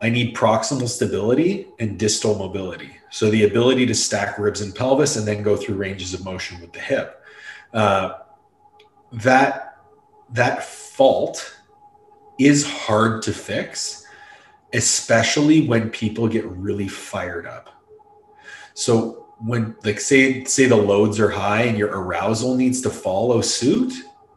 i 0.00 0.08
need 0.08 0.34
proximal 0.34 0.88
stability 0.88 1.68
and 1.78 1.98
distal 1.98 2.36
mobility 2.36 2.96
so 3.10 3.30
the 3.30 3.44
ability 3.44 3.86
to 3.86 3.94
stack 3.94 4.38
ribs 4.38 4.60
and 4.60 4.74
pelvis 4.74 5.16
and 5.16 5.26
then 5.26 5.42
go 5.42 5.56
through 5.56 5.76
ranges 5.76 6.14
of 6.14 6.24
motion 6.24 6.60
with 6.60 6.72
the 6.72 6.80
hip 6.80 7.22
uh, 7.74 8.18
that 9.12 9.76
that 10.30 10.64
fault 10.64 11.56
is 12.38 12.68
hard 12.68 13.22
to 13.22 13.32
fix, 13.32 14.06
especially 14.72 15.66
when 15.66 15.90
people 15.90 16.26
get 16.28 16.44
really 16.46 16.88
fired 16.88 17.46
up. 17.46 17.70
So 18.74 19.28
when 19.38 19.76
like 19.84 20.00
say 20.00 20.44
say 20.44 20.66
the 20.66 20.76
loads 20.76 21.20
are 21.20 21.30
high 21.30 21.62
and 21.62 21.76
your 21.76 21.90
arousal 21.90 22.54
needs 22.54 22.80
to 22.82 22.90
follow 22.90 23.40
suit, 23.40 23.92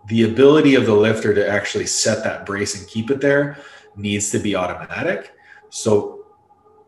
the 0.07 0.23
ability 0.23 0.75
of 0.75 0.85
the 0.85 0.93
lifter 0.93 1.33
to 1.33 1.47
actually 1.47 1.87
set 1.87 2.23
that 2.23 2.45
brace 2.45 2.79
and 2.79 2.87
keep 2.87 3.09
it 3.09 3.21
there 3.21 3.57
needs 3.95 4.29
to 4.31 4.39
be 4.39 4.55
automatic. 4.55 5.33
So 5.69 6.25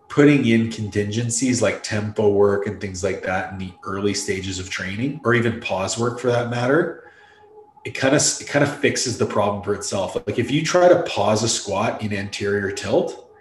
putting 0.09 0.45
in 0.45 0.71
contingencies 0.71 1.61
like 1.61 1.83
tempo 1.83 2.29
work 2.29 2.67
and 2.67 2.79
things 2.79 3.03
like 3.03 3.23
that 3.23 3.53
in 3.53 3.59
the 3.59 3.73
early 3.83 4.13
stages 4.13 4.59
of 4.59 4.69
training 4.69 5.21
or 5.23 5.33
even 5.33 5.59
pause 5.59 5.97
work 5.97 6.19
for 6.19 6.27
that 6.27 6.49
matter 6.49 7.07
it 7.87 7.95
kind 7.95 8.13
of 8.13 8.21
it 8.41 8.47
kind 8.47 8.63
of 8.63 8.79
fixes 8.79 9.17
the 9.17 9.25
problem 9.25 9.63
for 9.63 9.73
itself. 9.73 10.15
Like 10.15 10.37
if 10.37 10.51
you 10.51 10.61
try 10.61 10.89
to 10.89 11.03
pause 11.03 11.41
a 11.43 11.47
squat 11.47 12.01
in 12.01 12.11
anterior 12.11 12.69
tilt, 12.69 13.31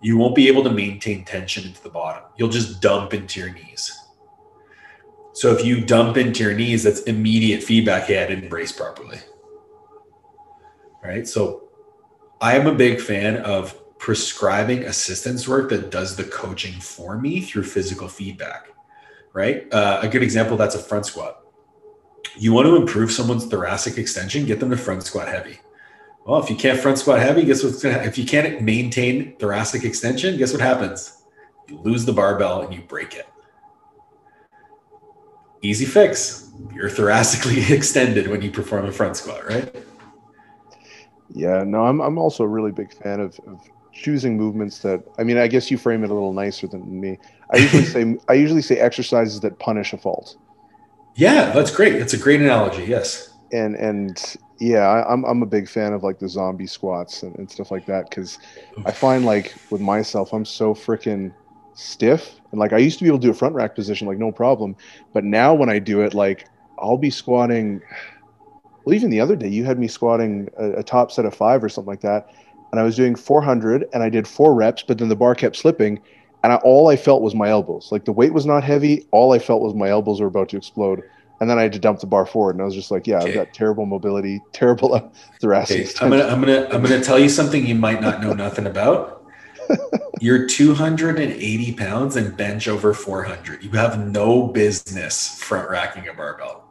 you 0.00 0.16
won't 0.16 0.34
be 0.34 0.48
able 0.48 0.64
to 0.64 0.70
maintain 0.70 1.24
tension 1.24 1.64
into 1.64 1.80
the 1.84 1.88
bottom. 1.88 2.24
You'll 2.36 2.48
just 2.48 2.82
dump 2.82 3.14
into 3.14 3.38
your 3.38 3.52
knees. 3.52 3.96
So 5.32 5.52
if 5.52 5.64
you 5.64 5.80
dump 5.80 6.16
into 6.16 6.42
your 6.42 6.54
knees, 6.54 6.82
that's 6.82 7.00
immediate 7.02 7.62
feedback. 7.62 8.04
Hey, 8.04 8.22
I 8.22 8.26
didn't 8.26 8.48
brace 8.48 8.72
properly. 8.72 9.18
Right. 11.02 11.26
So 11.26 11.68
I 12.40 12.56
am 12.56 12.66
a 12.66 12.74
big 12.74 13.00
fan 13.00 13.38
of 13.38 13.78
prescribing 13.98 14.84
assistance 14.84 15.48
work 15.48 15.70
that 15.70 15.90
does 15.90 16.16
the 16.16 16.24
coaching 16.24 16.74
for 16.74 17.18
me 17.18 17.40
through 17.40 17.64
physical 17.64 18.08
feedback. 18.08 18.68
Right. 19.32 19.72
Uh, 19.72 20.00
a 20.02 20.08
good 20.08 20.22
example 20.22 20.56
that's 20.56 20.74
a 20.74 20.78
front 20.78 21.06
squat 21.06 21.42
you 22.36 22.52
want 22.52 22.66
to 22.66 22.76
improve 22.76 23.12
someone's 23.12 23.46
thoracic 23.46 23.98
extension, 23.98 24.46
get 24.46 24.60
them 24.60 24.70
to 24.70 24.76
front 24.76 25.02
squat 25.02 25.28
heavy. 25.28 25.58
Well, 26.24 26.42
if 26.42 26.48
you 26.48 26.56
can't 26.56 26.78
front 26.78 26.98
squat 26.98 27.18
heavy, 27.18 27.44
guess 27.44 27.64
what's 27.64 27.82
gonna 27.82 27.98
if 27.98 28.16
you 28.16 28.24
can't 28.24 28.62
maintain 28.62 29.36
thoracic 29.36 29.84
extension, 29.84 30.36
guess 30.36 30.52
what 30.52 30.62
happens? 30.62 31.22
You 31.68 31.78
lose 31.78 32.04
the 32.04 32.12
barbell 32.12 32.62
and 32.62 32.72
you 32.72 32.82
break 32.82 33.14
it. 33.14 33.26
Easy 35.62 35.84
fix. 35.84 36.50
You're 36.74 36.90
thoracically 36.90 37.62
extended 37.72 38.28
when 38.28 38.42
you 38.42 38.50
perform 38.50 38.86
a 38.86 38.92
front 38.92 39.16
squat, 39.16 39.46
right? 39.46 39.74
Yeah, 41.30 41.62
no, 41.64 41.84
I'm 41.84 42.00
I'm 42.00 42.18
also 42.18 42.44
a 42.44 42.48
really 42.48 42.72
big 42.72 42.92
fan 42.92 43.20
of, 43.20 43.38
of 43.46 43.60
choosing 43.92 44.36
movements 44.36 44.80
that 44.80 45.02
I 45.18 45.22
mean, 45.22 45.38
I 45.38 45.46
guess 45.46 45.70
you 45.70 45.78
frame 45.78 46.04
it 46.04 46.10
a 46.10 46.14
little 46.14 46.32
nicer 46.32 46.66
than 46.66 47.00
me. 47.00 47.18
I 47.52 47.58
usually 47.58 47.84
say 47.94 48.16
I 48.28 48.34
usually 48.34 48.62
say 48.62 48.78
exercises 48.78 49.40
that 49.40 49.58
punish 49.58 49.92
a 49.92 49.98
fault. 49.98 50.36
Yeah, 51.14 51.52
that's 51.52 51.70
great. 51.70 51.98
That's 51.98 52.14
a 52.14 52.18
great 52.18 52.40
analogy. 52.40 52.84
Yes. 52.84 53.30
And 53.52 53.76
and 53.76 54.36
yeah, 54.58 54.80
I, 54.80 55.12
am 55.12 55.24
I'm 55.24 55.42
a 55.42 55.46
big 55.46 55.68
fan 55.68 55.92
of 55.92 56.02
like 56.02 56.18
the 56.18 56.28
zombie 56.28 56.66
squats 56.66 57.22
and, 57.22 57.36
and 57.36 57.50
stuff 57.50 57.70
like 57.70 57.86
that 57.86 58.08
because 58.08 58.38
I 58.84 58.90
find 58.90 59.24
like 59.24 59.54
with 59.70 59.80
myself, 59.80 60.32
I'm 60.32 60.44
so 60.44 60.74
freaking 60.74 61.32
stiff 61.74 62.40
and 62.50 62.60
like 62.60 62.72
I 62.72 62.78
used 62.78 62.98
to 62.98 63.04
be 63.04 63.08
able 63.08 63.18
to 63.18 63.26
do 63.26 63.30
a 63.30 63.34
front 63.34 63.54
rack 63.54 63.74
position 63.74 64.06
like 64.06 64.18
no 64.18 64.32
problem, 64.32 64.76
but 65.12 65.24
now 65.24 65.54
when 65.54 65.68
I 65.68 65.78
do 65.78 66.02
it, 66.02 66.14
like 66.14 66.48
I'll 66.78 66.98
be 66.98 67.10
squatting. 67.10 67.80
Well, 68.84 68.94
even 68.94 69.10
the 69.10 69.20
other 69.20 69.36
day, 69.36 69.48
you 69.48 69.64
had 69.64 69.78
me 69.78 69.86
squatting 69.86 70.48
a, 70.58 70.72
a 70.72 70.82
top 70.82 71.12
set 71.12 71.24
of 71.24 71.34
five 71.34 71.62
or 71.62 71.68
something 71.68 71.90
like 71.90 72.00
that, 72.00 72.28
and 72.72 72.80
I 72.80 72.82
was 72.82 72.96
doing 72.96 73.14
400 73.14 73.86
and 73.92 74.02
I 74.02 74.08
did 74.08 74.26
four 74.26 74.54
reps, 74.54 74.82
but 74.82 74.98
then 74.98 75.08
the 75.08 75.16
bar 75.16 75.34
kept 75.34 75.56
slipping 75.56 76.00
and 76.42 76.52
I, 76.52 76.56
all 76.56 76.88
I 76.88 76.96
felt 76.96 77.22
was 77.22 77.34
my 77.34 77.48
elbows. 77.48 77.90
Like 77.92 78.04
the 78.04 78.12
weight 78.12 78.32
was 78.32 78.46
not 78.46 78.64
heavy. 78.64 79.06
All 79.12 79.32
I 79.32 79.38
felt 79.38 79.62
was 79.62 79.74
my 79.74 79.88
elbows 79.88 80.20
were 80.20 80.26
about 80.26 80.48
to 80.50 80.56
explode. 80.56 81.02
And 81.40 81.48
then 81.50 81.58
I 81.58 81.62
had 81.62 81.72
to 81.72 81.78
dump 81.78 81.98
the 81.98 82.06
bar 82.06 82.24
forward, 82.24 82.54
and 82.54 82.62
I 82.62 82.64
was 82.64 82.74
just 82.74 82.92
like, 82.92 83.04
"Yeah, 83.04 83.18
okay. 83.18 83.30
I've 83.30 83.34
got 83.34 83.52
terrible 83.52 83.84
mobility, 83.84 84.40
terrible 84.52 85.12
thoracic." 85.40 85.88
Okay. 85.88 86.04
I'm 86.04 86.10
gonna, 86.10 86.24
I'm 86.24 86.40
gonna, 86.40 86.68
I'm 86.70 86.82
gonna 86.82 87.02
tell 87.02 87.18
you 87.18 87.28
something 87.28 87.66
you 87.66 87.74
might 87.74 88.00
not 88.00 88.22
know 88.22 88.32
nothing 88.32 88.64
about. 88.64 89.21
You're 90.20 90.46
280 90.46 91.72
pounds 91.74 92.16
and 92.16 92.36
bench 92.36 92.68
over 92.68 92.94
400. 92.94 93.62
You 93.62 93.70
have 93.70 94.06
no 94.06 94.46
business 94.46 95.42
front 95.42 95.68
racking 95.68 96.08
a 96.08 96.14
barbell. 96.14 96.64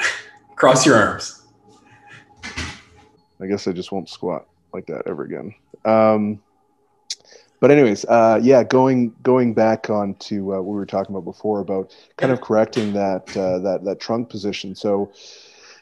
Cross 0.56 0.86
your 0.86 0.96
arms. 0.96 1.42
I 3.40 3.46
guess 3.46 3.68
I 3.68 3.72
just 3.72 3.92
won't 3.92 4.08
squat 4.08 4.46
like 4.72 4.86
that 4.86 5.02
ever 5.06 5.24
again. 5.24 5.54
Um, 5.84 6.40
but 7.60 7.70
anyways, 7.70 8.04
uh, 8.06 8.40
yeah, 8.42 8.62
going 8.64 9.14
going 9.22 9.54
back 9.54 9.88
on 9.88 10.14
to 10.14 10.54
uh, 10.54 10.56
what 10.56 10.66
we 10.66 10.74
were 10.74 10.86
talking 10.86 11.14
about 11.14 11.24
before 11.24 11.60
about 11.60 11.94
kind 12.16 12.32
of 12.32 12.40
correcting 12.40 12.92
that 12.92 13.34
uh, 13.36 13.58
that 13.60 13.84
that 13.84 14.00
trunk 14.00 14.28
position. 14.28 14.74
So, 14.74 15.12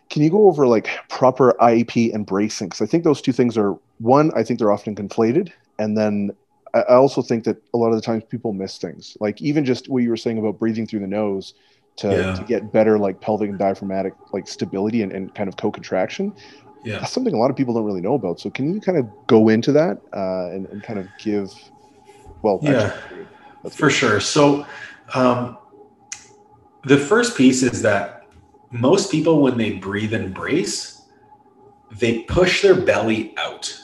can 0.09 0.23
you 0.23 0.31
go 0.31 0.47
over 0.47 0.67
like 0.67 0.89
proper 1.09 1.55
IAP 1.61 2.15
and 2.15 2.25
bracing? 2.25 2.69
Because 2.69 2.83
I 2.83 2.87
think 2.87 3.05
those 3.05 3.21
two 3.21 3.33
things 3.33 3.59
are 3.59 3.77
one. 3.99 4.31
I 4.37 4.45
think 4.45 4.59
they're 4.59 4.73
often 4.73 4.95
conflated, 4.95 5.51
and 5.79 5.97
then 5.97 6.31
I 6.81 6.95
also 6.95 7.23
think 7.23 7.45
that 7.45 7.57
a 7.73 7.77
lot 7.77 7.89
of 7.89 7.97
the 7.97 8.03
times 8.03 8.25
people 8.25 8.53
miss 8.53 8.79
things. 8.79 9.17
Like 9.21 9.41
even 9.41 9.65
just 9.65 9.89
what 9.89 10.03
you 10.03 10.11
were 10.11 10.17
saying 10.17 10.39
about 10.39 10.59
breathing 10.59 10.87
through 10.87 11.01
the 11.01 11.07
nose 11.07 11.55
to, 11.97 12.11
yeah. 12.11 12.35
to 12.35 12.43
get 12.45 12.73
better 12.73 12.99
like 12.99 13.21
pelvic 13.21 13.49
and 13.49 13.59
diaphragmatic 13.59 14.15
like 14.33 14.49
stability 14.49 15.03
and, 15.03 15.13
and 15.13 15.33
kind 15.35 15.49
of 15.49 15.57
co-contraction 15.57 16.35
yeah. 16.85 16.99
that's 16.99 17.13
something 17.13 17.35
a 17.35 17.39
lot 17.39 17.51
of 17.51 17.57
people 17.57 17.75
don't 17.75 17.85
really 17.85 18.01
know 18.01 18.15
about. 18.15 18.39
So 18.39 18.51
can 18.51 18.73
you 18.73 18.81
kind 18.81 18.99
of 18.99 19.09
go 19.27 19.49
into 19.49 19.73
that 19.73 20.01
uh, 20.13 20.51
and, 20.51 20.67
and 20.67 20.83
kind 20.83 20.99
of 20.99 21.09
give, 21.19 21.53
well, 22.43 22.61
yeah, 22.63 22.93
actually, 22.93 23.27
for 23.71 23.91
sure. 23.91 24.21
So 24.21 24.67
um, 25.15 25.59
the 26.85 26.99
first 26.99 27.37
piece 27.37 27.63
is 27.63 27.83
that 27.83 28.27
most 28.71 29.11
people, 29.11 29.41
when 29.41 29.57
they 29.57 29.73
breathe 29.73 30.13
and 30.13 30.35
brace, 30.35 31.03
they 31.99 32.21
push 32.21 32.63
their 32.63 32.75
belly 32.75 33.35
out. 33.39 33.81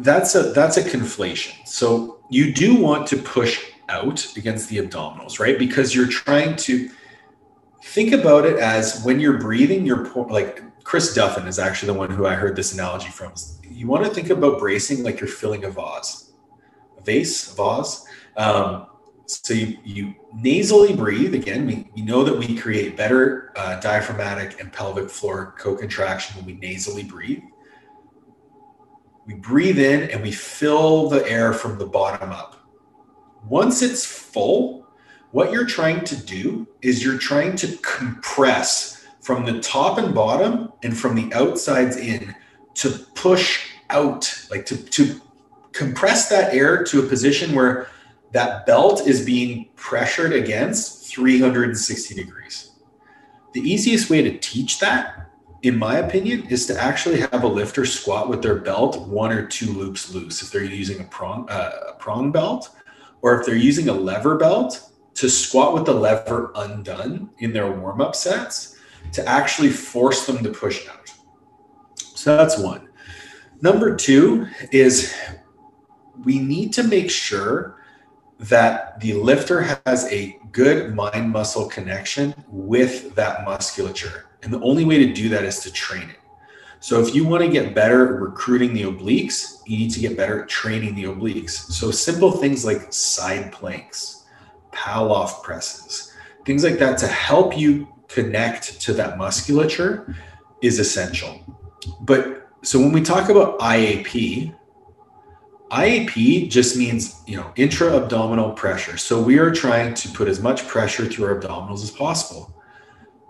That's 0.00 0.34
a 0.34 0.44
that's 0.52 0.76
a 0.76 0.82
conflation. 0.82 1.66
So 1.66 2.20
you 2.30 2.52
do 2.54 2.74
want 2.74 3.06
to 3.08 3.16
push 3.16 3.62
out 3.88 4.26
against 4.36 4.68
the 4.70 4.78
abdominals, 4.78 5.38
right? 5.38 5.58
Because 5.58 5.94
you're 5.94 6.08
trying 6.08 6.56
to 6.56 6.90
think 7.84 8.12
about 8.12 8.46
it 8.46 8.58
as 8.58 9.02
when 9.04 9.20
you're 9.20 9.38
breathing, 9.38 9.84
you're 9.84 10.06
like 10.28 10.62
Chris 10.84 11.14
Duffin 11.14 11.46
is 11.46 11.58
actually 11.58 11.92
the 11.92 11.98
one 11.98 12.10
who 12.10 12.26
I 12.26 12.34
heard 12.34 12.56
this 12.56 12.72
analogy 12.72 13.08
from. 13.08 13.32
You 13.68 13.86
want 13.86 14.04
to 14.04 14.10
think 14.10 14.30
about 14.30 14.58
bracing 14.58 15.02
like 15.02 15.20
you're 15.20 15.28
filling 15.28 15.64
a 15.64 15.70
vase, 15.70 16.32
a 16.98 17.02
vase, 17.02 17.52
a 17.52 17.54
vase. 17.54 18.06
Um, 18.36 18.86
so 19.26 19.54
you, 19.54 19.78
you 19.84 20.14
nasally 20.34 20.94
breathe. 20.94 21.34
Again, 21.34 21.66
we, 21.66 21.88
we 21.94 22.02
know 22.02 22.24
that 22.24 22.36
we 22.36 22.56
create 22.56 22.96
better 22.96 23.52
uh, 23.54 23.78
diaphragmatic 23.80 24.60
and 24.60 24.72
pelvic 24.72 25.08
floor 25.08 25.54
co-contraction 25.58 26.36
when 26.36 26.46
we 26.46 26.54
nasally 26.54 27.04
breathe. 27.04 27.42
We 29.30 29.36
breathe 29.36 29.78
in 29.78 30.10
and 30.10 30.22
we 30.22 30.32
fill 30.32 31.08
the 31.08 31.24
air 31.24 31.52
from 31.52 31.78
the 31.78 31.86
bottom 31.86 32.32
up. 32.32 32.56
Once 33.48 33.80
it's 33.80 34.04
full, 34.04 34.88
what 35.30 35.52
you're 35.52 35.66
trying 35.66 36.04
to 36.06 36.16
do 36.16 36.66
is 36.82 37.04
you're 37.04 37.16
trying 37.16 37.54
to 37.58 37.76
compress 37.76 39.06
from 39.20 39.44
the 39.44 39.60
top 39.60 39.98
and 39.98 40.12
bottom 40.12 40.72
and 40.82 40.98
from 40.98 41.14
the 41.14 41.32
outsides 41.32 41.96
in 41.96 42.34
to 42.74 42.90
push 43.14 43.68
out, 43.88 44.46
like 44.50 44.66
to, 44.66 44.76
to 44.76 45.20
compress 45.70 46.28
that 46.28 46.52
air 46.52 46.82
to 46.82 46.98
a 46.98 47.06
position 47.06 47.54
where 47.54 47.86
that 48.32 48.66
belt 48.66 49.06
is 49.06 49.24
being 49.24 49.68
pressured 49.76 50.32
against 50.32 51.08
360 51.14 52.16
degrees. 52.16 52.72
The 53.52 53.60
easiest 53.60 54.10
way 54.10 54.22
to 54.22 54.36
teach 54.38 54.80
that, 54.80 55.29
in 55.62 55.78
my 55.78 55.98
opinion, 55.98 56.46
is 56.46 56.66
to 56.66 56.80
actually 56.80 57.20
have 57.20 57.44
a 57.44 57.48
lifter 57.48 57.84
squat 57.84 58.28
with 58.28 58.42
their 58.42 58.56
belt 58.56 59.06
one 59.08 59.32
or 59.32 59.46
two 59.46 59.72
loops 59.72 60.12
loose 60.14 60.42
if 60.42 60.50
they're 60.50 60.64
using 60.64 61.00
a 61.00 61.04
prong, 61.04 61.48
uh, 61.50 61.90
a 61.90 61.92
prong 61.94 62.32
belt, 62.32 62.70
or 63.22 63.38
if 63.38 63.46
they're 63.46 63.56
using 63.56 63.88
a 63.88 63.92
lever 63.92 64.36
belt 64.36 64.90
to 65.14 65.28
squat 65.28 65.74
with 65.74 65.84
the 65.84 65.92
lever 65.92 66.52
undone 66.54 67.30
in 67.38 67.52
their 67.52 67.70
warm 67.70 68.00
up 68.00 68.16
sets 68.16 68.78
to 69.12 69.26
actually 69.28 69.68
force 69.68 70.26
them 70.26 70.42
to 70.42 70.50
push 70.50 70.88
out. 70.88 71.12
So 71.98 72.36
that's 72.36 72.58
one. 72.58 72.88
Number 73.60 73.94
two 73.94 74.46
is 74.72 75.14
we 76.24 76.38
need 76.38 76.72
to 76.74 76.82
make 76.82 77.10
sure 77.10 77.76
that 78.38 78.98
the 79.00 79.12
lifter 79.12 79.78
has 79.84 80.10
a 80.10 80.38
good 80.52 80.94
mind 80.94 81.30
muscle 81.30 81.68
connection 81.68 82.34
with 82.48 83.14
that 83.14 83.44
musculature. 83.44 84.29
And 84.42 84.52
the 84.52 84.60
only 84.60 84.84
way 84.84 84.98
to 84.98 85.12
do 85.12 85.28
that 85.30 85.44
is 85.44 85.60
to 85.60 85.72
train 85.72 86.08
it. 86.08 86.16
So 86.80 87.00
if 87.00 87.14
you 87.14 87.26
want 87.26 87.44
to 87.44 87.50
get 87.50 87.74
better 87.74 88.14
at 88.14 88.20
recruiting 88.22 88.72
the 88.72 88.84
obliques, 88.84 89.60
you 89.66 89.76
need 89.76 89.90
to 89.90 90.00
get 90.00 90.16
better 90.16 90.42
at 90.42 90.48
training 90.48 90.94
the 90.94 91.04
obliques. 91.04 91.50
So 91.50 91.90
simple 91.90 92.32
things 92.32 92.64
like 92.64 92.90
side 92.90 93.52
planks, 93.52 94.24
Pallof 94.72 95.42
presses, 95.42 96.14
things 96.46 96.64
like 96.64 96.78
that 96.78 96.96
to 96.98 97.06
help 97.06 97.56
you 97.58 97.86
connect 98.08 98.80
to 98.80 98.94
that 98.94 99.18
musculature 99.18 100.16
is 100.62 100.78
essential. 100.78 101.40
But 102.00 102.48
so 102.62 102.78
when 102.78 102.92
we 102.92 103.02
talk 103.02 103.28
about 103.28 103.58
IAP, 103.58 104.54
IAP 105.70 106.50
just 106.50 106.76
means, 106.76 107.22
you 107.26 107.36
know, 107.36 107.52
intra-abdominal 107.56 108.52
pressure. 108.52 108.96
So 108.96 109.22
we 109.22 109.38
are 109.38 109.50
trying 109.50 109.94
to 109.94 110.08
put 110.08 110.28
as 110.28 110.40
much 110.40 110.66
pressure 110.66 111.04
through 111.04 111.26
our 111.26 111.38
abdominals 111.38 111.82
as 111.82 111.90
possible. 111.90 112.54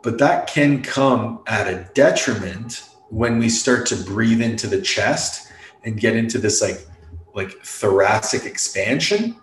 But 0.02 0.18
that 0.18 0.46
can 0.46 0.82
come 0.82 1.40
at 1.46 1.66
a 1.66 1.88
detriment 1.94 2.88
when 3.10 3.38
we 3.38 3.48
start 3.48 3.86
to 3.86 3.96
breathe 3.96 4.40
into 4.40 4.66
the 4.66 4.80
chest 4.80 5.52
and 5.84 5.98
get 5.98 6.16
into 6.16 6.38
this 6.38 6.62
like 6.62 6.86
like 7.34 7.50
thoracic 7.62 8.44
expansion 8.44 9.36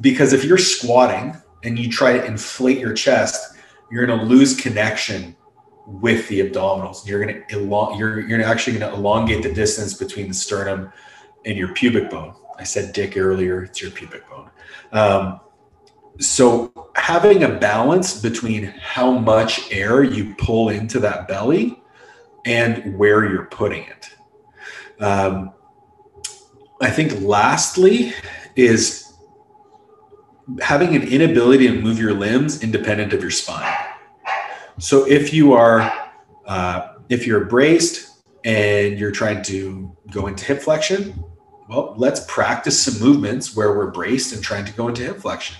because 0.00 0.32
if 0.32 0.44
you're 0.44 0.58
squatting 0.58 1.36
and 1.62 1.78
you 1.78 1.88
try 1.90 2.12
to 2.12 2.24
inflate 2.24 2.78
your 2.78 2.92
chest 2.92 3.56
you're 3.90 4.06
going 4.06 4.18
to 4.18 4.24
lose 4.24 4.58
connection 4.58 5.36
with 5.86 6.26
the 6.28 6.40
abdominals. 6.40 7.06
You're 7.06 7.24
going 7.24 7.42
to 7.46 7.56
elong- 7.56 7.98
you're 7.98 8.20
you're 8.20 8.42
actually 8.42 8.78
going 8.78 8.90
to 8.90 8.96
elongate 8.96 9.42
the 9.42 9.52
distance 9.52 9.94
between 9.94 10.28
the 10.28 10.34
sternum 10.34 10.92
and 11.44 11.56
your 11.56 11.68
pubic 11.74 12.10
bone. 12.10 12.34
I 12.58 12.64
said 12.64 12.92
dick 12.92 13.16
earlier; 13.16 13.64
it's 13.64 13.82
your 13.82 13.90
pubic 13.90 14.28
bone. 14.28 14.50
Um, 14.92 15.40
so 16.18 16.90
having 16.94 17.42
a 17.42 17.48
balance 17.48 18.20
between 18.20 18.64
how 18.64 19.12
much 19.12 19.72
air 19.72 20.02
you 20.02 20.34
pull 20.36 20.68
into 20.68 21.00
that 21.00 21.26
belly 21.26 21.82
and 22.44 22.98
where 22.98 23.28
you're 23.28 23.46
putting 23.46 23.84
it. 23.84 24.14
Um, 25.00 25.52
I 26.80 26.90
think 26.90 27.20
lastly 27.20 28.12
is 28.56 29.12
having 30.60 30.94
an 30.94 31.02
inability 31.02 31.68
to 31.68 31.80
move 31.80 31.98
your 31.98 32.12
limbs 32.12 32.62
independent 32.62 33.12
of 33.12 33.22
your 33.22 33.30
spine. 33.30 33.72
So 34.78 35.06
if 35.06 35.32
you 35.32 35.52
are 35.52 35.92
uh, 36.46 36.94
if 37.08 37.26
you're 37.26 37.44
braced 37.44 38.22
and 38.44 38.98
you're 38.98 39.12
trying 39.12 39.42
to 39.44 39.96
go 40.10 40.26
into 40.26 40.44
hip 40.44 40.60
flexion, 40.60 41.24
well, 41.68 41.94
let's 41.96 42.24
practice 42.26 42.82
some 42.82 43.00
movements 43.00 43.54
where 43.56 43.76
we're 43.76 43.90
braced 43.90 44.32
and 44.34 44.42
trying 44.42 44.64
to 44.64 44.72
go 44.72 44.88
into 44.88 45.02
hip 45.02 45.18
flexion. 45.18 45.56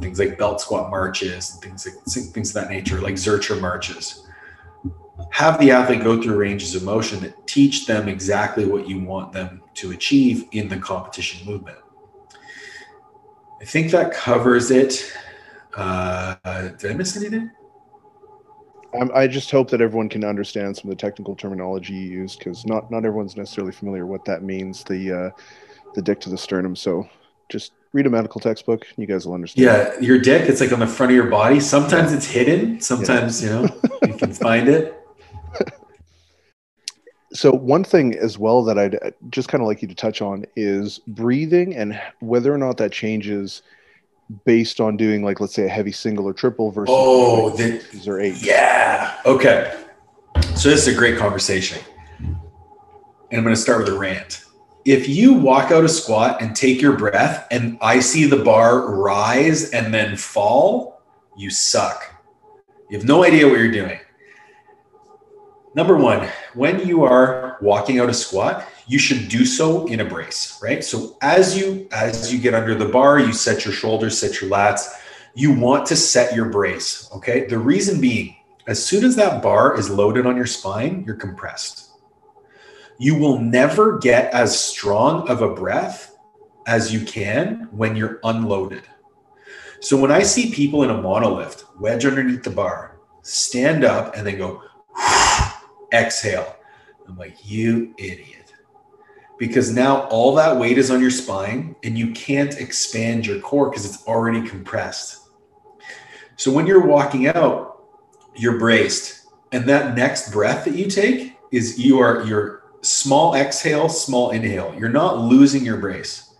Things 0.00 0.18
like 0.18 0.38
belt 0.38 0.60
squat 0.60 0.90
marches 0.90 1.52
and 1.52 1.62
things 1.62 1.86
like 1.86 1.94
things 2.32 2.54
of 2.54 2.62
that 2.62 2.70
nature, 2.70 3.00
like 3.00 3.14
Zercher 3.14 3.60
marches. 3.60 4.26
have 5.30 5.58
the 5.60 5.70
athlete 5.70 6.02
go 6.02 6.20
through 6.20 6.36
ranges 6.36 6.74
of 6.74 6.82
motion 6.82 7.20
that 7.20 7.46
teach 7.46 7.86
them 7.86 8.08
exactly 8.08 8.64
what 8.64 8.88
you 8.88 9.00
want 9.00 9.32
them 9.32 9.62
to 9.74 9.92
achieve 9.92 10.46
in 10.52 10.68
the 10.68 10.76
competition 10.76 11.46
movement. 11.46 11.78
I 13.60 13.64
think 13.64 13.90
that 13.92 14.12
covers 14.12 14.70
it. 14.70 15.12
Uh, 15.74 16.36
did 16.78 16.90
I 16.90 16.94
miss 16.94 17.16
anything? 17.16 17.50
I 19.12 19.26
just 19.26 19.50
hope 19.50 19.70
that 19.70 19.80
everyone 19.80 20.08
can 20.08 20.22
understand 20.22 20.76
some 20.76 20.88
of 20.88 20.96
the 20.96 21.00
technical 21.00 21.34
terminology 21.34 21.94
you 21.94 22.10
use 22.20 22.36
because 22.36 22.64
not 22.64 22.90
not 22.92 23.04
everyone's 23.04 23.36
necessarily 23.36 23.72
familiar 23.72 24.06
what 24.06 24.24
that 24.26 24.44
means. 24.44 24.84
The 24.84 25.12
uh, 25.12 25.30
the 25.94 26.02
dick 26.02 26.20
to 26.20 26.30
the 26.30 26.38
sternum. 26.38 26.76
So 26.76 27.08
just 27.48 27.72
read 27.92 28.06
a 28.06 28.10
medical 28.10 28.40
textbook. 28.40 28.86
You 28.96 29.06
guys 29.06 29.26
will 29.26 29.34
understand. 29.34 29.64
Yeah, 29.64 30.00
your 30.00 30.18
dick. 30.18 30.48
It's 30.48 30.60
like 30.60 30.72
on 30.72 30.80
the 30.80 30.86
front 30.86 31.12
of 31.12 31.16
your 31.16 31.26
body. 31.26 31.60
Sometimes 31.60 32.12
it's 32.12 32.26
hidden. 32.26 32.80
Sometimes 32.80 33.42
yeah. 33.42 33.60
you 33.60 33.66
know 33.66 33.80
you 34.06 34.14
can 34.14 34.32
find 34.32 34.68
it. 34.68 34.94
So 37.32 37.50
one 37.50 37.82
thing 37.82 38.14
as 38.14 38.38
well 38.38 38.62
that 38.62 38.78
I'd 38.78 38.94
uh, 38.94 39.10
just 39.30 39.48
kind 39.48 39.60
of 39.60 39.66
like 39.66 39.82
you 39.82 39.88
to 39.88 39.94
touch 39.94 40.22
on 40.22 40.44
is 40.54 41.00
breathing 41.08 41.74
and 41.74 42.00
whether 42.20 42.54
or 42.54 42.58
not 42.58 42.76
that 42.76 42.92
changes 42.92 43.62
based 44.44 44.80
on 44.80 44.96
doing 44.96 45.24
like 45.24 45.40
let's 45.40 45.52
say 45.52 45.64
a 45.64 45.68
heavy 45.68 45.90
single 45.90 46.26
or 46.26 46.32
triple 46.32 46.70
versus 46.70 46.94
oh 46.96 47.50
the, 47.56 47.82
or 48.06 48.20
eight. 48.20 48.40
Yeah. 48.40 49.18
Okay. 49.26 49.76
So 50.54 50.70
this 50.70 50.86
is 50.86 50.94
a 50.94 50.94
great 50.96 51.18
conversation. 51.18 51.82
And 52.18 53.38
I'm 53.38 53.42
going 53.42 53.54
to 53.54 53.60
start 53.60 53.84
with 53.84 53.88
a 53.88 53.98
rant. 53.98 54.44
If 54.84 55.08
you 55.08 55.32
walk 55.32 55.70
out 55.70 55.84
a 55.84 55.88
squat 55.88 56.42
and 56.42 56.54
take 56.54 56.82
your 56.82 56.94
breath 56.96 57.46
and 57.50 57.78
I 57.80 58.00
see 58.00 58.26
the 58.26 58.44
bar 58.44 58.94
rise 58.94 59.70
and 59.70 59.94
then 59.94 60.14
fall, 60.14 61.00
you 61.38 61.48
suck. 61.48 62.14
You 62.90 62.98
have 62.98 63.06
no 63.06 63.24
idea 63.24 63.48
what 63.48 63.58
you're 63.58 63.72
doing. 63.72 63.98
Number 65.74 65.96
one, 65.96 66.28
when 66.52 66.86
you 66.86 67.02
are 67.02 67.56
walking 67.62 67.98
out 67.98 68.10
a 68.10 68.14
squat, 68.14 68.68
you 68.86 68.98
should 68.98 69.28
do 69.28 69.46
so 69.46 69.86
in 69.86 70.00
a 70.00 70.04
brace, 70.04 70.60
right? 70.62 70.84
So 70.84 71.16
as 71.22 71.56
you 71.56 71.88
as 71.90 72.30
you 72.32 72.38
get 72.38 72.52
under 72.52 72.74
the 72.74 72.84
bar, 72.84 73.18
you 73.18 73.32
set 73.32 73.64
your 73.64 73.72
shoulders, 73.72 74.18
set 74.18 74.42
your 74.42 74.50
lats. 74.50 74.86
You 75.34 75.58
want 75.58 75.86
to 75.86 75.96
set 75.96 76.36
your 76.36 76.50
brace, 76.50 77.08
okay? 77.10 77.46
The 77.46 77.58
reason 77.58 78.02
being, 78.02 78.36
as 78.66 78.84
soon 78.84 79.02
as 79.02 79.16
that 79.16 79.42
bar 79.42 79.78
is 79.78 79.88
loaded 79.88 80.26
on 80.26 80.36
your 80.36 80.46
spine, 80.46 81.04
you're 81.06 81.16
compressed. 81.16 81.90
You 82.98 83.16
will 83.16 83.40
never 83.40 83.98
get 83.98 84.32
as 84.32 84.58
strong 84.58 85.28
of 85.28 85.42
a 85.42 85.52
breath 85.52 86.16
as 86.66 86.92
you 86.92 87.04
can 87.04 87.68
when 87.72 87.96
you're 87.96 88.20
unloaded. 88.24 88.82
So 89.80 90.00
when 90.00 90.12
I 90.12 90.22
see 90.22 90.52
people 90.52 90.82
in 90.82 90.90
a 90.90 90.94
monolift 90.94 91.64
wedge 91.78 92.06
underneath 92.06 92.42
the 92.42 92.50
bar, 92.50 92.98
stand 93.22 93.84
up 93.84 94.16
and 94.16 94.26
then 94.26 94.38
go 94.38 94.62
exhale. 95.92 96.56
I'm 97.06 97.18
like, 97.18 97.36
you 97.44 97.94
idiot. 97.98 98.54
Because 99.38 99.72
now 99.74 100.06
all 100.08 100.34
that 100.36 100.56
weight 100.56 100.78
is 100.78 100.90
on 100.90 101.00
your 101.00 101.10
spine 101.10 101.76
and 101.82 101.98
you 101.98 102.12
can't 102.12 102.58
expand 102.58 103.26
your 103.26 103.40
core 103.40 103.68
because 103.68 103.84
it's 103.84 104.06
already 104.06 104.46
compressed. 104.48 105.28
So 106.36 106.50
when 106.50 106.66
you're 106.66 106.86
walking 106.86 107.26
out, 107.26 107.84
you're 108.36 108.58
braced. 108.58 109.26
And 109.52 109.68
that 109.68 109.96
next 109.96 110.32
breath 110.32 110.64
that 110.64 110.74
you 110.74 110.88
take 110.88 111.36
is 111.50 111.78
you 111.78 111.98
are 111.98 112.24
your 112.24 112.63
small 112.84 113.34
exhale, 113.34 113.88
small 113.88 114.30
inhale. 114.30 114.74
You're 114.78 114.88
not 114.88 115.18
losing 115.18 115.64
your 115.64 115.78
brace. 115.78 116.34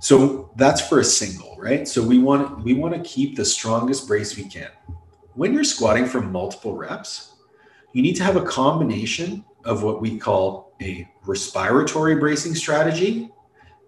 So 0.00 0.50
that's 0.56 0.80
for 0.80 1.00
a 1.00 1.04
single, 1.04 1.56
right? 1.58 1.86
So 1.86 2.02
we 2.02 2.18
want 2.18 2.64
we 2.64 2.74
want 2.74 2.94
to 2.94 3.00
keep 3.08 3.36
the 3.36 3.44
strongest 3.44 4.08
brace 4.08 4.36
we 4.36 4.44
can. 4.44 4.70
When 5.34 5.52
you're 5.52 5.64
squatting 5.64 6.06
for 6.06 6.20
multiple 6.20 6.76
reps, 6.76 7.34
you 7.92 8.02
need 8.02 8.14
to 8.16 8.24
have 8.24 8.36
a 8.36 8.42
combination 8.42 9.44
of 9.64 9.82
what 9.82 10.00
we 10.00 10.18
call 10.18 10.74
a 10.80 11.08
respiratory 11.24 12.16
bracing 12.16 12.54
strategy 12.54 13.30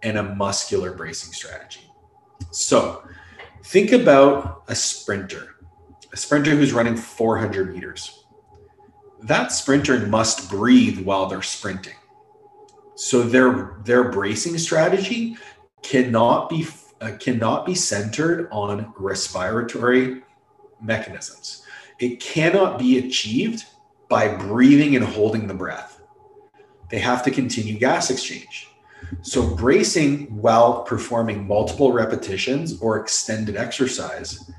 and 0.03 0.19
a 0.19 0.23
muscular 0.23 0.93
bracing 0.93 1.33
strategy. 1.33 1.91
So 2.51 3.03
think 3.65 3.93
about 3.93 4.65
a 4.69 4.75
sprinter, 4.75 5.57
a 6.13 6.17
sprinter 6.17 6.51
who's 6.51 6.73
running 6.73 6.97
400 6.97 7.75
meters. 7.75 8.22
That 9.23 9.53
sprinter 9.53 10.07
must 10.07 10.51
breathe 10.51 11.05
while 11.05 11.27
they're 11.27 11.43
sprinting. 11.43 11.95
So 12.95 13.23
their 13.23 13.77
their 13.85 14.11
bracing 14.11 14.59
strategy 14.59 15.37
cannot 15.83 16.49
be 16.49 16.67
uh, 17.01 17.13
cannot 17.19 17.67
be 17.67 17.75
centered 17.75 18.49
on 18.51 18.93
respiratory 18.97 20.23
mechanisms. 20.81 21.65
It 21.99 22.21
cannot 22.21 22.79
be 22.79 22.99
achieved 22.99 23.65
by 24.09 24.37
breathing 24.37 24.97
and 24.97 25.05
holding 25.05 25.47
the 25.47 25.55
breath. 25.55 26.03
They 26.91 26.99
have 26.99 27.23
to 27.25 27.31
continue 27.31 27.79
gas 27.79 28.11
exchange. 28.11 28.69
So, 29.23 29.55
bracing 29.55 30.27
while 30.41 30.83
performing 30.83 31.47
multiple 31.47 31.93
repetitions 31.93 32.81
or 32.81 32.99
extended 32.99 33.57
exercise 33.57 34.51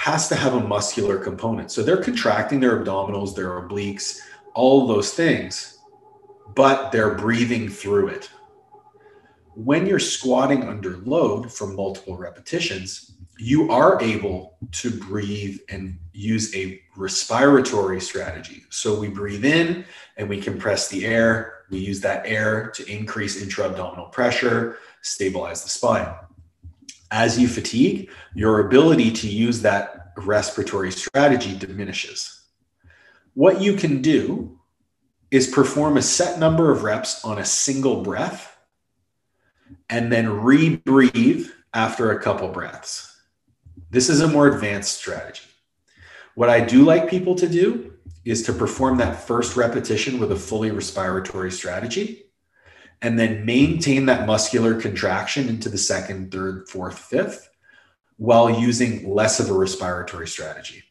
has 0.00 0.28
to 0.28 0.34
have 0.34 0.54
a 0.54 0.60
muscular 0.60 1.18
component. 1.18 1.70
So, 1.70 1.82
they're 1.82 2.02
contracting 2.02 2.58
their 2.58 2.82
abdominals, 2.82 3.36
their 3.36 3.60
obliques, 3.60 4.20
all 4.54 4.86
those 4.86 5.12
things, 5.12 5.78
but 6.54 6.90
they're 6.90 7.14
breathing 7.14 7.68
through 7.68 8.08
it. 8.08 8.30
When 9.54 9.86
you're 9.86 9.98
squatting 9.98 10.62
under 10.66 10.96
load 10.98 11.52
for 11.52 11.66
multiple 11.66 12.16
repetitions, 12.16 13.12
you 13.38 13.70
are 13.70 14.00
able 14.00 14.56
to 14.72 14.90
breathe 14.90 15.58
and 15.68 15.98
use 16.14 16.54
a 16.54 16.80
respiratory 16.96 18.00
strategy. 18.00 18.64
So 18.70 18.98
we 18.98 19.08
breathe 19.08 19.44
in 19.44 19.84
and 20.16 20.30
we 20.30 20.40
compress 20.40 20.88
the 20.88 21.04
air. 21.04 21.64
We 21.70 21.78
use 21.78 22.00
that 22.00 22.22
air 22.24 22.70
to 22.74 22.90
increase 22.90 23.40
intra 23.42 23.66
abdominal 23.66 24.06
pressure, 24.06 24.78
stabilize 25.02 25.62
the 25.62 25.68
spine. 25.68 26.08
As 27.10 27.38
you 27.38 27.48
fatigue, 27.48 28.10
your 28.34 28.60
ability 28.60 29.10
to 29.12 29.28
use 29.28 29.62
that 29.62 30.12
respiratory 30.16 30.92
strategy 30.92 31.56
diminishes. 31.56 32.42
What 33.34 33.60
you 33.60 33.74
can 33.74 34.02
do 34.02 34.58
is 35.30 35.46
perform 35.46 35.96
a 35.96 36.02
set 36.02 36.38
number 36.38 36.70
of 36.70 36.82
reps 36.82 37.24
on 37.24 37.38
a 37.38 37.44
single 37.44 38.02
breath 38.02 38.56
and 39.88 40.12
then 40.12 40.26
rebreathe 40.26 41.48
after 41.72 42.10
a 42.10 42.20
couple 42.20 42.48
breaths 42.48 43.10
this 43.90 44.08
is 44.08 44.20
a 44.20 44.28
more 44.28 44.46
advanced 44.46 44.98
strategy. 44.98 45.42
What 46.34 46.48
I 46.48 46.60
do 46.60 46.84
like 46.84 47.10
people 47.10 47.34
to 47.34 47.48
do 47.48 47.94
is 48.24 48.42
to 48.44 48.52
perform 48.52 48.98
that 48.98 49.26
first 49.26 49.56
repetition 49.56 50.18
with 50.18 50.30
a 50.32 50.36
fully 50.36 50.70
respiratory 50.70 51.50
strategy 51.50 52.29
and 53.02 53.18
then 53.18 53.44
maintain 53.44 54.06
that 54.06 54.26
muscular 54.26 54.80
contraction 54.80 55.48
into 55.48 55.68
the 55.68 55.78
second, 55.78 56.30
third, 56.30 56.68
fourth, 56.68 56.98
fifth 56.98 57.48
while 58.16 58.50
using 58.50 59.08
less 59.08 59.40
of 59.40 59.48
a 59.48 59.52
respiratory 59.52 60.28
strategy. 60.28 60.82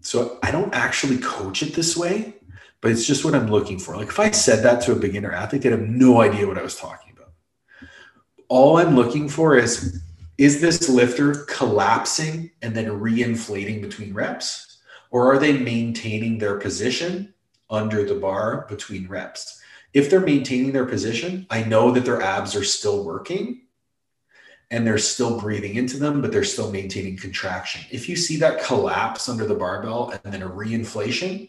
So 0.00 0.38
I 0.44 0.52
don't 0.52 0.72
actually 0.72 1.18
coach 1.18 1.62
it 1.62 1.74
this 1.74 1.96
way, 1.96 2.34
but 2.80 2.92
it's 2.92 3.06
just 3.06 3.24
what 3.24 3.34
I'm 3.34 3.50
looking 3.50 3.80
for. 3.80 3.96
Like 3.96 4.08
if 4.08 4.20
I 4.20 4.30
said 4.30 4.62
that 4.62 4.82
to 4.82 4.92
a 4.92 4.96
beginner 4.96 5.32
athlete, 5.32 5.62
they'd 5.62 5.72
have 5.72 5.80
no 5.80 6.20
idea 6.20 6.46
what 6.46 6.58
I 6.58 6.62
was 6.62 6.76
talking 6.76 7.12
about. 7.16 7.32
All 8.48 8.78
I'm 8.78 8.94
looking 8.94 9.28
for 9.28 9.56
is 9.56 10.00
is 10.38 10.60
this 10.60 10.88
lifter 10.88 11.34
collapsing 11.48 12.52
and 12.62 12.74
then 12.74 12.86
reinflating 12.86 13.82
between 13.82 14.14
reps? 14.14 14.78
Or 15.10 15.34
are 15.34 15.38
they 15.38 15.58
maintaining 15.58 16.38
their 16.38 16.60
position 16.60 17.34
under 17.68 18.04
the 18.04 18.14
bar 18.14 18.66
between 18.68 19.08
reps? 19.08 19.57
If 19.94 20.10
they're 20.10 20.20
maintaining 20.20 20.72
their 20.72 20.84
position, 20.84 21.46
I 21.50 21.64
know 21.64 21.90
that 21.92 22.04
their 22.04 22.20
abs 22.20 22.54
are 22.54 22.64
still 22.64 23.04
working 23.04 23.62
and 24.70 24.86
they're 24.86 24.98
still 24.98 25.40
breathing 25.40 25.76
into 25.76 25.96
them, 25.96 26.20
but 26.20 26.30
they're 26.30 26.44
still 26.44 26.70
maintaining 26.70 27.16
contraction. 27.16 27.80
If 27.90 28.08
you 28.08 28.16
see 28.16 28.36
that 28.38 28.62
collapse 28.62 29.28
under 29.28 29.46
the 29.46 29.54
barbell 29.54 30.10
and 30.10 30.32
then 30.32 30.42
a 30.42 30.48
reinflation, 30.48 31.48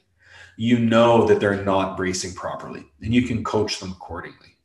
you 0.55 0.79
know 0.79 1.25
that 1.27 1.39
they're 1.39 1.63
not 1.63 1.97
bracing 1.97 2.33
properly 2.33 2.85
and 3.01 3.13
you 3.13 3.23
can 3.23 3.43
coach 3.43 3.79
them 3.79 3.91
accordingly. 3.91 4.55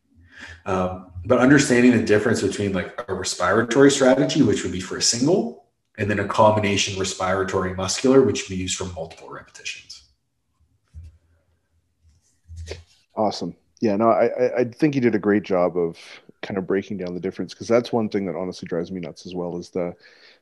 Um, 0.66 1.12
but 1.24 1.38
understanding 1.38 1.92
the 1.92 2.02
difference 2.02 2.42
between 2.42 2.72
like 2.72 3.04
a 3.08 3.14
respiratory 3.14 3.90
strategy, 3.90 4.42
which 4.42 4.62
would 4.62 4.72
be 4.72 4.80
for 4.80 4.96
a 4.96 5.02
single, 5.02 5.64
and 5.96 6.10
then 6.10 6.18
a 6.18 6.26
combination 6.26 6.98
respiratory 6.98 7.74
muscular, 7.74 8.22
which 8.22 8.48
be 8.48 8.56
used 8.56 8.76
for 8.76 8.84
multiple 8.86 9.30
repetitions. 9.30 10.02
Awesome. 13.16 13.54
Yeah, 13.84 13.96
no, 13.96 14.08
I, 14.08 14.60
I 14.60 14.64
think 14.64 14.94
you 14.94 15.02
did 15.02 15.14
a 15.14 15.18
great 15.18 15.42
job 15.42 15.76
of 15.76 15.98
kind 16.40 16.56
of 16.56 16.66
breaking 16.66 16.96
down 16.96 17.12
the 17.12 17.20
difference 17.20 17.52
because 17.52 17.68
that's 17.68 17.92
one 17.92 18.08
thing 18.08 18.24
that 18.24 18.34
honestly 18.34 18.66
drives 18.66 18.90
me 18.90 18.98
nuts 18.98 19.26
as 19.26 19.34
well 19.34 19.58
is 19.58 19.68
the 19.68 19.94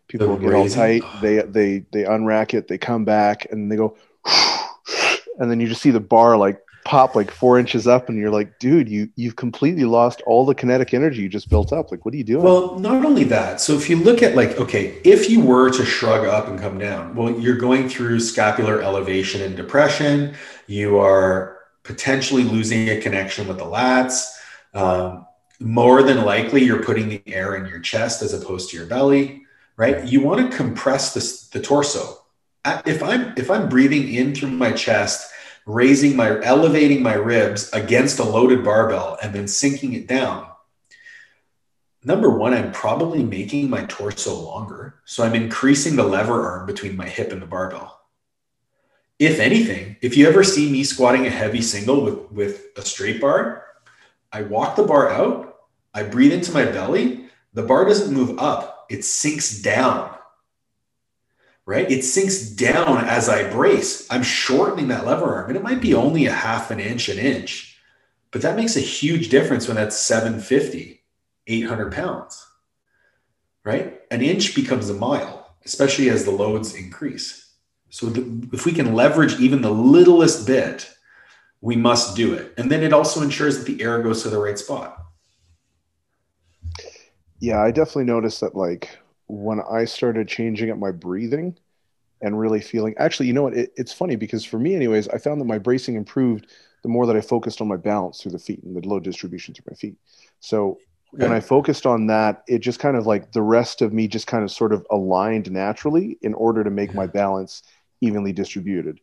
people 0.06 0.36
the 0.36 0.46
get 0.46 0.54
all 0.54 0.68
tight, 0.68 1.02
they 1.22 1.40
they 1.42 1.84
they 1.90 2.04
unrack 2.04 2.54
it, 2.54 2.68
they 2.68 2.78
come 2.78 3.04
back, 3.04 3.48
and 3.50 3.70
they 3.70 3.74
go, 3.74 3.96
and 5.40 5.50
then 5.50 5.58
you 5.58 5.66
just 5.66 5.82
see 5.82 5.90
the 5.90 5.98
bar 5.98 6.36
like 6.36 6.60
pop 6.84 7.16
like 7.16 7.32
four 7.32 7.58
inches 7.58 7.86
up 7.86 8.08
and 8.08 8.18
you're 8.18 8.30
like 8.30 8.58
dude 8.58 8.88
you 8.88 9.08
you've 9.14 9.36
completely 9.36 9.84
lost 9.84 10.20
all 10.22 10.44
the 10.44 10.54
kinetic 10.54 10.92
energy 10.94 11.22
you 11.22 11.28
just 11.28 11.48
built 11.48 11.72
up. 11.72 11.90
Like 11.90 12.04
what 12.04 12.14
are 12.14 12.16
you 12.16 12.24
doing? 12.24 12.44
Well 12.44 12.78
not 12.78 13.04
only 13.04 13.24
that 13.24 13.60
so 13.60 13.74
if 13.74 13.90
you 13.90 13.96
look 13.96 14.22
at 14.22 14.36
like 14.36 14.56
okay 14.60 15.00
if 15.04 15.28
you 15.28 15.40
were 15.40 15.70
to 15.70 15.84
shrug 15.84 16.26
up 16.26 16.46
and 16.46 16.60
come 16.60 16.78
down 16.78 17.16
well 17.16 17.30
you're 17.30 17.56
going 17.56 17.88
through 17.88 18.20
scapular 18.20 18.82
elevation 18.82 19.42
and 19.42 19.56
depression 19.56 20.34
you 20.66 20.98
are 20.98 21.61
potentially 21.82 22.44
losing 22.44 22.88
a 22.88 23.00
connection 23.00 23.48
with 23.48 23.58
the 23.58 23.64
lats. 23.64 24.32
Um, 24.74 25.26
more 25.60 26.02
than 26.02 26.24
likely 26.24 26.64
you're 26.64 26.82
putting 26.82 27.08
the 27.08 27.22
air 27.26 27.56
in 27.56 27.66
your 27.66 27.78
chest 27.80 28.22
as 28.22 28.32
opposed 28.32 28.70
to 28.70 28.76
your 28.76 28.86
belly 28.86 29.42
right? 29.76 30.04
You 30.06 30.20
want 30.20 30.50
to 30.50 30.56
compress 30.56 31.48
the 31.48 31.60
torso. 31.60 32.18
If 32.64 33.02
i'm 33.02 33.34
if 33.36 33.50
i'm 33.50 33.68
breathing 33.68 34.14
in 34.14 34.36
through 34.36 34.50
my 34.50 34.70
chest 34.70 35.32
raising 35.66 36.14
my 36.14 36.40
elevating 36.44 37.02
my 37.02 37.14
ribs 37.14 37.68
against 37.72 38.20
a 38.20 38.24
loaded 38.24 38.62
barbell 38.62 39.18
and 39.20 39.34
then 39.34 39.48
sinking 39.48 39.94
it 39.94 40.06
down 40.06 40.46
number 42.04 42.30
one 42.30 42.54
i'm 42.54 42.70
probably 42.70 43.24
making 43.24 43.68
my 43.68 43.84
torso 43.86 44.34
longer. 44.34 45.00
So 45.04 45.24
i'm 45.24 45.34
increasing 45.34 45.96
the 45.96 46.04
lever 46.04 46.48
arm 46.48 46.66
between 46.66 46.96
my 46.96 47.08
hip 47.08 47.32
and 47.32 47.42
the 47.42 47.46
barbell 47.46 48.01
if 49.26 49.38
anything 49.38 49.96
if 50.02 50.16
you 50.16 50.26
ever 50.26 50.42
see 50.42 50.70
me 50.70 50.84
squatting 50.84 51.26
a 51.26 51.30
heavy 51.30 51.62
single 51.62 52.04
with 52.04 52.32
with 52.32 52.66
a 52.76 52.82
straight 52.82 53.20
bar 53.20 53.64
i 54.32 54.42
walk 54.42 54.76
the 54.76 54.82
bar 54.82 55.08
out 55.10 55.56
i 55.94 56.02
breathe 56.02 56.32
into 56.32 56.52
my 56.52 56.64
belly 56.64 57.26
the 57.54 57.62
bar 57.62 57.84
doesn't 57.84 58.14
move 58.14 58.38
up 58.38 58.86
it 58.90 59.04
sinks 59.04 59.60
down 59.62 60.12
right? 61.66 61.90
It 61.90 62.02
sinks 62.02 62.40
down 62.50 63.04
as 63.04 63.28
I 63.28 63.50
brace. 63.50 64.06
I'm 64.10 64.22
shortening 64.22 64.88
that 64.88 65.06
lever 65.06 65.36
arm, 65.36 65.48
and 65.48 65.56
it 65.56 65.62
might 65.62 65.80
be 65.80 65.94
only 65.94 66.26
a 66.26 66.32
half 66.32 66.70
an 66.70 66.80
inch, 66.80 67.08
an 67.08 67.18
inch, 67.18 67.78
but 68.30 68.42
that 68.42 68.56
makes 68.56 68.76
a 68.76 68.80
huge 68.80 69.28
difference 69.28 69.68
when 69.68 69.76
that's 69.76 69.96
750, 69.98 71.02
800 71.46 71.92
pounds, 71.92 72.46
right? 73.64 74.00
An 74.10 74.22
inch 74.22 74.54
becomes 74.54 74.90
a 74.90 74.94
mile, 74.94 75.54
especially 75.64 76.10
as 76.10 76.24
the 76.24 76.30
loads 76.30 76.74
increase. 76.74 77.41
So 77.92 78.06
the, 78.06 78.48
if 78.54 78.64
we 78.64 78.72
can 78.72 78.94
leverage 78.94 79.38
even 79.38 79.60
the 79.60 79.70
littlest 79.70 80.46
bit, 80.46 80.90
we 81.60 81.76
must 81.76 82.16
do 82.16 82.32
it. 82.32 82.54
And 82.56 82.72
then 82.72 82.82
it 82.82 82.94
also 82.94 83.20
ensures 83.20 83.58
that 83.58 83.66
the 83.66 83.82
air 83.82 84.02
goes 84.02 84.22
to 84.22 84.30
the 84.30 84.38
right 84.38 84.58
spot. 84.58 84.96
Yeah, 87.38 87.60
I 87.60 87.70
definitely 87.70 88.04
noticed 88.04 88.40
that 88.40 88.56
like 88.56 88.98
when 89.26 89.60
I 89.60 89.84
started 89.84 90.26
changing 90.26 90.70
up 90.70 90.78
my 90.78 90.90
breathing 90.90 91.58
and 92.22 92.40
really 92.40 92.62
feeling 92.62 92.94
actually, 92.96 93.26
you 93.26 93.34
know 93.34 93.42
what? 93.42 93.54
It, 93.54 93.74
it's 93.76 93.92
funny 93.92 94.16
because 94.16 94.42
for 94.42 94.58
me, 94.58 94.74
anyways, 94.74 95.08
I 95.08 95.18
found 95.18 95.38
that 95.42 95.44
my 95.44 95.58
bracing 95.58 95.94
improved 95.94 96.46
the 96.82 96.88
more 96.88 97.04
that 97.06 97.16
I 97.16 97.20
focused 97.20 97.60
on 97.60 97.68
my 97.68 97.76
balance 97.76 98.22
through 98.22 98.32
the 98.32 98.38
feet 98.38 98.62
and 98.62 98.74
the 98.74 98.88
load 98.88 99.04
distribution 99.04 99.52
through 99.52 99.70
my 99.70 99.76
feet. 99.76 99.96
So 100.40 100.78
okay. 101.12 101.24
when 101.24 101.32
I 101.32 101.40
focused 101.40 101.84
on 101.84 102.06
that, 102.06 102.42
it 102.48 102.60
just 102.60 102.78
kind 102.78 102.96
of 102.96 103.06
like 103.06 103.32
the 103.32 103.42
rest 103.42 103.82
of 103.82 103.92
me 103.92 104.08
just 104.08 104.26
kind 104.26 104.44
of 104.44 104.50
sort 104.50 104.72
of 104.72 104.86
aligned 104.90 105.52
naturally 105.52 106.16
in 106.22 106.32
order 106.32 106.64
to 106.64 106.70
make 106.70 106.90
yeah. 106.90 106.96
my 106.96 107.06
balance 107.06 107.62
evenly 108.02 108.32
distributed, 108.32 109.00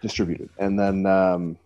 distributed. 0.00 0.50
And 0.58 0.78
then, 0.78 1.06
um, 1.06 1.58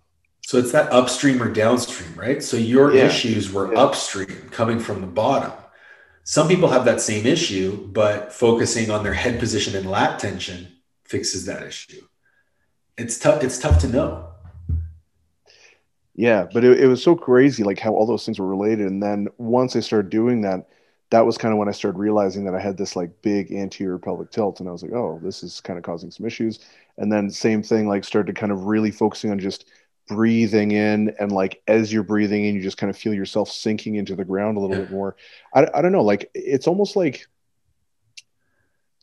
so 0.46 0.56
it's 0.56 0.72
that 0.72 0.90
upstream 0.90 1.42
or 1.42 1.52
downstream, 1.52 2.14
right? 2.14 2.42
So 2.42 2.56
your 2.56 2.94
yeah. 2.94 3.04
issues 3.04 3.52
were 3.52 3.70
yeah. 3.70 3.80
upstream 3.80 4.48
coming 4.50 4.80
from 4.80 5.02
the 5.02 5.06
bottom 5.06 5.52
some 6.28 6.46
people 6.46 6.68
have 6.68 6.84
that 6.84 7.00
same 7.00 7.24
issue, 7.24 7.88
but 7.88 8.34
focusing 8.34 8.90
on 8.90 9.02
their 9.02 9.14
head 9.14 9.40
position 9.40 9.74
and 9.74 9.90
lat 9.90 10.18
tension 10.18 10.68
fixes 11.04 11.46
that 11.46 11.62
issue. 11.62 12.02
It's 12.98 13.18
tough. 13.18 13.42
It's 13.42 13.58
tough 13.58 13.78
to 13.78 13.88
know. 13.88 14.28
Yeah, 16.14 16.46
but 16.52 16.64
it, 16.64 16.80
it 16.80 16.86
was 16.86 17.02
so 17.02 17.16
crazy, 17.16 17.62
like 17.62 17.78
how 17.78 17.94
all 17.94 18.04
those 18.04 18.26
things 18.26 18.38
were 18.38 18.46
related. 18.46 18.88
And 18.88 19.02
then 19.02 19.28
once 19.38 19.74
I 19.74 19.80
started 19.80 20.10
doing 20.10 20.42
that, 20.42 20.68
that 21.10 21.24
was 21.24 21.38
kind 21.38 21.52
of 21.52 21.58
when 21.58 21.68
I 21.68 21.72
started 21.72 21.98
realizing 21.98 22.44
that 22.44 22.54
I 22.54 22.60
had 22.60 22.76
this 22.76 22.94
like 22.94 23.22
big 23.22 23.50
anterior 23.52 23.98
pelvic 23.98 24.30
tilt, 24.30 24.60
and 24.60 24.68
I 24.68 24.72
was 24.72 24.82
like, 24.82 24.92
oh, 24.92 25.20
this 25.22 25.42
is 25.42 25.60
kind 25.60 25.78
of 25.78 25.84
causing 25.84 26.10
some 26.10 26.26
issues. 26.26 26.60
And 26.98 27.10
then 27.10 27.30
same 27.30 27.62
thing, 27.62 27.88
like 27.88 28.04
started 28.04 28.34
to 28.34 28.38
kind 28.38 28.52
of 28.52 28.64
really 28.64 28.90
focusing 28.90 29.30
on 29.30 29.38
just 29.38 29.66
breathing 30.08 30.70
in 30.72 31.14
and 31.20 31.30
like 31.30 31.62
as 31.68 31.92
you're 31.92 32.02
breathing 32.02 32.46
in 32.46 32.54
you 32.54 32.62
just 32.62 32.78
kind 32.78 32.88
of 32.88 32.96
feel 32.96 33.12
yourself 33.12 33.50
sinking 33.50 33.96
into 33.96 34.16
the 34.16 34.24
ground 34.24 34.56
a 34.56 34.60
little 34.60 34.74
yeah. 34.74 34.82
bit 34.82 34.90
more 34.90 35.16
I, 35.54 35.68
I 35.74 35.82
don't 35.82 35.92
know 35.92 36.02
like 36.02 36.30
it's 36.34 36.66
almost 36.66 36.96
like 36.96 37.26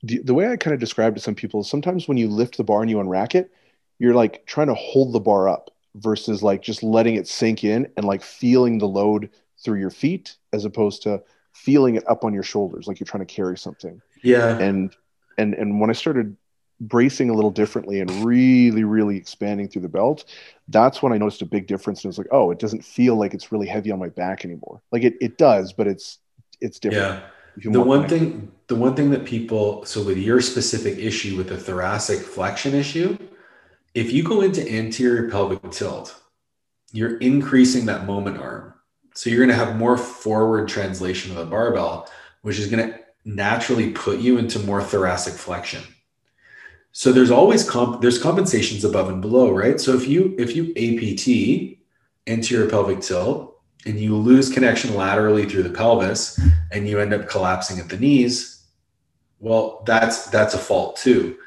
the 0.02 0.34
way 0.34 0.48
i 0.48 0.58
kind 0.58 0.74
of 0.74 0.80
describe 0.80 1.14
to 1.14 1.22
some 1.22 1.36
people 1.36 1.60
is 1.60 1.70
sometimes 1.70 2.08
when 2.08 2.18
you 2.18 2.28
lift 2.28 2.58
the 2.58 2.64
bar 2.64 2.82
and 2.82 2.90
you 2.90 2.98
unrack 2.98 3.36
it 3.36 3.52
you're 4.00 4.16
like 4.16 4.48
trying 4.48 4.68
to 4.68 4.74
hold 4.74 5.14
the 5.14 5.20
bar 5.20 5.48
up 5.48 5.70
versus 5.94 6.42
like 6.42 6.64
just 6.64 6.82
letting 6.82 7.16
it 7.16 7.28
sink 7.28 7.64
in 7.64 7.88
and 7.96 8.06
like 8.06 8.24
feeling 8.24 8.80
the 8.80 8.88
load 8.88 9.30
through 9.64 9.80
your 9.80 9.92
feet 9.92 10.38
as 10.54 10.66
opposed 10.66 11.04
to 11.04 11.22
feeling 11.56 11.96
it 11.96 12.04
up 12.10 12.24
on 12.24 12.34
your 12.34 12.44
shoulders 12.44 12.88
like 12.88 13.00
you're 13.00 13.06
trying 13.06 13.26
to 13.26 13.34
carry 13.34 13.58
something 13.58 14.02
yeah 14.22 14.58
and 14.60 14.96
and 15.38 15.54
and 15.54 15.80
when 15.80 15.90
i 15.90 15.94
started 15.94 16.36
bracing 16.82 17.30
a 17.30 17.34
little 17.34 17.52
differently 17.52 18.02
and 18.02 18.10
really, 18.26 18.84
really 18.84 19.18
expanding 19.18 19.68
through 19.68 19.82
the 19.82 19.90
belt, 19.90 20.26
that's 20.68 21.02
when 21.02 21.14
I 21.14 21.18
noticed 21.18 21.42
a 21.42 21.46
big 21.46 21.68
difference. 21.68 22.04
And 22.04 22.12
it's 22.12 22.18
like, 22.18 22.28
oh, 22.32 22.52
it 22.52 22.60
doesn't 22.60 22.84
feel 22.84 23.16
like 23.16 23.34
it's 23.34 23.52
really 23.52 23.68
heavy 23.68 23.92
on 23.92 24.00
my 24.00 24.10
back 24.10 24.46
anymore. 24.46 24.82
Like 24.92 25.04
it, 25.04 25.16
it 25.22 25.38
does, 25.38 25.74
but 25.74 25.88
it's 25.88 26.20
it's 26.62 26.80
different. 26.80 27.22
Yeah. 27.22 27.72
The 27.72 27.82
one 27.82 28.08
thing, 28.08 28.52
the 28.68 28.76
one 28.76 28.96
thing 28.96 29.12
that 29.12 29.26
people, 29.26 29.86
so 29.86 30.04
with 30.04 30.18
your 30.18 30.42
specific 30.42 30.98
issue 30.98 31.38
with 31.38 31.48
the 31.48 31.58
thoracic 31.58 32.20
flexion 32.20 32.74
issue, 32.74 33.18
if 33.94 34.12
you 34.12 34.24
go 34.24 34.42
into 34.42 34.70
anterior 34.70 35.30
pelvic 35.30 35.72
tilt, 35.72 36.22
you're 36.92 37.18
increasing 37.18 37.86
that 37.86 38.06
moment 38.06 38.38
arm. 38.38 38.74
So 39.16 39.30
you're 39.30 39.46
going 39.46 39.58
to 39.58 39.66
have 39.66 39.78
more 39.78 39.98
forward 39.98 40.68
translation 40.68 41.32
of 41.32 41.38
the 41.38 41.46
barbell, 41.46 42.10
which 42.42 42.60
is 42.60 42.68
going 42.68 42.88
to 42.88 43.00
naturally 43.24 43.92
put 43.92 44.20
you 44.20 44.38
into 44.38 44.60
more 44.60 44.84
thoracic 44.84 45.34
flexion. 45.34 45.82
So 46.92 47.12
there's 47.12 47.32
always 47.32 47.70
comp 47.70 48.02
there's 48.02 48.22
compensations 48.22 48.86
above 48.86 49.10
and 49.10 49.22
below, 49.22 49.52
right? 49.52 49.82
So 49.82 49.96
if 49.96 50.08
you 50.08 50.36
if 50.38 50.56
you 50.56 50.72
APT 50.72 51.78
into 52.26 52.56
your 52.56 52.70
pelvic 52.70 53.02
tilt 53.02 53.60
and 53.86 54.00
you 54.00 54.16
lose 54.16 54.54
connection 54.54 54.96
laterally 54.96 55.46
through 55.46 55.64
the 55.64 55.70
pelvis 55.70 56.40
and 56.72 56.88
you 56.88 57.00
end 57.00 57.14
up 57.14 57.28
collapsing 57.28 57.80
at 57.80 57.90
the 57.90 57.98
knees, 57.98 58.64
well, 59.40 59.84
that's 59.86 60.28
that's 60.28 60.54
a 60.54 60.58
fault 60.60 60.96
too. 60.96 61.38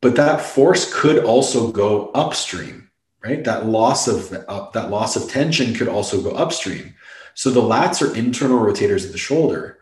But 0.00 0.14
that 0.16 0.40
force 0.40 0.92
could 0.94 1.24
also 1.24 1.72
go 1.72 2.10
upstream, 2.12 2.87
right? 3.28 3.44
That 3.44 3.66
loss 3.66 4.08
of 4.08 4.32
uh, 4.32 4.70
that 4.70 4.90
loss 4.90 5.16
of 5.16 5.30
tension 5.30 5.74
could 5.74 5.88
also 5.88 6.22
go 6.22 6.30
upstream. 6.30 6.94
So 7.34 7.50
the 7.50 7.60
lats 7.60 8.02
are 8.02 8.16
internal 8.16 8.58
rotators 8.58 9.04
of 9.04 9.12
the 9.12 9.18
shoulder. 9.18 9.78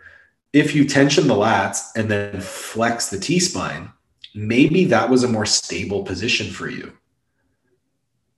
If 0.53 0.74
you 0.74 0.84
tension 0.84 1.28
the 1.28 1.34
lats 1.34 1.90
and 1.94 2.11
then 2.11 2.40
flex 2.40 3.09
the 3.09 3.20
T 3.20 3.38
spine, 3.38 3.92
maybe 4.34 4.84
that 4.86 5.09
was 5.09 5.22
a 5.22 5.28
more 5.28 5.47
stable 5.47 6.03
position 6.03 6.51
for 6.51 6.68
you. 6.68 6.92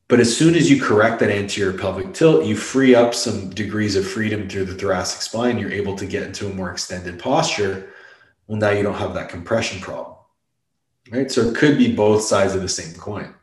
But 0.09 0.21
as 0.21 0.35
soon 0.35 0.55
as 0.55 0.71
you 0.71 0.81
correct 0.81 1.21
that 1.21 1.31
anterior 1.31 1.77
pelvic 1.77 2.15
tilt, 2.15 2.47
you 2.47 2.57
free 2.57 2.95
up 2.95 3.15
some 3.15 3.51
degrees 3.51 3.95
of 3.95 4.09
freedom 4.09 4.49
through 4.49 4.65
the 4.65 4.75
thoracic 4.75 5.21
spine. 5.21 5.59
You're 5.59 5.73
able 5.73 5.97
to 5.97 6.07
get 6.07 6.23
into 6.23 6.47
a 6.47 6.55
more 6.55 6.71
extended 6.71 7.19
posture. 7.19 7.91
Well, 8.47 8.59
now 8.59 8.71
you 8.71 8.83
don't 8.83 8.95
have 8.95 9.15
that 9.15 9.29
compression 9.29 9.81
problem. 9.81 10.17
Right. 11.11 11.31
So 11.31 11.43
it 11.43 11.57
could 11.57 11.79
be 11.79 11.95
both 11.95 12.23
sides 12.23 12.55
of 12.55 12.63
the 12.63 12.69
same 12.69 12.95
coin. 12.95 13.35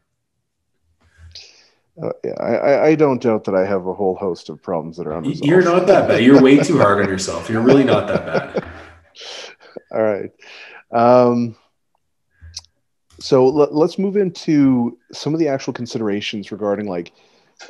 Uh, 2.01 2.09
yeah, 2.23 2.33
I, 2.41 2.87
I 2.87 2.95
don't 2.95 3.21
doubt 3.21 3.45
that 3.45 3.55
I 3.55 3.65
have 3.65 3.87
a 3.87 3.93
whole 3.93 4.15
host 4.15 4.49
of 4.49 4.61
problems 4.61 4.97
that 4.97 5.07
are 5.07 5.13
unresolved. 5.13 5.45
You're 5.45 5.63
not 5.63 5.87
that 5.87 6.09
bad. 6.09 6.23
You're 6.23 6.41
way 6.41 6.57
too 6.57 6.77
hard 6.77 7.01
on 7.01 7.07
yourself. 7.07 7.49
You're 7.49 7.61
really 7.61 7.85
not 7.85 8.07
that 8.07 8.25
bad. 8.25 8.65
All 9.91 10.03
right. 10.03 10.31
Um, 10.91 11.55
so 13.19 13.47
let, 13.47 13.71
us 13.71 13.97
move 13.97 14.17
into 14.17 14.97
some 15.11 15.33
of 15.33 15.39
the 15.39 15.47
actual 15.47 15.73
considerations 15.73 16.51
regarding 16.51 16.87
like 16.87 17.13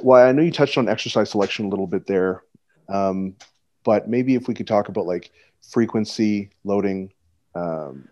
well 0.02 0.28
i 0.28 0.32
know 0.32 0.42
you 0.42 0.52
touched 0.52 0.78
on 0.78 0.90
exercise 0.90 1.30
selection 1.30 1.66
a 1.66 1.70
little 1.70 1.88
bit 1.88 2.08
there 2.08 2.44
um, 2.90 3.36
but 3.84 4.08
maybe 4.08 4.36
if 4.36 4.48
we 4.48 4.54
could 4.54 4.68
talk 4.68 4.90
about 4.90 5.06
like 5.06 5.32
frequency 5.72 6.50
loading 6.64 7.12
um, 7.56 8.08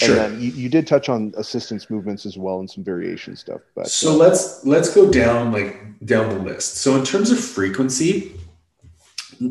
sure. 0.00 0.18
and 0.18 0.34
then 0.34 0.40
you, 0.40 0.50
you, 0.50 0.68
did 0.68 0.86
touch 0.86 1.08
on 1.08 1.32
assistance 1.36 1.90
movements 1.90 2.26
as 2.26 2.36
well 2.36 2.60
and 2.60 2.70
some 2.70 2.82
variation 2.82 3.36
stuff 3.36 3.60
but 3.74 3.88
so 3.88 4.12
uh, 4.12 4.16
let's 4.16 4.64
let's 4.64 4.94
go 4.94 5.10
down 5.10 5.52
like 5.52 5.80
down 6.04 6.28
the 6.28 6.38
list 6.38 6.76
so 6.76 6.96
in 6.96 7.04
terms 7.04 7.30
of 7.30 7.38
frequency 7.38 8.32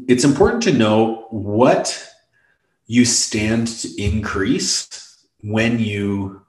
it's 0.07 0.23
important 0.23 0.61
to 0.63 0.71
know 0.71 1.27
what 1.29 2.07
you 2.87 3.05
stand 3.05 3.67
to 3.67 3.89
increase 4.01 5.27
when 5.41 5.79
you 5.79 6.41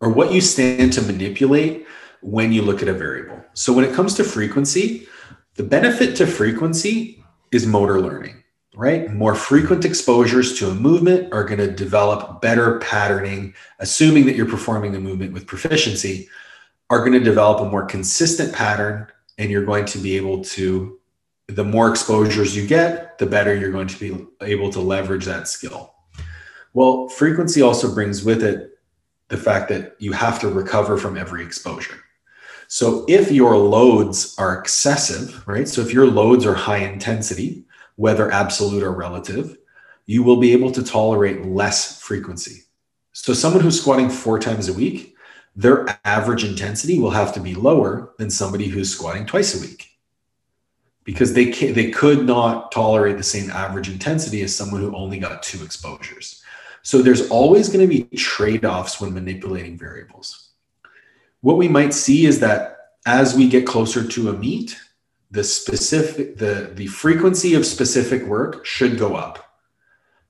or 0.00 0.10
what 0.10 0.32
you 0.32 0.40
stand 0.40 0.92
to 0.92 1.02
manipulate 1.02 1.86
when 2.22 2.52
you 2.52 2.62
look 2.62 2.82
at 2.82 2.88
a 2.88 2.92
variable. 2.92 3.42
So 3.54 3.72
when 3.72 3.84
it 3.84 3.94
comes 3.94 4.14
to 4.14 4.24
frequency, 4.24 5.06
the 5.54 5.62
benefit 5.62 6.16
to 6.16 6.26
frequency 6.26 7.22
is 7.52 7.66
motor 7.66 8.00
learning, 8.00 8.39
right? 8.76 9.12
More 9.12 9.34
frequent 9.34 9.84
exposures 9.84 10.58
to 10.58 10.70
a 10.70 10.74
movement 10.74 11.32
are 11.32 11.44
going 11.44 11.58
to 11.58 11.70
develop 11.70 12.40
better 12.40 12.78
patterning, 12.78 13.54
assuming 13.80 14.26
that 14.26 14.36
you're 14.36 14.46
performing 14.46 14.92
the 14.92 15.00
movement 15.00 15.32
with 15.32 15.46
proficiency, 15.46 16.28
are 16.88 17.00
going 17.00 17.12
to 17.12 17.20
develop 17.20 17.60
a 17.60 17.70
more 17.70 17.84
consistent 17.84 18.52
pattern 18.52 19.06
and 19.38 19.50
you're 19.50 19.64
going 19.64 19.86
to 19.86 19.98
be 19.98 20.16
able 20.16 20.42
to 20.44 20.98
the 21.46 21.64
more 21.64 21.90
exposures 21.90 22.54
you 22.54 22.64
get 22.66 23.18
the 23.18 23.26
better 23.26 23.54
you're 23.54 23.72
going 23.72 23.88
to 23.88 23.98
be 23.98 24.26
able 24.40 24.70
to 24.70 24.80
leverage 24.80 25.24
that 25.24 25.48
skill. 25.48 25.94
Well 26.74 27.08
frequency 27.08 27.62
also 27.62 27.92
brings 27.92 28.24
with 28.24 28.42
it 28.42 28.78
the 29.28 29.36
fact 29.36 29.68
that 29.68 29.96
you 29.98 30.12
have 30.12 30.40
to 30.40 30.48
recover 30.48 30.96
from 30.96 31.16
every 31.16 31.44
exposure. 31.44 31.98
So 32.68 33.04
if 33.08 33.32
your 33.32 33.56
loads 33.56 34.36
are 34.38 34.58
excessive 34.58 35.46
right? 35.46 35.66
So 35.66 35.80
if 35.80 35.92
your 35.92 36.06
loads 36.06 36.44
are 36.44 36.54
high 36.54 36.78
intensity 36.78 37.64
whether 38.00 38.30
absolute 38.30 38.82
or 38.82 38.92
relative 38.92 39.56
you 40.06 40.22
will 40.22 40.38
be 40.38 40.52
able 40.52 40.72
to 40.72 40.82
tolerate 40.82 41.44
less 41.44 42.00
frequency 42.00 42.62
so 43.12 43.32
someone 43.32 43.62
who's 43.62 43.80
squatting 43.80 44.10
four 44.10 44.38
times 44.38 44.68
a 44.68 44.72
week 44.72 45.14
their 45.56 45.86
average 46.04 46.44
intensity 46.44 46.98
will 46.98 47.10
have 47.10 47.32
to 47.34 47.40
be 47.40 47.54
lower 47.54 48.12
than 48.18 48.30
somebody 48.30 48.68
who's 48.68 48.90
squatting 48.90 49.26
twice 49.26 49.56
a 49.56 49.60
week 49.60 49.90
because 51.04 51.32
they 51.32 51.46
can, 51.46 51.74
they 51.74 51.90
could 51.90 52.26
not 52.26 52.70
tolerate 52.72 53.16
the 53.16 53.22
same 53.22 53.50
average 53.50 53.88
intensity 53.88 54.42
as 54.42 54.54
someone 54.54 54.80
who 54.80 54.94
only 54.94 55.18
got 55.18 55.42
two 55.42 55.64
exposures. 55.64 56.42
So 56.82 57.02
there's 57.02 57.28
always 57.30 57.68
going 57.68 57.88
to 57.88 57.92
be 57.92 58.04
trade-offs 58.16 59.00
when 59.00 59.12
manipulating 59.12 59.76
variables. 59.76 60.50
What 61.40 61.56
we 61.56 61.68
might 61.68 61.94
see 61.94 62.26
is 62.26 62.40
that 62.40 62.76
as 63.06 63.34
we 63.34 63.48
get 63.48 63.66
closer 63.66 64.06
to 64.06 64.30
a 64.30 64.32
meet, 64.32 64.78
the 65.30 65.44
specific 65.44 66.38
the 66.38 66.72
the 66.74 66.86
frequency 66.86 67.54
of 67.54 67.64
specific 67.64 68.24
work 68.24 68.66
should 68.66 68.98
go 68.98 69.14
up. 69.14 69.38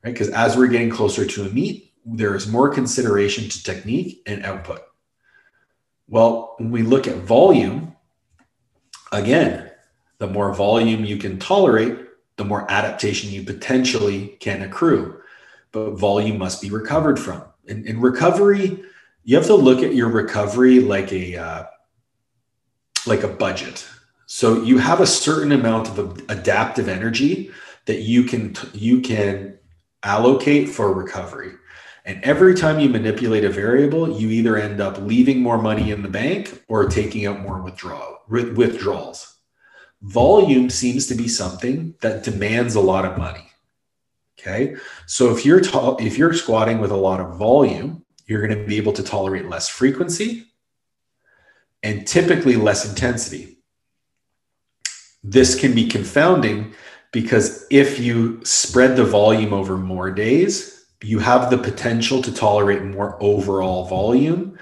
Right? 0.05 0.13
Because 0.13 0.31
as 0.31 0.57
we're 0.57 0.69
getting 0.69 0.91
closer 0.91 1.27
to 1.27 1.43
a 1.43 1.49
meet, 1.49 1.93
there 2.05 2.35
is 2.35 2.47
more 2.47 2.69
consideration 2.69 3.49
to 3.49 3.63
technique 3.63 4.23
and 4.27 4.45
output. 4.45 4.81
Well, 6.09 6.55
when 6.59 6.71
we 6.71 6.83
look 6.83 7.07
at 7.07 7.17
volume, 7.17 7.97
again, 9.13 9.71
the 10.19 10.27
more 10.27 10.53
volume 10.55 11.05
you 11.05 11.17
can 11.17 11.39
tolerate, 11.39 11.97
the 12.37 12.45
more 12.45 12.71
adaptation 12.71 13.31
you 13.31 13.43
potentially 13.43 14.37
can 14.41 14.63
accrue. 14.63 15.21
But 15.73 15.93
volume 15.93 16.39
must 16.39 16.61
be 16.61 16.71
recovered 16.71 17.19
from. 17.19 17.45
In, 17.67 17.87
in 17.87 18.01
recovery, 18.01 18.83
you 19.25 19.37
have 19.37 19.47
to 19.47 19.55
look 19.55 19.83
at 19.83 19.95
your 19.95 20.09
recovery 20.09 20.81
like 20.81 21.13
a 21.13 21.37
uh, 21.37 21.65
like 23.07 23.23
a 23.23 23.29
budget. 23.29 23.87
So 24.33 24.63
you 24.63 24.79
have 24.79 25.01
a 25.01 25.09
certain 25.09 25.51
amount 25.51 25.89
of 25.89 26.23
adaptive 26.29 26.89
energy 26.89 27.51
that 27.87 28.03
you 28.03 28.23
can 28.23 28.55
you 28.73 29.01
can 29.01 29.59
allocate 30.05 30.69
for 30.69 30.95
recovery. 30.95 31.55
And 32.05 32.23
every 32.23 32.55
time 32.55 32.79
you 32.79 32.89
manipulate 32.89 33.43
a 33.43 33.49
variable, 33.49 34.21
you 34.21 34.29
either 34.29 34.57
end 34.57 34.81
up 34.81 34.99
leaving 34.99 35.41
more 35.41 35.61
money 35.61 35.91
in 35.91 36.03
the 36.03 36.09
bank 36.09 36.63
or 36.69 36.89
taking 36.89 37.27
out 37.27 37.41
more 37.41 37.61
withdrawal, 37.61 38.21
withdrawals. 38.29 39.37
Volume 40.01 40.71
seems 40.71 41.09
to 41.09 41.17
be 41.17 41.27
something 41.27 41.97
that 42.01 42.23
demands 42.23 42.77
a 42.77 42.81
lot 42.81 43.05
of 43.05 43.19
money. 43.19 43.51
Okay. 44.39 44.77
So 45.07 45.35
if 45.35 45.45
you're 45.45 45.61
to- 45.61 45.97
if 45.99 46.17
you're 46.17 46.35
squatting 46.35 46.79
with 46.79 46.93
a 46.93 46.97
lot 47.09 47.19
of 47.19 47.37
volume, 47.37 48.05
you're 48.27 48.47
going 48.47 48.57
to 48.57 48.65
be 48.65 48.77
able 48.77 48.93
to 48.93 49.03
tolerate 49.03 49.49
less 49.49 49.69
frequency 49.69 50.47
and 51.83 52.07
typically 52.07 52.55
less 52.55 52.89
intensity. 52.89 53.57
This 55.23 55.59
can 55.59 55.75
be 55.75 55.87
confounding 55.87 56.75
because 57.13 57.67
if 57.71 57.99
you 57.99 58.41
spread 58.45 58.97
the 58.97 59.05
volume 59.05 59.53
over 59.53 59.77
more 59.77 60.11
days, 60.11 60.87
you 61.03 61.19
have 61.19 61.51
the 61.51 61.59
potential 61.59 62.23
to 62.23 62.33
tolerate 62.33 62.83
more 62.83 63.17
overall 63.23 63.87
volume 63.87 64.59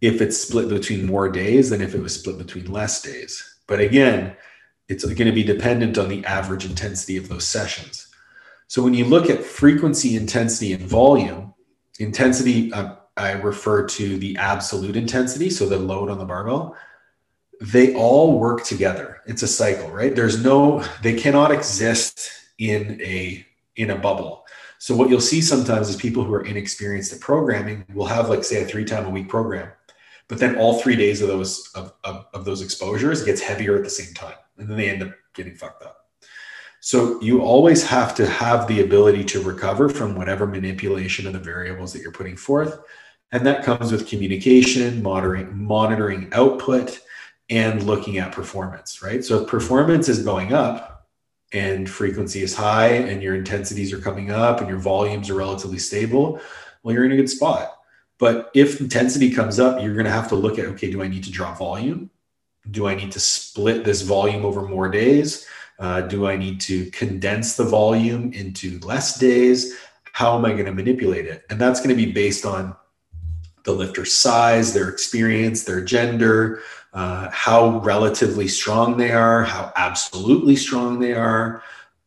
if 0.00 0.20
it's 0.20 0.38
split 0.38 0.68
between 0.68 1.06
more 1.06 1.28
days 1.28 1.70
than 1.70 1.82
if 1.82 1.94
it 1.94 2.00
was 2.00 2.14
split 2.14 2.38
between 2.38 2.70
less 2.70 3.02
days. 3.02 3.58
But 3.66 3.80
again, 3.80 4.36
it's 4.88 5.04
going 5.04 5.26
to 5.26 5.32
be 5.32 5.44
dependent 5.44 5.98
on 5.98 6.08
the 6.08 6.24
average 6.24 6.64
intensity 6.64 7.16
of 7.16 7.28
those 7.28 7.46
sessions. 7.46 8.08
So 8.66 8.82
when 8.82 8.94
you 8.94 9.04
look 9.04 9.28
at 9.28 9.44
frequency, 9.44 10.16
intensity, 10.16 10.72
and 10.72 10.82
volume, 10.82 11.54
intensity, 11.98 12.72
uh, 12.72 12.96
I 13.16 13.32
refer 13.32 13.86
to 13.86 14.16
the 14.16 14.36
absolute 14.36 14.96
intensity, 14.96 15.50
so 15.50 15.68
the 15.68 15.78
load 15.78 16.08
on 16.08 16.18
the 16.18 16.24
barbell, 16.24 16.76
they 17.60 17.94
all 17.94 18.38
work 18.38 18.64
together. 18.64 19.20
It's 19.26 19.42
a 19.42 19.48
cycle, 19.48 19.90
right? 19.90 20.14
There's 20.14 20.42
no, 20.42 20.84
they 21.02 21.14
cannot 21.14 21.50
exist 21.50 22.30
in 22.58 23.00
a 23.02 23.44
in 23.76 23.90
a 23.90 23.96
bubble 23.96 24.40
so 24.80 24.96
what 24.96 25.10
you'll 25.10 25.20
see 25.20 25.42
sometimes 25.42 25.90
is 25.90 25.96
people 25.96 26.24
who 26.24 26.32
are 26.32 26.46
inexperienced 26.46 27.12
at 27.12 27.20
programming 27.20 27.84
will 27.92 28.06
have 28.06 28.30
like 28.30 28.42
say 28.42 28.62
a 28.62 28.64
three 28.64 28.86
time 28.86 29.04
a 29.04 29.10
week 29.10 29.28
program, 29.28 29.70
but 30.26 30.38
then 30.38 30.56
all 30.56 30.80
three 30.80 30.96
days 30.96 31.20
of 31.20 31.28
those 31.28 31.70
of, 31.74 31.92
of, 32.02 32.24
of 32.32 32.46
those 32.46 32.62
exposures 32.62 33.22
gets 33.22 33.42
heavier 33.42 33.76
at 33.76 33.84
the 33.84 33.90
same 33.90 34.14
time, 34.14 34.38
and 34.56 34.70
then 34.70 34.78
they 34.78 34.88
end 34.88 35.02
up 35.02 35.10
getting 35.34 35.54
fucked 35.54 35.82
up. 35.82 36.06
So 36.80 37.20
you 37.20 37.42
always 37.42 37.86
have 37.88 38.14
to 38.14 38.26
have 38.26 38.66
the 38.68 38.80
ability 38.80 39.22
to 39.24 39.42
recover 39.42 39.90
from 39.90 40.16
whatever 40.16 40.46
manipulation 40.46 41.26
of 41.26 41.34
the 41.34 41.38
variables 41.38 41.92
that 41.92 42.00
you're 42.00 42.10
putting 42.10 42.38
forth. 42.38 42.78
And 43.32 43.46
that 43.46 43.64
comes 43.64 43.92
with 43.92 44.08
communication, 44.08 45.02
monitoring, 45.02 45.62
monitoring 45.62 46.30
output, 46.32 47.00
and 47.50 47.82
looking 47.82 48.18
at 48.18 48.32
performance, 48.32 49.02
right? 49.02 49.24
So 49.24 49.42
if 49.42 49.48
performance 49.48 50.08
is 50.08 50.22
going 50.22 50.52
up, 50.52 51.00
and 51.52 51.88
frequency 51.90 52.42
is 52.42 52.54
high 52.54 52.88
and 52.88 53.22
your 53.22 53.34
intensities 53.34 53.92
are 53.92 53.98
coming 53.98 54.30
up 54.30 54.60
and 54.60 54.68
your 54.68 54.78
volumes 54.78 55.28
are 55.30 55.34
relatively 55.34 55.78
stable, 55.78 56.40
well, 56.82 56.94
you're 56.94 57.04
in 57.04 57.12
a 57.12 57.16
good 57.16 57.30
spot. 57.30 57.76
But 58.18 58.50
if 58.54 58.80
intensity 58.80 59.30
comes 59.30 59.58
up, 59.58 59.82
you're 59.82 59.94
going 59.94 60.04
to 60.04 60.12
have 60.12 60.28
to 60.28 60.34
look 60.34 60.58
at 60.58 60.66
okay, 60.66 60.90
do 60.90 61.02
I 61.02 61.08
need 61.08 61.24
to 61.24 61.30
drop 61.30 61.58
volume? 61.58 62.10
Do 62.70 62.86
I 62.86 62.94
need 62.94 63.12
to 63.12 63.20
split 63.20 63.84
this 63.84 64.02
volume 64.02 64.44
over 64.44 64.62
more 64.62 64.88
days? 64.88 65.46
Uh, 65.78 66.02
do 66.02 66.26
I 66.26 66.36
need 66.36 66.60
to 66.62 66.90
condense 66.90 67.56
the 67.56 67.64
volume 67.64 68.32
into 68.34 68.78
less 68.80 69.18
days? 69.18 69.78
How 70.12 70.36
am 70.36 70.44
I 70.44 70.52
going 70.52 70.66
to 70.66 70.74
manipulate 70.74 71.26
it? 71.26 71.44
And 71.48 71.58
that's 71.58 71.80
going 71.80 71.96
to 71.96 71.96
be 71.96 72.12
based 72.12 72.44
on 72.44 72.76
the 73.64 73.72
lifter's 73.72 74.12
size, 74.12 74.74
their 74.74 74.88
experience, 74.88 75.64
their 75.64 75.82
gender, 75.82 76.60
uh, 76.92 77.28
how 77.30 77.78
relatively 77.80 78.48
strong 78.48 78.96
they 78.96 79.12
are, 79.12 79.44
how 79.44 79.72
absolutely 79.76 80.56
strong 80.56 80.98
they 80.98 81.14
are, 81.14 81.62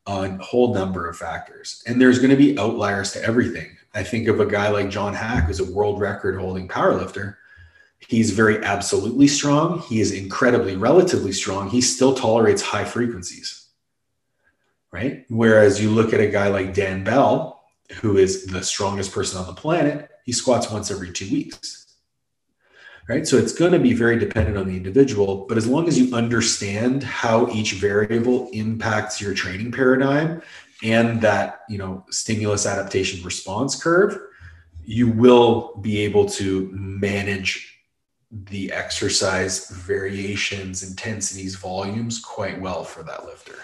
on 0.06 0.40
a 0.40 0.44
whole 0.44 0.74
number 0.74 1.08
of 1.08 1.18
factors. 1.18 1.82
And 1.88 2.00
there's 2.00 2.20
going 2.20 2.32
to 2.32 2.36
be 2.36 2.58
outliers 2.60 3.14
to 3.14 3.24
everything. 3.24 3.78
I 3.94 4.04
think 4.04 4.28
of 4.28 4.40
a 4.40 4.46
guy 4.46 4.70
like 4.70 4.90
John 4.90 5.14
Haack, 5.14 5.46
who's 5.46 5.60
a 5.60 5.72
world 5.72 6.02
record 6.02 6.40
holding 6.40 6.68
powerlifter. 6.68 7.38
He's 8.00 8.32
very 8.32 8.62
absolutely 8.64 9.28
strong. 9.28 9.80
He 9.80 10.02
is 10.02 10.12
incredibly 10.12 10.76
relatively 10.76 11.32
strong. 11.32 11.70
He 11.70 11.80
still 11.80 12.14
tolerates 12.14 12.62
high 12.62 12.84
frequencies, 12.84 13.70
right? 14.92 15.26
Whereas 15.30 15.82
you 15.82 15.90
look 15.90 16.12
at 16.12 16.20
a 16.20 16.28
guy 16.28 16.50
like 16.50 16.74
Dan 16.74 17.06
Bell, 17.06 17.64
who 18.02 18.18
is 18.18 18.46
the 18.46 18.62
strongest 18.64 19.14
person 19.14 19.40
on 19.40 19.48
the 19.48 19.54
planet, 19.54 20.10
he 20.26 20.34
squats 20.34 20.70
once 20.70 20.92
every 20.92 21.12
two 21.12 21.32
weeks 21.32 21.83
right? 23.08 23.28
So 23.28 23.38
it's 23.38 23.54
going 23.54 23.74
to 23.74 23.80
be 23.80 23.94
very 23.94 24.18
dependent 24.18 24.58
on 24.58 24.68
the 24.68 24.78
individual, 24.78 25.46
but 25.48 25.58
as 25.58 25.68
long 25.68 25.88
as 25.88 26.00
you 26.00 26.14
understand 26.16 27.04
how 27.04 27.50
each 27.50 27.74
variable 27.74 28.50
impacts 28.54 29.20
your 29.20 29.34
training 29.34 29.72
paradigm 29.72 30.42
and 30.84 31.22
that, 31.22 31.62
you 31.70 31.78
know, 31.78 32.06
stimulus 32.10 32.66
adaptation 32.66 33.24
response 33.24 33.82
curve, 33.82 34.18
you 34.86 35.10
will 35.10 35.76
be 35.82 36.00
able 36.00 36.28
to 36.28 36.70
manage 36.72 37.80
the 38.32 38.72
exercise 38.72 39.70
variations, 39.70 40.82
intensities, 40.84 41.56
volumes 41.56 42.20
quite 42.20 42.60
well 42.60 42.84
for 42.84 43.04
that 43.04 43.26
lifter. 43.26 43.60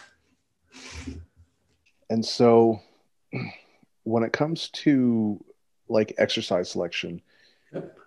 And 2.09 2.25
so 2.25 2.79
when 4.03 4.23
it 4.23 4.33
comes 4.33 4.69
to 4.69 5.43
like 5.87 6.13
exercise 6.17 6.69
selection, 6.69 7.21
yep 7.73 7.98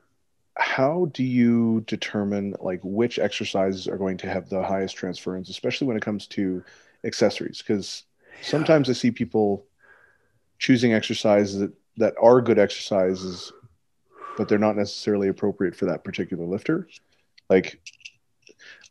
how 0.56 1.10
do 1.12 1.22
you 1.22 1.82
determine 1.86 2.54
like 2.60 2.80
which 2.82 3.18
exercises 3.18 3.88
are 3.88 3.96
going 3.96 4.18
to 4.18 4.28
have 4.28 4.48
the 4.48 4.62
highest 4.62 4.96
transference 4.96 5.48
especially 5.48 5.86
when 5.86 5.96
it 5.96 6.02
comes 6.02 6.26
to 6.26 6.62
accessories? 7.04 7.58
Because 7.58 8.04
sometimes 8.42 8.90
i 8.90 8.92
see 8.92 9.10
people 9.10 9.64
choosing 10.58 10.92
exercises 10.92 11.58
that, 11.58 11.72
that 11.96 12.14
are 12.20 12.40
good 12.40 12.58
exercises 12.58 13.52
but 14.36 14.48
they're 14.48 14.58
not 14.58 14.76
necessarily 14.76 15.28
appropriate 15.28 15.76
for 15.76 15.84
that 15.86 16.04
particular 16.04 16.44
lifter. 16.44 16.88
Like 17.48 17.80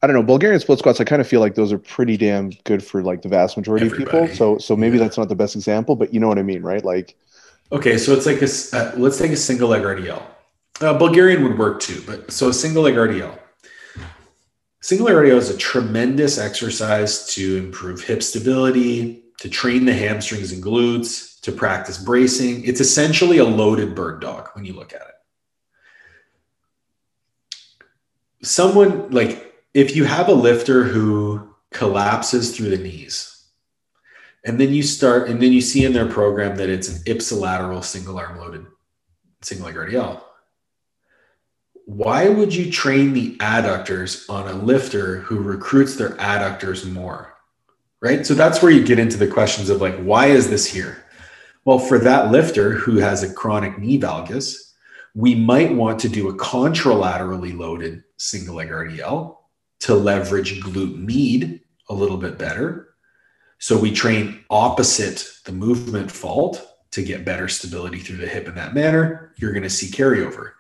i 0.04 0.08
don't 0.08 0.16
know 0.16 0.24
bulgarian 0.24 0.60
split 0.60 0.80
squats 0.80 1.00
i 1.00 1.04
kind 1.04 1.22
of 1.22 1.28
feel 1.28 1.40
like 1.40 1.56
those 1.56 1.72
are 1.72 1.78
pretty 1.78 2.18
damn 2.18 2.50
good 2.64 2.84
for 2.84 3.04
like 3.04 3.22
the 3.22 3.30
vast 3.30 3.56
majority 3.56 3.86
Everybody. 3.86 4.18
of 4.18 4.24
people. 4.30 4.36
So 4.36 4.58
so 4.58 4.76
maybe 4.76 4.98
yeah. 4.98 5.04
that's 5.04 5.18
not 5.18 5.30
the 5.30 5.36
best 5.36 5.56
example 5.56 5.96
but 5.96 6.14
you 6.14 6.20
know 6.20 6.28
what 6.28 6.40
i 6.40 6.44
mean 6.44 6.62
right? 6.62 6.84
Like 6.84 7.16
okay 7.72 7.98
so 7.98 8.14
it's 8.14 8.26
like 8.26 8.42
a 8.42 8.50
uh, 8.76 8.94
let's 8.98 9.18
take 9.18 9.32
a 9.32 9.38
single 9.38 9.70
leg 9.70 9.84
rdl 9.84 10.22
uh, 10.84 10.98
Bulgarian 10.98 11.44
would 11.44 11.58
work 11.58 11.80
too, 11.80 12.02
but 12.06 12.32
so 12.32 12.52
single 12.52 12.84
leg 12.84 12.96
RDL. 12.96 13.38
Single 14.82 15.08
leg 15.08 15.16
RDL 15.16 15.38
is 15.38 15.50
a 15.50 15.58
tremendous 15.58 16.38
exercise 16.38 17.28
to 17.36 17.58
improve 17.58 18.04
hip 18.04 18.24
stability, 18.24 19.24
to 19.40 19.50
train 19.50 19.86
the 19.86 19.94
hamstrings 19.94 20.52
and 20.52 20.64
glutes, 20.64 21.40
to 21.42 21.52
practice 21.52 21.98
bracing. 21.98 22.64
It's 22.66 22.80
essentially 22.80 23.38
a 23.40 23.46
loaded 23.46 23.96
bird 23.96 24.22
dog 24.22 24.50
when 24.54 24.66
you 24.66 24.74
look 24.74 24.94
at 24.94 25.02
it. 25.02 25.08
Someone 28.44 29.12
like 29.12 29.54
if 29.74 29.96
you 29.96 30.06
have 30.06 30.28
a 30.28 30.34
lifter 30.34 30.84
who 30.84 31.48
collapses 31.72 32.56
through 32.56 32.70
the 32.70 32.78
knees, 32.78 33.46
and 34.44 34.60
then 34.60 34.74
you 34.74 34.82
start, 34.82 35.30
and 35.30 35.42
then 35.42 35.52
you 35.52 35.62
see 35.62 35.86
in 35.86 35.94
their 35.94 36.08
program 36.08 36.56
that 36.58 36.70
it's 36.70 36.90
an 36.90 37.04
ipsilateral 37.04 37.84
single 37.84 38.18
arm 38.18 38.40
loaded 38.40 38.66
single 39.42 39.68
leg 39.68 39.76
RDL. 39.76 40.22
Why 41.94 42.30
would 42.30 42.56
you 42.56 42.72
train 42.72 43.12
the 43.12 43.36
adductors 43.40 44.30
on 44.30 44.48
a 44.48 44.54
lifter 44.54 45.18
who 45.18 45.42
recruits 45.42 45.98
their 45.98 46.12
adductors 46.12 46.90
more? 46.90 47.34
Right. 48.00 48.26
So 48.26 48.34
that's 48.34 48.62
where 48.62 48.72
you 48.72 48.86
get 48.86 48.98
into 48.98 49.18
the 49.18 49.28
questions 49.28 49.70
of 49.70 49.82
like, 49.82 49.98
why 49.98 50.28
is 50.28 50.50
this 50.50 50.66
here? 50.66 51.04
Well, 51.66 51.80
for 51.80 52.00
that 52.00 52.32
lifter 52.32 52.72
who 52.72 53.00
has 53.00 53.24
a 53.24 53.34
chronic 53.34 53.78
knee 53.78 54.00
valgus, 54.00 54.72
we 55.16 55.36
might 55.36 55.76
want 55.76 56.00
to 56.00 56.08
do 56.08 56.30
a 56.30 56.38
contralaterally 56.38 57.58
loaded 57.58 58.06
single 58.16 58.56
leg 58.56 58.70
RDL 58.70 59.36
to 59.82 59.94
leverage 59.94 60.62
glute 60.62 60.96
med 60.96 61.60
a 61.90 61.94
little 61.94 62.18
bit 62.18 62.38
better. 62.38 62.96
So 63.60 63.78
we 63.78 63.92
train 63.92 64.46
opposite 64.50 65.30
the 65.44 65.52
movement 65.52 66.10
fault 66.10 66.66
to 66.92 67.04
get 67.04 67.26
better 67.26 67.50
stability 67.50 68.00
through 68.00 68.18
the 68.18 68.28
hip 68.28 68.48
in 68.48 68.56
that 68.56 68.74
manner. 68.74 69.34
You're 69.36 69.52
going 69.52 69.64
to 69.64 69.70
see 69.70 69.88
carryover. 69.88 70.54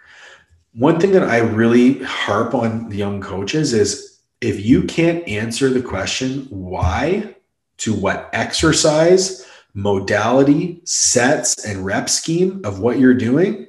One 0.73 0.99
thing 0.99 1.11
that 1.11 1.23
I 1.23 1.39
really 1.39 2.01
harp 2.03 2.53
on 2.53 2.91
young 2.91 3.19
coaches 3.19 3.73
is 3.73 4.19
if 4.39 4.65
you 4.65 4.83
can't 4.83 5.27
answer 5.27 5.69
the 5.69 5.81
question 5.81 6.47
why 6.49 7.35
to 7.77 7.93
what 7.93 8.29
exercise, 8.31 9.45
modality, 9.73 10.81
sets, 10.85 11.65
and 11.65 11.85
rep 11.85 12.09
scheme 12.09 12.61
of 12.63 12.79
what 12.79 12.99
you're 12.99 13.13
doing, 13.13 13.67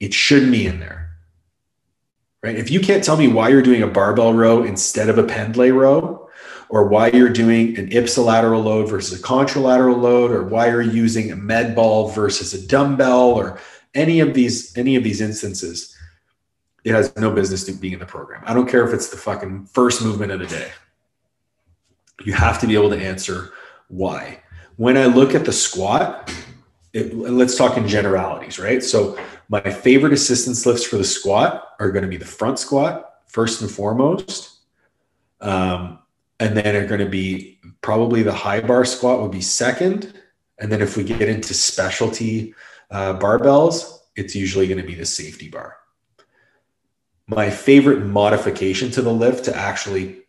it 0.00 0.12
shouldn't 0.12 0.50
be 0.50 0.66
in 0.66 0.80
there. 0.80 1.16
Right? 2.42 2.56
If 2.56 2.70
you 2.70 2.80
can't 2.80 3.04
tell 3.04 3.16
me 3.16 3.28
why 3.28 3.48
you're 3.48 3.62
doing 3.62 3.82
a 3.82 3.88
barbell 3.88 4.34
row 4.34 4.64
instead 4.64 5.08
of 5.08 5.18
a 5.18 5.24
pendlay 5.24 5.70
row, 5.70 6.28
or 6.68 6.88
why 6.88 7.08
you're 7.10 7.28
doing 7.28 7.78
an 7.78 7.88
ipsilateral 7.90 8.64
load 8.64 8.88
versus 8.88 9.18
a 9.18 9.22
contralateral 9.22 10.00
load, 10.00 10.32
or 10.32 10.42
why 10.42 10.68
you're 10.68 10.82
using 10.82 11.30
a 11.30 11.36
med 11.36 11.76
ball 11.76 12.08
versus 12.08 12.52
a 12.52 12.66
dumbbell, 12.66 13.30
or 13.30 13.60
any 13.94 14.20
of 14.20 14.34
these 14.34 14.76
any 14.76 14.96
of 14.96 15.04
these 15.04 15.20
instances, 15.20 15.95
it 16.86 16.94
has 16.94 17.14
no 17.16 17.32
business 17.32 17.68
being 17.68 17.94
in 17.94 17.98
the 17.98 18.06
program. 18.06 18.44
I 18.46 18.54
don't 18.54 18.68
care 18.68 18.86
if 18.86 18.94
it's 18.94 19.08
the 19.08 19.16
fucking 19.16 19.66
first 19.66 20.04
movement 20.04 20.30
of 20.30 20.38
the 20.38 20.46
day. 20.46 20.70
You 22.24 22.32
have 22.32 22.60
to 22.60 22.66
be 22.68 22.74
able 22.74 22.90
to 22.90 22.96
answer 22.96 23.52
why. 23.88 24.40
When 24.76 24.96
I 24.96 25.06
look 25.06 25.34
at 25.34 25.44
the 25.44 25.52
squat, 25.52 26.32
it, 26.92 27.12
let's 27.12 27.56
talk 27.56 27.76
in 27.76 27.88
generalities, 27.88 28.60
right? 28.60 28.84
So 28.84 29.18
my 29.48 29.60
favorite 29.60 30.12
assistance 30.12 30.64
lifts 30.64 30.84
for 30.84 30.96
the 30.96 31.04
squat 31.04 31.74
are 31.80 31.90
going 31.90 32.04
to 32.04 32.08
be 32.08 32.18
the 32.18 32.24
front 32.24 32.60
squat 32.60 33.14
first 33.26 33.62
and 33.62 33.70
foremost. 33.70 34.52
Um, 35.40 35.98
and 36.38 36.56
then 36.56 36.76
are 36.76 36.86
going 36.86 37.00
to 37.00 37.10
be 37.10 37.58
probably 37.80 38.22
the 38.22 38.32
high 38.32 38.60
bar 38.60 38.84
squat 38.84 39.20
would 39.20 39.32
be 39.32 39.40
second. 39.40 40.14
And 40.60 40.70
then 40.70 40.80
if 40.80 40.96
we 40.96 41.02
get 41.02 41.22
into 41.22 41.52
specialty 41.52 42.54
uh, 42.92 43.18
barbells, 43.18 44.02
it's 44.14 44.36
usually 44.36 44.68
going 44.68 44.80
to 44.80 44.86
be 44.86 44.94
the 44.94 45.04
safety 45.04 45.48
bar. 45.48 45.78
My 47.28 47.50
favorite 47.50 48.04
modification 48.04 48.90
to 48.92 49.02
the 49.02 49.12
lift 49.12 49.46
to 49.46 49.56
actually, 49.56 50.22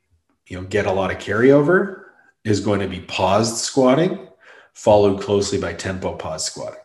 you 0.48 0.58
know, 0.58 0.68
get 0.68 0.88
a 0.88 0.91
lot 0.91 1.12
of 1.12 1.18
carryover 1.18 2.04
is 2.43 2.60
going 2.60 2.80
to 2.80 2.88
be 2.88 3.02
paused 3.02 3.58
squatting, 3.58 4.28
followed 4.74 5.22
closely 5.22 5.60
by 5.60 5.74
tempo 5.74 6.16
pause 6.16 6.45
squatting. 6.45 6.80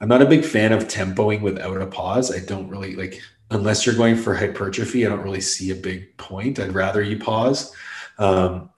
I'm 0.00 0.08
not 0.08 0.22
a 0.22 0.26
big 0.26 0.44
fan 0.44 0.72
of 0.72 0.88
tempoing 0.88 1.40
without 1.40 1.80
a 1.80 1.86
pause. 1.86 2.34
I 2.34 2.44
don't 2.44 2.68
really 2.68 2.94
like 2.94 3.20
unless 3.50 3.86
you're 3.86 3.94
going 3.94 4.16
for 4.16 4.34
hypertrophy. 4.34 5.06
I 5.06 5.08
don't 5.08 5.22
really 5.22 5.40
see 5.40 5.70
a 5.70 5.76
big 5.76 6.16
point. 6.18 6.58
I'd 6.58 6.74
rather 6.74 7.00
you 7.00 7.18
pause. 7.18 7.74
Um, 8.18 8.70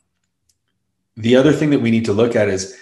the 1.16 1.34
other 1.34 1.52
thing 1.52 1.70
that 1.70 1.80
we 1.80 1.90
need 1.90 2.04
to 2.04 2.12
look 2.12 2.36
at 2.36 2.48
is 2.48 2.78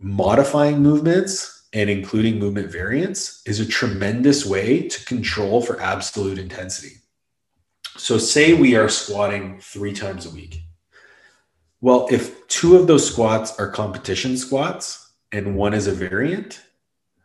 modifying 0.00 0.82
movements 0.82 1.59
and 1.72 1.88
including 1.88 2.38
movement 2.38 2.70
variance 2.70 3.42
is 3.46 3.60
a 3.60 3.66
tremendous 3.66 4.44
way 4.44 4.88
to 4.88 5.04
control 5.04 5.62
for 5.62 5.80
absolute 5.80 6.38
intensity. 6.38 6.96
So, 7.96 8.18
say 8.18 8.54
we 8.54 8.76
are 8.76 8.88
squatting 8.88 9.60
three 9.60 9.92
times 9.92 10.26
a 10.26 10.30
week. 10.30 10.62
Well, 11.80 12.08
if 12.10 12.46
two 12.48 12.76
of 12.76 12.86
those 12.86 13.10
squats 13.10 13.58
are 13.58 13.70
competition 13.70 14.36
squats 14.36 15.12
and 15.32 15.56
one 15.56 15.74
is 15.74 15.86
a 15.86 15.92
variant, 15.92 16.60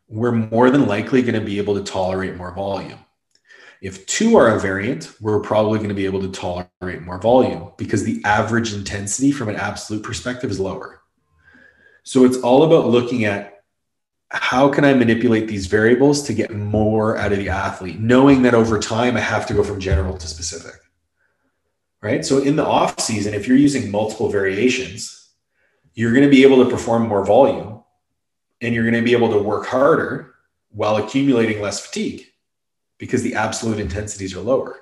we're 0.07 0.31
more 0.31 0.69
than 0.69 0.87
likely 0.87 1.21
going 1.21 1.39
to 1.39 1.45
be 1.45 1.57
able 1.57 1.75
to 1.75 1.83
tolerate 1.83 2.35
more 2.35 2.53
volume. 2.53 2.99
If 3.81 4.05
two 4.05 4.37
are 4.37 4.55
a 4.55 4.59
variant, 4.59 5.13
we're 5.19 5.41
probably 5.41 5.79
going 5.79 5.89
to 5.89 5.95
be 5.95 6.05
able 6.05 6.21
to 6.21 6.31
tolerate 6.31 7.01
more 7.01 7.19
volume 7.19 7.71
because 7.77 8.03
the 8.03 8.21
average 8.23 8.73
intensity 8.73 9.31
from 9.31 9.49
an 9.49 9.55
absolute 9.55 10.03
perspective 10.03 10.49
is 10.49 10.59
lower. 10.59 11.01
So 12.03 12.23
it's 12.23 12.37
all 12.37 12.63
about 12.63 12.87
looking 12.87 13.25
at 13.25 13.54
how 14.31 14.69
can 14.69 14.83
I 14.83 14.93
manipulate 14.93 15.47
these 15.47 15.67
variables 15.67 16.23
to 16.23 16.33
get 16.33 16.51
more 16.51 17.17
out 17.17 17.31
of 17.31 17.37
the 17.37 17.49
athlete, 17.49 17.99
knowing 17.99 18.41
that 18.41 18.53
over 18.53 18.79
time 18.79 19.15
I 19.15 19.21
have 19.21 19.45
to 19.47 19.53
go 19.53 19.63
from 19.63 19.79
general 19.79 20.17
to 20.17 20.27
specific. 20.27 20.73
Right. 22.01 22.23
So 22.25 22.39
in 22.39 22.55
the 22.55 22.65
off 22.65 22.99
season, 22.99 23.33
if 23.33 23.47
you're 23.47 23.57
using 23.57 23.89
multiple 23.89 24.29
variations, 24.29 25.31
you're 25.93 26.11
going 26.11 26.23
to 26.23 26.29
be 26.29 26.43
able 26.43 26.63
to 26.63 26.69
perform 26.69 27.07
more 27.07 27.25
volume 27.25 27.83
and 28.61 28.75
you're 28.75 28.83
going 28.83 28.95
to 28.95 29.01
be 29.01 29.13
able 29.13 29.31
to 29.31 29.39
work 29.39 29.65
harder 29.65 30.35
while 30.69 30.97
accumulating 30.97 31.61
less 31.61 31.85
fatigue 31.85 32.25
because 32.97 33.23
the 33.23 33.35
absolute 33.35 33.79
intensities 33.79 34.35
are 34.35 34.41
lower. 34.41 34.81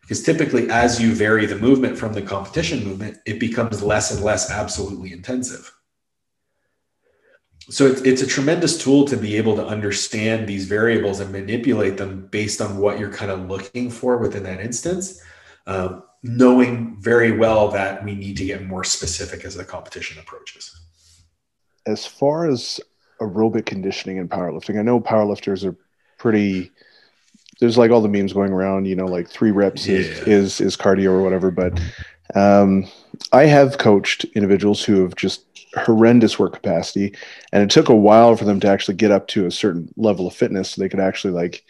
Because 0.00 0.22
typically, 0.22 0.68
as 0.70 1.00
you 1.00 1.14
vary 1.14 1.46
the 1.46 1.56
movement 1.56 1.96
from 1.96 2.12
the 2.12 2.22
competition 2.22 2.84
movement, 2.84 3.18
it 3.24 3.38
becomes 3.38 3.82
less 3.82 4.10
and 4.10 4.22
less 4.22 4.50
absolutely 4.50 5.12
intensive. 5.12 5.72
So 7.70 7.86
it's, 7.86 8.02
it's 8.02 8.22
a 8.22 8.26
tremendous 8.26 8.76
tool 8.76 9.06
to 9.06 9.16
be 9.16 9.36
able 9.36 9.56
to 9.56 9.66
understand 9.66 10.46
these 10.46 10.66
variables 10.66 11.20
and 11.20 11.32
manipulate 11.32 11.96
them 11.96 12.26
based 12.26 12.60
on 12.60 12.76
what 12.76 12.98
you're 12.98 13.12
kind 13.12 13.30
of 13.30 13.48
looking 13.48 13.90
for 13.90 14.18
within 14.18 14.42
that 14.42 14.60
instance, 14.60 15.22
um, 15.66 16.02
knowing 16.22 16.96
very 17.00 17.32
well 17.38 17.68
that 17.68 18.04
we 18.04 18.14
need 18.14 18.36
to 18.36 18.44
get 18.44 18.66
more 18.66 18.84
specific 18.84 19.44
as 19.44 19.54
the 19.54 19.64
competition 19.64 20.18
approaches. 20.18 20.78
As 21.86 22.04
far 22.04 22.48
as 22.48 22.80
aerobic 23.20 23.64
conditioning 23.64 24.18
and 24.18 24.28
powerlifting, 24.28 24.78
I 24.78 24.82
know 24.82 25.00
powerlifters 25.00 25.64
are 25.64 25.76
pretty 26.18 26.70
there's 27.60 27.78
like 27.78 27.90
all 27.90 28.00
the 28.00 28.08
memes 28.08 28.32
going 28.32 28.52
around, 28.52 28.86
you 28.86 28.96
know, 28.96 29.06
like 29.06 29.28
three 29.28 29.50
reps 29.50 29.86
yeah. 29.86 29.98
is, 29.98 30.18
is, 30.26 30.60
is 30.60 30.76
cardio 30.76 31.10
or 31.10 31.22
whatever. 31.22 31.50
But 31.50 31.80
um, 32.34 32.88
I 33.32 33.46
have 33.46 33.78
coached 33.78 34.24
individuals 34.36 34.84
who 34.84 35.02
have 35.02 35.16
just 35.16 35.44
horrendous 35.76 36.38
work 36.38 36.52
capacity, 36.52 37.14
and 37.52 37.62
it 37.62 37.70
took 37.70 37.88
a 37.88 37.94
while 37.94 38.36
for 38.36 38.44
them 38.44 38.60
to 38.60 38.68
actually 38.68 38.94
get 38.94 39.10
up 39.10 39.26
to 39.28 39.46
a 39.46 39.50
certain 39.50 39.92
level 39.96 40.26
of 40.26 40.34
fitness 40.34 40.70
so 40.70 40.80
they 40.80 40.88
could 40.88 41.00
actually 41.00 41.32
like, 41.32 41.64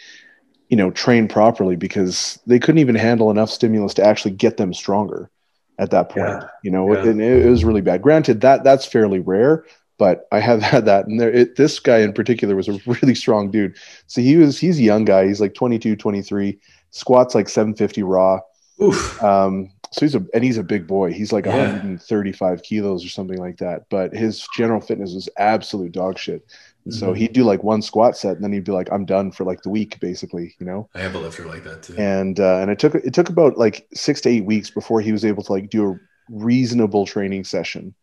you 0.69 0.77
know, 0.77 0.91
train 0.91 1.29
properly 1.29 1.77
because 1.77 2.39
they 2.47 2.59
couldn't 2.59 2.81
even 2.81 2.95
handle 2.95 3.31
enough 3.31 3.51
stimulus 3.51 3.95
to 3.95 4.05
actually 4.05 4.33
get 4.33 4.57
them 4.57 4.75
stronger 4.75 5.31
at 5.79 5.91
that 5.91 6.09
point. 6.11 6.27
Yeah. 6.27 6.49
You 6.63 6.71
know, 6.71 6.93
yeah. 6.93 7.05
it, 7.07 7.19
it 7.19 7.49
was 7.49 7.65
really 7.65 7.81
bad. 7.81 8.03
Granted, 8.03 8.41
that 8.43 8.65
that's 8.65 8.87
fairly 8.87 9.19
rare, 9.19 9.65
but 9.99 10.27
I 10.33 10.41
have 10.41 10.63
had 10.73 10.85
that. 10.87 11.07
And 11.07 11.21
there, 11.21 11.33
it, 11.33 11.57
this 11.57 11.79
guy 11.79 11.99
in 11.99 12.13
particular 12.13 12.57
was 12.57 12.69
a 12.69 12.79
really 12.87 13.15
strong 13.15 13.51
dude. 13.51 13.77
So 14.07 14.21
he 14.21 14.37
was, 14.37 14.59
he's 14.59 14.79
a 14.79 14.83
young 14.83 15.05
guy. 15.05 15.27
He's 15.27 15.41
like 15.41 15.55
22, 15.55 15.97
23, 15.97 16.59
squats 16.91 17.35
like 17.35 17.49
750 17.49 18.03
raw. 18.03 18.41
Oof. 18.83 19.23
Um, 19.23 19.71
so 19.95 20.05
he's 20.05 20.15
a, 20.17 20.27
and 20.35 20.43
he's 20.43 20.59
a 20.59 20.65
big 20.65 20.89
boy. 20.89 21.13
He's 21.13 21.33
like 21.33 21.47
yeah. 21.47 21.57
135 21.57 22.63
kilos 22.63 23.05
or 23.05 23.09
something 23.09 23.39
like 23.39 23.59
that. 23.59 23.89
But 23.91 24.13
his 24.13 24.47
general 24.57 24.81
fitness 24.81 25.15
was 25.15 25.29
absolute 25.39 25.93
dog 25.93 26.19
shit. 26.19 26.45
Mm-hmm. 26.87 26.99
so 26.99 27.15
he'd 27.15 27.33
do 27.33 27.45
like 27.45 27.63
one 27.63 27.81
squat 27.81 28.15
set 28.15 28.35
and 28.35 28.45
then 28.45 28.53
he'd 28.53 28.65
be 28.65 28.73
like, 28.73 28.89
I'm 28.93 29.07
done 29.07 29.31
for 29.31 29.45
like 29.45 29.63
the 29.63 29.71
week, 29.71 29.99
basically, 30.01 30.55
you 30.59 30.67
know? 30.67 30.91
I 30.95 31.01
have 31.01 31.15
a 31.15 31.19
lifter 31.19 31.47
like 31.47 31.65
that 31.65 31.83
too. 31.83 31.95
And, 31.97 32.39
uh, 32.39 32.59
and 32.59 32.71
it 32.71 32.79
took, 32.79 32.95
it 32.95 33.15
took 33.15 33.31
about 33.31 33.57
like 33.57 33.87
six 33.95 34.21
to 34.23 34.29
eight 34.29 34.45
weeks 34.45 34.69
before 34.69 35.01
he 35.01 35.11
was 35.11 35.25
able 35.25 35.43
to 35.45 35.53
like 35.53 35.71
do 35.71 35.93
a 35.93 36.01
reasonable 36.29 37.07
training 37.07 37.45
session 37.45 37.95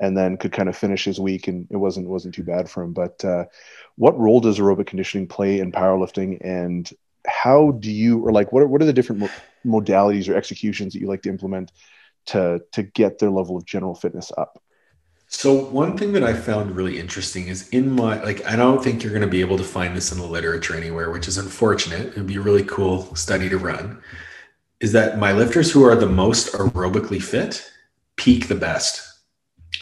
and 0.00 0.16
then 0.16 0.36
could 0.36 0.52
kind 0.52 0.68
of 0.68 0.76
finish 0.76 1.04
his 1.04 1.18
week 1.18 1.48
and 1.48 1.66
it 1.70 1.76
wasn't 1.76 2.08
wasn't 2.08 2.34
too 2.34 2.42
bad 2.42 2.68
for 2.68 2.82
him 2.82 2.92
but 2.92 3.24
uh, 3.24 3.44
what 3.96 4.18
role 4.18 4.40
does 4.40 4.58
aerobic 4.58 4.86
conditioning 4.86 5.28
play 5.28 5.60
in 5.60 5.70
powerlifting 5.70 6.38
and 6.40 6.90
how 7.26 7.72
do 7.72 7.90
you 7.90 8.18
or 8.24 8.32
like 8.32 8.52
what 8.52 8.62
are, 8.62 8.66
what 8.66 8.82
are 8.82 8.86
the 8.86 8.92
different 8.92 9.30
modalities 9.64 10.28
or 10.28 10.34
executions 10.34 10.92
that 10.92 11.00
you 11.00 11.08
like 11.08 11.22
to 11.22 11.28
implement 11.28 11.72
to 12.26 12.60
to 12.72 12.82
get 12.82 13.18
their 13.18 13.30
level 13.30 13.56
of 13.56 13.64
general 13.64 13.94
fitness 13.94 14.30
up 14.36 14.62
so 15.32 15.54
one 15.54 15.96
thing 15.96 16.12
that 16.14 16.24
I 16.24 16.34
found 16.34 16.74
really 16.74 16.98
interesting 16.98 17.46
is 17.46 17.68
in 17.68 17.92
my 17.92 18.20
like 18.22 18.44
I 18.46 18.56
don't 18.56 18.82
think 18.82 19.02
you're 19.02 19.12
going 19.12 19.22
to 19.22 19.28
be 19.28 19.40
able 19.40 19.58
to 19.58 19.64
find 19.64 19.96
this 19.96 20.10
in 20.10 20.18
the 20.18 20.26
literature 20.26 20.74
anywhere, 20.74 21.12
which 21.12 21.28
is 21.28 21.38
unfortunate. 21.38 22.08
It'd 22.08 22.26
be 22.26 22.34
a 22.34 22.40
really 22.40 22.64
cool 22.64 23.14
study 23.14 23.48
to 23.48 23.56
run. 23.56 24.02
Is 24.80 24.90
that 24.90 25.20
my 25.20 25.32
lifters 25.32 25.70
who 25.70 25.84
are 25.84 25.94
the 25.94 26.08
most 26.08 26.52
aerobically 26.54 27.22
fit 27.22 27.70
peak 28.16 28.48
the 28.48 28.56
best 28.56 29.10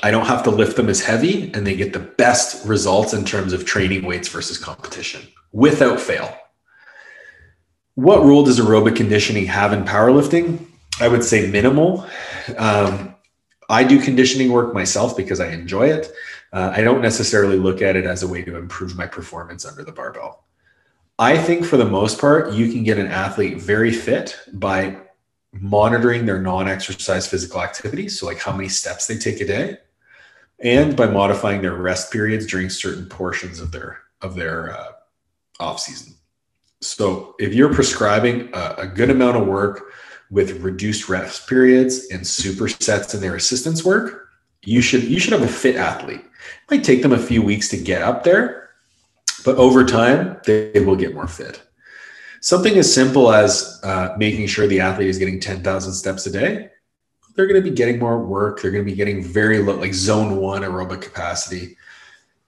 I 0.02 0.10
don't 0.10 0.26
have 0.26 0.44
to 0.44 0.50
lift 0.50 0.76
them 0.76 0.88
as 0.88 1.00
heavy 1.00 1.52
and 1.54 1.66
they 1.66 1.74
get 1.74 1.92
the 1.92 1.98
best 1.98 2.64
results 2.66 3.14
in 3.14 3.24
terms 3.24 3.52
of 3.52 3.64
training 3.64 4.04
weights 4.04 4.28
versus 4.28 4.58
competition 4.58 5.26
without 5.52 6.00
fail. 6.00 6.37
What 7.98 8.22
role 8.22 8.44
does 8.44 8.60
aerobic 8.60 8.94
conditioning 8.94 9.46
have 9.46 9.72
in 9.72 9.82
powerlifting? 9.82 10.64
I 11.00 11.08
would 11.08 11.24
say 11.24 11.50
minimal. 11.50 12.06
Um, 12.56 13.16
I 13.68 13.82
do 13.82 14.00
conditioning 14.00 14.52
work 14.52 14.72
myself 14.72 15.16
because 15.16 15.40
I 15.40 15.48
enjoy 15.48 15.88
it. 15.88 16.12
Uh, 16.52 16.72
I 16.72 16.82
don't 16.82 17.02
necessarily 17.02 17.56
look 17.56 17.82
at 17.82 17.96
it 17.96 18.04
as 18.04 18.22
a 18.22 18.28
way 18.28 18.42
to 18.42 18.54
improve 18.54 18.96
my 18.96 19.08
performance 19.08 19.66
under 19.66 19.82
the 19.82 19.90
barbell. 19.90 20.44
I 21.18 21.38
think 21.38 21.64
for 21.64 21.76
the 21.76 21.86
most 21.86 22.20
part, 22.20 22.52
you 22.52 22.70
can 22.70 22.84
get 22.84 22.98
an 22.98 23.08
athlete 23.08 23.60
very 23.60 23.90
fit 23.90 24.38
by 24.52 24.96
monitoring 25.52 26.24
their 26.24 26.40
non 26.40 26.68
exercise 26.68 27.26
physical 27.26 27.60
activity. 27.60 28.08
So, 28.08 28.26
like 28.26 28.38
how 28.38 28.52
many 28.52 28.68
steps 28.68 29.08
they 29.08 29.18
take 29.18 29.40
a 29.40 29.44
day, 29.44 29.78
and 30.60 30.96
by 30.96 31.06
modifying 31.06 31.62
their 31.62 31.74
rest 31.74 32.12
periods 32.12 32.46
during 32.46 32.70
certain 32.70 33.06
portions 33.08 33.58
of 33.58 33.72
their 33.72 33.98
of 34.22 34.36
their 34.36 34.78
uh, 34.78 34.92
off 35.58 35.80
season. 35.80 36.14
So, 36.80 37.34
if 37.38 37.54
you're 37.54 37.74
prescribing 37.74 38.50
a, 38.52 38.74
a 38.78 38.86
good 38.86 39.10
amount 39.10 39.36
of 39.36 39.46
work 39.46 39.92
with 40.30 40.62
reduced 40.62 41.08
rest 41.08 41.48
periods 41.48 42.08
and 42.10 42.22
supersets 42.22 43.14
in 43.14 43.20
their 43.20 43.34
assistance 43.34 43.84
work, 43.84 44.28
you 44.62 44.80
should 44.80 45.04
you 45.04 45.18
should 45.18 45.32
have 45.32 45.42
a 45.42 45.48
fit 45.48 45.76
athlete. 45.76 46.20
It 46.20 46.70
might 46.70 46.84
take 46.84 47.02
them 47.02 47.12
a 47.12 47.18
few 47.18 47.42
weeks 47.42 47.68
to 47.70 47.76
get 47.76 48.02
up 48.02 48.24
there, 48.24 48.70
but 49.44 49.56
over 49.56 49.84
time 49.84 50.40
they 50.44 50.80
will 50.84 50.96
get 50.96 51.14
more 51.14 51.26
fit. 51.26 51.62
Something 52.40 52.76
as 52.78 52.92
simple 52.92 53.32
as 53.32 53.80
uh, 53.82 54.14
making 54.16 54.46
sure 54.46 54.66
the 54.66 54.80
athlete 54.80 55.08
is 55.08 55.18
getting 55.18 55.40
10,000 55.40 55.92
steps 55.92 56.26
a 56.26 56.30
day, 56.30 56.70
they're 57.34 57.48
going 57.48 57.62
to 57.62 57.68
be 57.68 57.74
getting 57.74 57.98
more 57.98 58.24
work. 58.24 58.62
They're 58.62 58.70
going 58.70 58.84
to 58.84 58.90
be 58.90 58.96
getting 58.96 59.22
very 59.22 59.58
low, 59.58 59.74
like 59.76 59.94
zone 59.94 60.36
one 60.36 60.62
aerobic 60.62 61.02
capacity. 61.02 61.76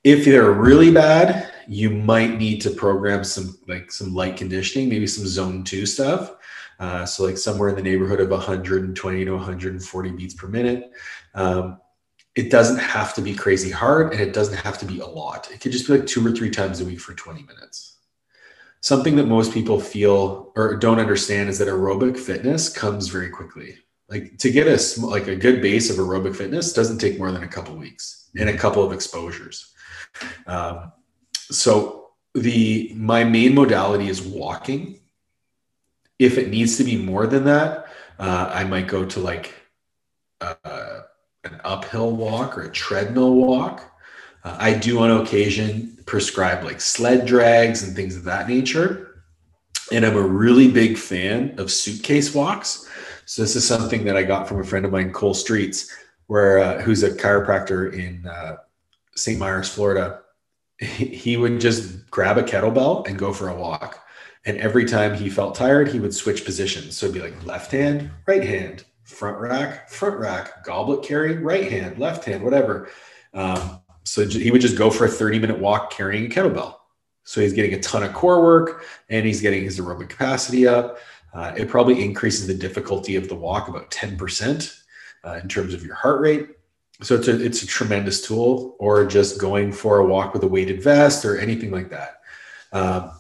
If 0.05 0.25
they're 0.25 0.53
really 0.53 0.93
bad, 0.93 1.50
you 1.69 1.91
might 1.91 2.39
need 2.39 2.61
to 2.63 2.71
program 2.71 3.25
some 3.25 3.59
like 3.69 3.91
some 3.93 4.15
light 4.15 4.37
conditioning, 4.37 4.89
maybe 4.89 5.07
some 5.07 5.27
zone 5.27 5.65
two 5.65 5.87
stuff 5.87 6.37
uh, 6.81 7.05
so 7.05 7.25
like 7.25 7.37
somewhere 7.37 7.69
in 7.69 7.77
the 7.77 7.83
neighborhood 7.83 8.21
of 8.21 8.31
120 8.31 9.25
to 9.27 9.33
140 9.33 10.11
beats 10.13 10.35
per 10.35 10.49
minute. 10.49 10.91
Um, 11.35 11.79
it 12.35 12.51
doesn't 12.51 12.79
have 12.79 13.13
to 13.15 13.21
be 13.21 13.35
crazy 13.35 13.71
hard 13.71 14.13
and 14.13 14.21
it 14.21 14.33
doesn't 14.33 14.57
have 14.57 14.79
to 14.79 14.87
be 14.87 15.01
a 15.01 15.07
lot. 15.07 15.51
It 15.53 15.61
could 15.61 15.73
just 15.73 15.87
be 15.87 15.99
like 15.99 16.07
two 16.07 16.27
or 16.27 16.33
three 16.33 16.49
times 16.49 16.81
a 16.81 16.87
week 16.87 17.01
for 17.01 17.13
20 17.13 17.43
minutes. 17.43 17.99
Something 18.81 19.15
that 19.17 19.27
most 19.27 19.53
people 19.53 19.79
feel 19.79 20.53
or 20.57 20.75
don't 20.77 20.99
understand 20.99 21.51
is 21.51 21.59
that 21.59 21.69
aerobic 21.69 22.19
fitness 22.19 22.71
comes 22.71 23.09
very 23.09 23.29
quickly. 23.29 23.77
Like 24.09 24.39
to 24.39 24.51
get 24.51 24.67
a 24.67 25.01
like 25.07 25.29
a 25.29 25.37
good 25.37 25.61
base 25.61 25.91
of 25.91 25.97
aerobic 25.97 26.35
fitness 26.35 26.73
doesn't 26.73 26.99
take 26.99 27.19
more 27.19 27.31
than 27.31 27.43
a 27.43 27.49
couple 27.49 27.77
weeks 27.77 28.31
and 28.39 28.49
a 28.49 28.57
couple 28.57 28.83
of 28.83 28.93
exposures. 28.93 29.75
Um, 30.47 30.93
so 31.51 32.11
the 32.35 32.93
my 32.97 33.25
main 33.25 33.55
modality 33.55 34.09
is 34.09 34.23
walking 34.23 35.01
if 36.21 36.37
it 36.37 36.51
needs 36.51 36.77
to 36.77 36.85
be 36.85 36.97
more 36.97 37.27
than 37.27 37.45
that, 37.45 37.87
uh, 38.19 38.51
I 38.53 38.63
might 38.65 38.87
go 38.87 39.07
to 39.07 39.21
like 39.21 39.55
uh, 40.43 41.01
an 41.45 41.61
uphill 41.65 42.13
walk 42.13 42.57
or 42.59 42.63
a 42.65 42.71
treadmill 42.71 43.35
walk. 43.35 43.83
Uh, 44.45 44.55
I 44.61 44.75
do 44.75 45.01
on 45.01 45.23
occasion 45.23 45.99
prescribe 46.05 46.63
like 46.63 46.81
sled 46.81 47.27
drags 47.27 47.83
and 47.83 47.97
things 47.97 48.17
of 48.17 48.25
that 48.25 48.49
nature. 48.49 49.23
And 49.91 50.05
I'm 50.05 50.17
a 50.17 50.23
really 50.23 50.71
big 50.71 50.99
fan 50.99 51.59
of 51.59 51.73
suitcase 51.73 52.35
walks. 52.35 52.87
So 53.25 53.41
this 53.41 53.57
is 53.57 53.67
something 53.67 54.05
that 54.05 54.17
I 54.17 54.23
got 54.23 54.47
from 54.47 54.61
a 54.61 54.65
friend 54.65 54.85
of 54.85 54.93
mine, 54.93 55.13
Cole 55.13 55.35
Streets, 55.35 55.91
where 56.27 56.59
uh, 56.59 56.83
who's 56.83 57.03
a 57.03 57.11
chiropractor 57.11 57.95
in 57.95 58.27
uh, 58.27 58.57
St. 59.17 59.39
Myers, 59.39 59.71
Florida. 59.71 60.21
He 60.81 61.37
would 61.37 61.61
just 61.61 62.11
grab 62.11 62.39
a 62.39 62.43
kettlebell 62.43 63.07
and 63.07 63.19
go 63.19 63.33
for 63.33 63.49
a 63.49 63.55
walk 63.55 64.01
and 64.45 64.57
every 64.59 64.85
time 64.87 65.15
he 65.15 65.29
felt 65.29 65.55
tired, 65.55 65.89
he 65.89 66.01
would 66.01 66.15
switch 66.15 66.45
positions. 66.45 66.97
So 66.97 67.07
it'd 67.07 67.15
be 67.15 67.21
like 67.21 67.45
left 67.45 67.73
hand, 67.73 68.11
right 68.27 68.43
hand, 68.43 68.85
front 69.05 69.39
rack, 69.39 69.91
front 69.91 70.19
rack, 70.19 70.65
goblet 70.65 71.03
carry, 71.03 71.37
right 71.37 71.71
hand, 71.71 71.99
left 71.99 72.25
hand, 72.25 72.43
whatever. 72.43 72.89
Um, 73.35 73.81
so 74.05 74.27
he 74.27 74.51
would 74.51 74.63
just 74.63 74.79
go 74.79 74.91
for 74.91 75.05
a 75.05 75.09
30 75.09 75.39
minute 75.39 75.59
walk 75.59 75.91
carrying 75.91 76.27
a 76.27 76.29
kettlebell. 76.29 76.77
So 77.25 77.41
he's 77.41 77.53
getting 77.53 77.75
a 77.75 77.81
ton 77.81 78.03
of 78.03 78.15
core 78.15 78.43
work 78.43 78.85
and 79.11 79.27
he's 79.27 79.43
getting 79.43 79.63
his 79.63 79.79
aerobic 79.79 80.09
capacity 80.09 80.67
up. 80.67 80.99
Uh, 81.35 81.53
it 81.57 81.69
probably 81.69 82.03
increases 82.03 82.47
the 82.47 82.55
difficulty 82.55 83.17
of 83.17 83.29
the 83.29 83.35
walk 83.35 83.69
about 83.69 83.91
10% 83.91 84.81
uh, 85.23 85.39
in 85.41 85.49
terms 85.49 85.75
of 85.75 85.85
your 85.85 85.95
heart 85.95 86.21
rate. 86.21 86.49
So 87.03 87.15
it's 87.15 87.29
a, 87.29 87.45
it's 87.45 87.63
a 87.63 87.67
tremendous 87.67 88.21
tool, 88.27 88.77
or 88.79 89.07
just 89.07 89.41
going 89.41 89.73
for 89.73 89.99
a 89.99 90.07
walk 90.07 90.35
with 90.35 90.43
a 90.45 90.49
weighted 90.49 90.83
vest 90.83 91.25
or 91.25 91.39
anything 91.39 91.71
like 91.71 91.91
that. 91.91 92.21
Um, 92.73 93.13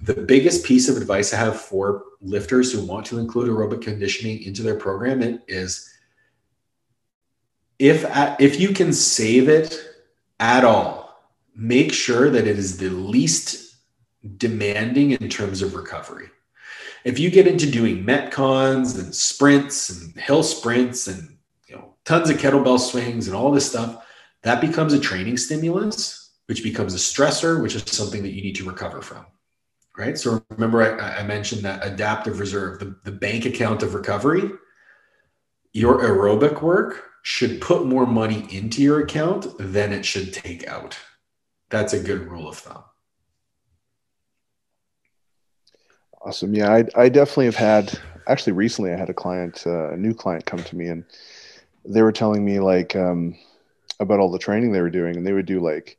the 0.00 0.14
biggest 0.14 0.64
piece 0.64 0.88
of 0.88 0.96
advice 0.96 1.34
I 1.34 1.38
have 1.38 1.60
for 1.60 2.04
lifters 2.20 2.72
who 2.72 2.84
want 2.84 3.06
to 3.06 3.18
include 3.18 3.48
aerobic 3.48 3.82
conditioning 3.82 4.42
into 4.42 4.62
their 4.62 4.76
program 4.76 5.40
is 5.46 5.92
if 7.78 8.04
if 8.40 8.58
you 8.58 8.70
can 8.70 8.92
save 8.92 9.48
it 9.48 9.78
at 10.40 10.64
all, 10.64 11.30
make 11.54 11.92
sure 11.92 12.30
that 12.30 12.46
it 12.46 12.58
is 12.58 12.78
the 12.78 12.90
least 12.90 13.76
demanding 14.36 15.12
in 15.12 15.28
terms 15.28 15.62
of 15.62 15.74
recovery. 15.74 16.28
If 17.04 17.18
you 17.18 17.30
get 17.30 17.46
into 17.46 17.70
doing 17.70 18.04
metcons 18.04 18.98
and 18.98 19.14
sprints 19.14 19.90
and 19.90 20.16
hill 20.16 20.42
sprints 20.42 21.06
and 21.06 21.37
tons 22.08 22.30
of 22.30 22.38
kettlebell 22.38 22.80
swings 22.80 23.26
and 23.26 23.36
all 23.36 23.52
this 23.52 23.68
stuff, 23.68 24.04
that 24.42 24.60
becomes 24.60 24.92
a 24.92 25.00
training 25.00 25.36
stimulus, 25.36 26.30
which 26.46 26.62
becomes 26.62 26.94
a 26.94 26.98
stressor, 26.98 27.62
which 27.62 27.74
is 27.74 27.82
something 27.86 28.22
that 28.22 28.32
you 28.32 28.42
need 28.42 28.56
to 28.56 28.68
recover 28.68 29.02
from 29.02 29.26
right? 29.98 30.16
So 30.16 30.42
remember, 30.50 31.00
I, 31.00 31.18
I 31.18 31.22
mentioned 31.24 31.62
that 31.62 31.84
adaptive 31.84 32.38
reserve, 32.38 32.78
the, 32.78 32.96
the 33.04 33.12
bank 33.12 33.44
account 33.44 33.82
of 33.82 33.94
recovery. 33.94 34.50
Your 35.72 35.98
aerobic 35.98 36.62
work 36.62 37.04
should 37.22 37.60
put 37.60 37.84
more 37.84 38.06
money 38.06 38.46
into 38.50 38.80
your 38.80 39.00
account 39.00 39.48
than 39.58 39.92
it 39.92 40.06
should 40.06 40.32
take 40.32 40.66
out. 40.68 40.96
That's 41.68 41.92
a 41.92 42.00
good 42.00 42.22
rule 42.28 42.48
of 42.48 42.56
thumb. 42.56 42.84
Awesome. 46.22 46.54
Yeah, 46.54 46.72
I, 46.72 46.84
I 46.96 47.08
definitely 47.08 47.46
have 47.46 47.56
had, 47.56 47.98
actually, 48.28 48.52
recently 48.52 48.92
I 48.92 48.96
had 48.96 49.10
a 49.10 49.14
client, 49.14 49.64
uh, 49.66 49.90
a 49.92 49.96
new 49.96 50.14
client 50.14 50.46
come 50.46 50.62
to 50.62 50.76
me, 50.76 50.86
and 50.86 51.04
they 51.88 52.02
were 52.02 52.12
telling 52.12 52.44
me 52.44 52.60
like 52.60 52.94
um, 52.94 53.36
about 54.00 54.20
all 54.20 54.30
the 54.30 54.38
training 54.38 54.72
they 54.72 54.80
were 54.80 54.90
doing, 54.90 55.16
and 55.16 55.26
they 55.26 55.32
would 55.32 55.46
do 55.46 55.60
like 55.60 55.98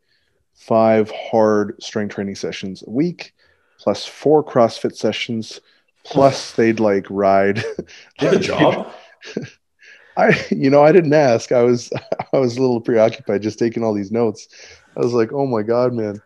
five 0.54 1.12
hard 1.12 1.82
strength 1.82 2.16
training 2.16 2.36
sessions 2.36 2.84
a 2.86 2.90
week 2.90 3.34
plus 3.80 4.06
four 4.06 4.44
CrossFit 4.44 4.96
sessions, 4.96 5.60
plus 6.04 6.52
they'd 6.56 6.80
like 6.80 7.08
ride. 7.10 7.64
A 8.20 8.38
job. 8.38 8.92
I, 10.18 10.46
you 10.52 10.70
know, 10.70 10.84
I 10.84 10.92
didn't 10.92 11.14
ask. 11.14 11.54
I 11.54 11.64
was, 11.64 11.90
I 12.34 12.38
was 12.38 12.58
a 12.58 12.62
little 12.62 12.82
preoccupied 12.82 13.42
just 13.42 13.58
taking 13.58 13.84
all 13.84 13.94
these 13.94 14.12
notes. 14.12 14.50
I 14.98 15.00
was 15.00 15.14
like, 15.14 15.32
oh 15.32 15.46
my 15.46 15.62
god, 15.62 15.94
man. 15.94 16.22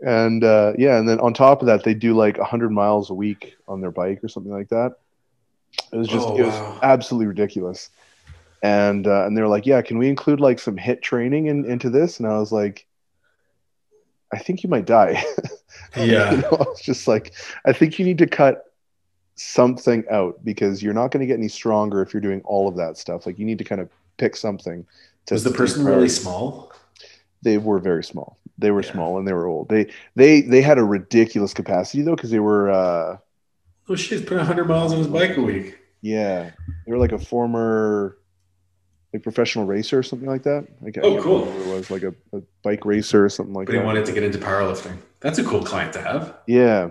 And 0.00 0.44
uh, 0.44 0.74
yeah, 0.78 0.98
and 0.98 1.08
then 1.08 1.18
on 1.18 1.34
top 1.34 1.60
of 1.60 1.66
that, 1.66 1.82
they 1.82 1.94
do 1.94 2.14
like 2.14 2.38
hundred 2.38 2.70
miles 2.70 3.10
a 3.10 3.14
week 3.14 3.56
on 3.66 3.80
their 3.80 3.90
bike 3.90 4.22
or 4.22 4.28
something 4.28 4.52
like 4.52 4.68
that. 4.68 4.92
It 5.92 5.96
was 5.96 6.06
just, 6.06 6.26
oh, 6.28 6.36
it 6.36 6.44
was 6.44 6.54
wow. 6.54 6.78
absolutely 6.82 7.26
ridiculous. 7.26 7.90
And 8.62 9.06
uh, 9.06 9.26
and 9.26 9.36
they 9.36 9.42
were 9.42 9.48
like, 9.48 9.66
yeah, 9.66 9.82
can 9.82 9.98
we 9.98 10.08
include 10.08 10.40
like 10.40 10.58
some 10.58 10.76
HIIT 10.76 11.02
training 11.02 11.46
in, 11.46 11.64
into 11.64 11.90
this? 11.90 12.18
And 12.18 12.28
I 12.28 12.38
was 12.38 12.52
like, 12.52 12.86
I 14.32 14.38
think 14.38 14.62
you 14.62 14.70
might 14.70 14.86
die. 14.86 15.22
Yeah. 15.94 16.30
you 16.30 16.36
know, 16.42 16.66
it's 16.72 16.82
just 16.82 17.08
like, 17.08 17.32
I 17.64 17.72
think 17.72 17.98
you 17.98 18.04
need 18.04 18.18
to 18.18 18.26
cut 18.26 18.72
something 19.36 20.04
out 20.10 20.44
because 20.44 20.82
you're 20.82 20.94
not 20.94 21.10
going 21.10 21.20
to 21.20 21.26
get 21.26 21.38
any 21.38 21.48
stronger 21.48 22.02
if 22.02 22.12
you're 22.12 22.20
doing 22.20 22.42
all 22.44 22.68
of 22.68 22.76
that 22.76 22.98
stuff. 22.98 23.26
Like 23.26 23.38
you 23.38 23.46
need 23.46 23.58
to 23.58 23.64
kind 23.64 23.80
of 23.80 23.88
pick 24.16 24.36
something. 24.36 24.86
To 25.26 25.34
Was 25.34 25.44
the 25.44 25.50
person 25.50 25.84
really 25.84 26.08
small? 26.08 26.72
They 27.42 27.58
were 27.58 27.78
very 27.78 28.04
small. 28.04 28.38
They 28.58 28.70
were 28.70 28.82
yeah. 28.82 28.92
small 28.92 29.18
and 29.18 29.26
they 29.26 29.32
were 29.32 29.46
old. 29.46 29.68
They 29.68 29.90
they 30.14 30.40
they 30.40 30.62
had 30.62 30.78
a 30.78 30.84
ridiculous 30.84 31.52
capacity 31.52 32.02
though 32.02 32.16
because 32.16 32.30
they 32.30 32.40
were. 32.40 32.70
uh 32.70 33.18
Oh 33.88 33.94
shit! 33.94 34.26
Put 34.26 34.38
100 34.38 34.64
miles 34.66 34.92
on 34.92 34.98
his 34.98 35.06
bike 35.06 35.36
a 35.36 35.40
week. 35.40 35.78
Yeah, 36.00 36.50
they 36.84 36.92
were 36.92 36.98
like 36.98 37.12
a 37.12 37.18
former 37.18 38.18
like 39.12 39.22
professional 39.22 39.64
racer 39.66 39.98
or 39.98 40.02
something 40.02 40.28
like 40.28 40.42
that. 40.42 40.66
Like, 40.82 40.98
oh, 41.02 41.22
cool. 41.22 41.48
It 41.48 41.66
was 41.66 41.90
like 41.90 42.02
a, 42.02 42.14
a, 42.32 42.42
bike 42.62 42.84
racer 42.84 43.24
or 43.24 43.28
something 43.28 43.54
like 43.54 43.66
but 43.66 43.72
that. 43.72 43.78
But 43.78 43.82
he 43.82 43.86
wanted 43.86 44.06
to 44.06 44.12
get 44.12 44.22
into 44.22 44.38
powerlifting. 44.38 44.96
That's 45.20 45.38
a 45.38 45.44
cool 45.44 45.62
client 45.62 45.92
to 45.94 46.02
have. 46.02 46.36
Yeah, 46.46 46.90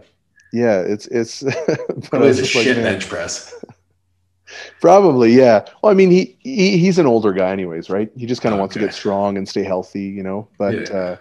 yeah. 0.54 0.80
It's 0.80 1.08
it's. 1.08 1.44
but 2.12 2.22
it's 2.24 2.40
a 2.40 2.46
shit 2.46 2.78
like, 2.78 2.84
bench 2.84 3.10
press. 3.10 3.54
Probably, 4.80 5.34
yeah. 5.34 5.66
Well, 5.82 5.92
I 5.92 5.96
mean, 5.96 6.12
he, 6.12 6.38
he 6.40 6.78
he's 6.78 7.00
an 7.00 7.08
older 7.08 7.34
guy, 7.34 7.52
anyways, 7.52 7.90
right? 7.90 8.12
He 8.16 8.26
just 8.26 8.42
kind 8.42 8.54
of 8.54 8.58
okay. 8.58 8.62
wants 8.62 8.74
to 8.74 8.80
get 8.80 8.94
strong 8.94 9.38
and 9.38 9.48
stay 9.48 9.64
healthy, 9.64 10.04
you 10.04 10.24
know. 10.24 10.48
But 10.58 10.90
yeah. 10.90 10.96
uh, 10.96 11.18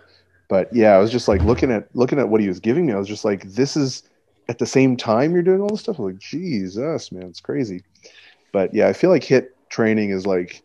but 0.49 0.72
yeah, 0.74 0.95
I 0.95 0.99
was 0.99 1.11
just 1.11 1.26
like 1.26 1.42
looking 1.42 1.70
at 1.70 1.88
looking 1.95 2.18
at 2.18 2.28
what 2.28 2.40
he 2.40 2.49
was 2.49 2.61
giving 2.61 2.86
me. 2.86 2.92
I 2.92 2.99
was 2.99 3.09
just 3.09 3.24
like, 3.24 3.45
this 3.45 3.76
is 3.76 4.03
at 4.49 4.59
the 4.59 4.66
same 4.66 4.97
time 4.97 5.32
you're 5.32 5.42
doing 5.42 5.61
all 5.61 5.68
this 5.68 5.80
stuff. 5.80 5.99
I'm 5.99 6.05
like, 6.05 6.18
Jesus, 6.18 7.11
man, 7.11 7.24
it's 7.24 7.40
crazy. 7.40 7.82
But 8.53 8.74
yeah, 8.74 8.88
I 8.88 8.92
feel 8.92 9.11
like 9.11 9.22
HIIT 9.22 9.49
training 9.68 10.11
is 10.11 10.26
like 10.26 10.62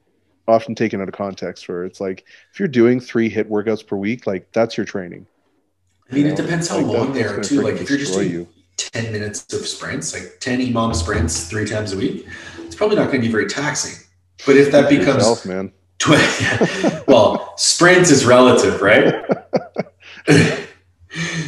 often 0.49 0.75
taken 0.75 1.01
out 1.01 1.07
of 1.07 1.13
context 1.13 1.67
where 1.69 1.85
it's 1.85 2.01
like 2.01 2.25
if 2.51 2.59
you're 2.59 2.67
doing 2.67 2.99
three 2.99 3.29
HIIT 3.29 3.45
workouts 3.45 3.85
per 3.85 3.95
week 3.95 4.27
like 4.27 4.51
that's 4.51 4.77
your 4.77 4.85
training 4.85 5.25
i 6.11 6.15
mean 6.15 6.25
it 6.25 6.35
depends 6.35 6.67
how 6.67 6.77
like 6.77 6.85
long 6.85 7.13
they 7.13 7.23
are 7.23 7.41
too 7.41 7.61
like 7.61 7.75
if 7.75 7.89
you're 7.89 7.99
just 7.99 8.13
doing 8.13 8.31
you. 8.31 8.47
10 8.77 9.11
minutes 9.11 9.51
of 9.53 9.67
sprints 9.67 10.13
like 10.13 10.39
10 10.39 10.59
emom 10.59 10.95
sprints 10.95 11.49
three 11.49 11.65
times 11.65 11.93
a 11.93 11.97
week 11.97 12.25
it's 12.69 12.75
probably 12.75 12.97
not 12.97 13.07
going 13.07 13.19
to 13.19 13.27
be 13.27 13.31
very 13.31 13.47
taxing. 13.47 14.05
But 14.45 14.55
if 14.55 14.71
that 14.73 14.89
becomes 14.89 15.27
yourself, 15.27 15.43
man. 15.43 15.73
well, 17.07 17.57
sprints 17.57 18.11
is 18.11 18.25
relative, 18.25 18.79
right? 18.79 19.25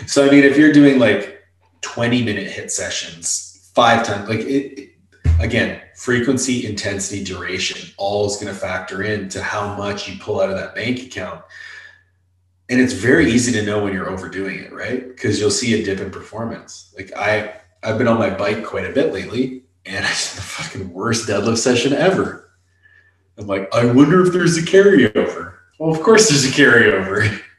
so 0.08 0.26
I 0.26 0.32
mean, 0.32 0.44
if 0.44 0.58
you're 0.58 0.74
doing 0.74 0.98
like 0.98 1.44
20 1.82 2.24
minute 2.24 2.52
HIIT 2.52 2.72
sessions 2.72 3.70
five 3.76 4.04
times, 4.04 4.28
like 4.28 4.40
it, 4.40 4.80
it 4.80 4.91
again, 5.40 5.82
frequency, 5.96 6.66
intensity, 6.66 7.24
duration, 7.24 7.94
all 7.98 8.26
is 8.26 8.36
going 8.38 8.48
to 8.48 8.60
factor 8.60 9.04
into 9.04 9.42
how 9.42 9.76
much 9.76 10.08
you 10.08 10.20
pull 10.20 10.42
out 10.42 10.50
of 10.50 10.56
that 10.56 10.76
bank 10.76 11.02
account. 11.02 11.44
And 12.70 12.80
it's 12.80 12.94
very 12.94 13.30
easy 13.30 13.52
to 13.54 13.66
know 13.66 13.84
when 13.84 13.94
you're 13.94 14.10
overdoing 14.10 14.60
it, 14.60 14.72
right? 14.72 15.08
Because 15.08 15.40
you'll 15.40 15.52
see 15.52 15.80
a 15.80 15.84
dip 15.84 16.00
in 16.00 16.10
performance. 16.10 16.94
Like 16.96 17.12
I, 17.16 17.54
I've 17.84 17.98
been 17.98 18.08
on 18.08 18.18
my 18.18 18.30
bike 18.30 18.64
quite 18.64 18.86
a 18.86 18.94
bit 18.94 19.12
lately, 19.12 19.64
and 19.86 20.06
it's 20.10 20.36
the 20.36 20.42
fucking 20.42 20.92
worst 20.92 21.28
deadlift 21.28 21.58
session 21.58 21.94
ever. 21.94 22.50
I'm 23.38 23.48
like, 23.48 23.74
I 23.74 23.86
wonder 23.86 24.26
if 24.26 24.34
there's 24.34 24.58
a 24.58 24.62
carryover. 24.62 25.56
Well, 25.80 25.92
of 25.92 26.02
course 26.02 26.30
there's 26.30 26.46
a 26.46 26.50
carryover. 26.50 27.42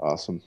Awesome. 0.00 0.40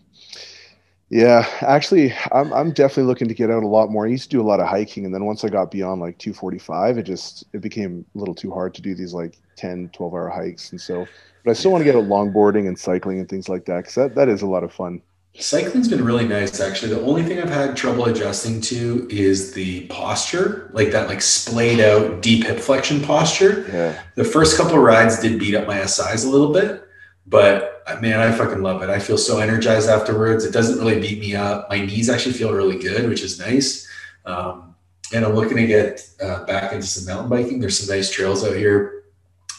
Yeah, 1.12 1.46
actually, 1.60 2.14
I'm 2.32 2.54
I'm 2.54 2.72
definitely 2.72 3.04
looking 3.04 3.28
to 3.28 3.34
get 3.34 3.52
out 3.52 3.64
a 3.64 3.68
lot 3.68 3.92
more. 3.92 4.06
I 4.06 4.10
used 4.10 4.24
to 4.24 4.30
do 4.30 4.42
a 4.42 4.48
lot 4.48 4.62
of 4.62 4.68
hiking, 4.68 5.04
and 5.04 5.14
then 5.14 5.26
once 5.26 5.44
I 5.44 5.50
got 5.50 5.70
beyond 5.70 6.00
like 6.00 6.18
245, 6.20 6.98
it 6.98 7.04
just 7.04 7.44
it 7.52 7.60
became 7.60 8.06
a 8.16 8.18
little 8.18 8.34
too 8.34 8.50
hard 8.50 8.74
to 8.76 8.82
do 8.82 8.96
these 8.96 9.14
like 9.14 9.38
10, 9.58 9.90
12 9.90 10.14
hour 10.14 10.30
hikes. 10.30 10.72
And 10.72 10.80
so, 10.80 11.06
but 11.44 11.52
I 11.52 11.54
still 11.54 11.72
want 11.72 11.82
to 11.82 11.86
get 11.86 11.98
out 11.98 12.06
longboarding 12.06 12.70
and 12.70 12.80
cycling 12.80 13.20
and 13.20 13.28
things 13.28 13.50
like 13.50 13.66
that 13.66 13.80
because 13.80 13.96
that, 13.96 14.16
that 14.16 14.30
is 14.30 14.42
a 14.42 14.48
lot 14.48 14.64
of 14.64 14.72
fun. 14.72 15.02
Cycling's 15.36 15.90
been 15.90 16.04
really 16.04 16.26
nice, 16.26 16.62
actually. 16.62 16.94
The 16.94 17.02
only 17.02 17.24
thing 17.24 17.42
I've 17.42 17.50
had 17.50 17.76
trouble 17.76 18.06
adjusting 18.06 18.62
to 18.62 19.06
is 19.10 19.54
the 19.54 19.88
posture, 19.88 20.70
like 20.74 20.92
that, 20.92 21.10
like 21.10 21.22
splayed 21.22 21.82
out 21.82 22.22
deep 22.22 22.46
hip 22.46 22.60
flexion 22.60 23.02
posture. 23.02 23.66
Yeah. 23.70 24.02
The 24.16 24.24
first 24.24 24.56
couple 24.56 24.78
rides 24.78 25.20
did 25.20 25.40
beat 25.40 25.56
up 25.56 25.68
my 25.68 25.86
SIs 25.86 26.24
a 26.24 26.30
little 26.30 26.54
bit, 26.54 26.86
but 27.28 27.81
man, 28.00 28.20
I 28.20 28.32
fucking 28.32 28.62
love 28.62 28.82
it. 28.84 28.90
I 28.90 29.00
feel 29.00 29.18
so 29.18 29.40
energized 29.40 29.90
afterwards. 29.90 30.46
It 30.46 30.54
doesn't 30.54 30.78
really 30.78 31.00
beat 31.00 31.20
me 31.20 31.36
up. 31.36 31.70
My 31.70 31.80
knees 31.80 32.10
actually 32.10 32.34
feel 32.34 32.54
really 32.54 32.78
good, 32.78 33.10
which 33.10 33.24
is 33.24 33.40
nice. 33.40 33.88
Um, 34.26 34.76
and 35.14 35.26
I'm 35.26 35.34
looking 35.34 35.58
to 35.58 35.68
get 35.68 36.08
uh, 36.22 36.46
back 36.46 36.72
into 36.74 36.88
some 36.88 37.06
mountain 37.06 37.30
biking. 37.30 37.60
There's 37.60 37.80
some 37.80 37.94
nice 37.94 38.10
trails 38.10 38.46
out 38.46 38.56
here. 38.56 39.04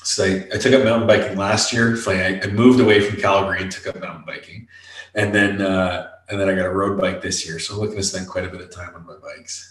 So 0.05 0.25
I, 0.25 0.47
I 0.55 0.59
took 0.59 0.73
up 0.73 0.85
mountain 0.85 1.07
biking 1.07 1.37
last 1.37 1.73
year. 1.73 1.97
I, 2.07 2.41
I 2.43 2.47
moved 2.49 2.81
away 2.81 3.01
from 3.01 3.21
Calgary 3.21 3.63
and 3.63 3.71
took 3.71 3.87
up 3.87 4.01
mountain 4.01 4.25
biking, 4.27 4.67
and 5.15 5.35
then 5.35 5.61
uh, 5.63 6.11
and 6.29 6.41
then 6.41 6.49
I 6.49 6.55
got 6.55 6.67
a 6.67 6.73
road 6.73 7.01
bike 7.01 7.23
this 7.23 7.47
year. 7.47 7.59
So 7.59 7.75
I'm 7.75 7.81
looking 7.81 7.97
to 7.97 8.03
spend 8.03 8.29
quite 8.29 8.45
a 8.45 8.49
bit 8.49 8.61
of 8.61 8.71
time 8.71 8.95
on 8.95 9.07
my 9.07 9.15
bikes. 9.17 9.69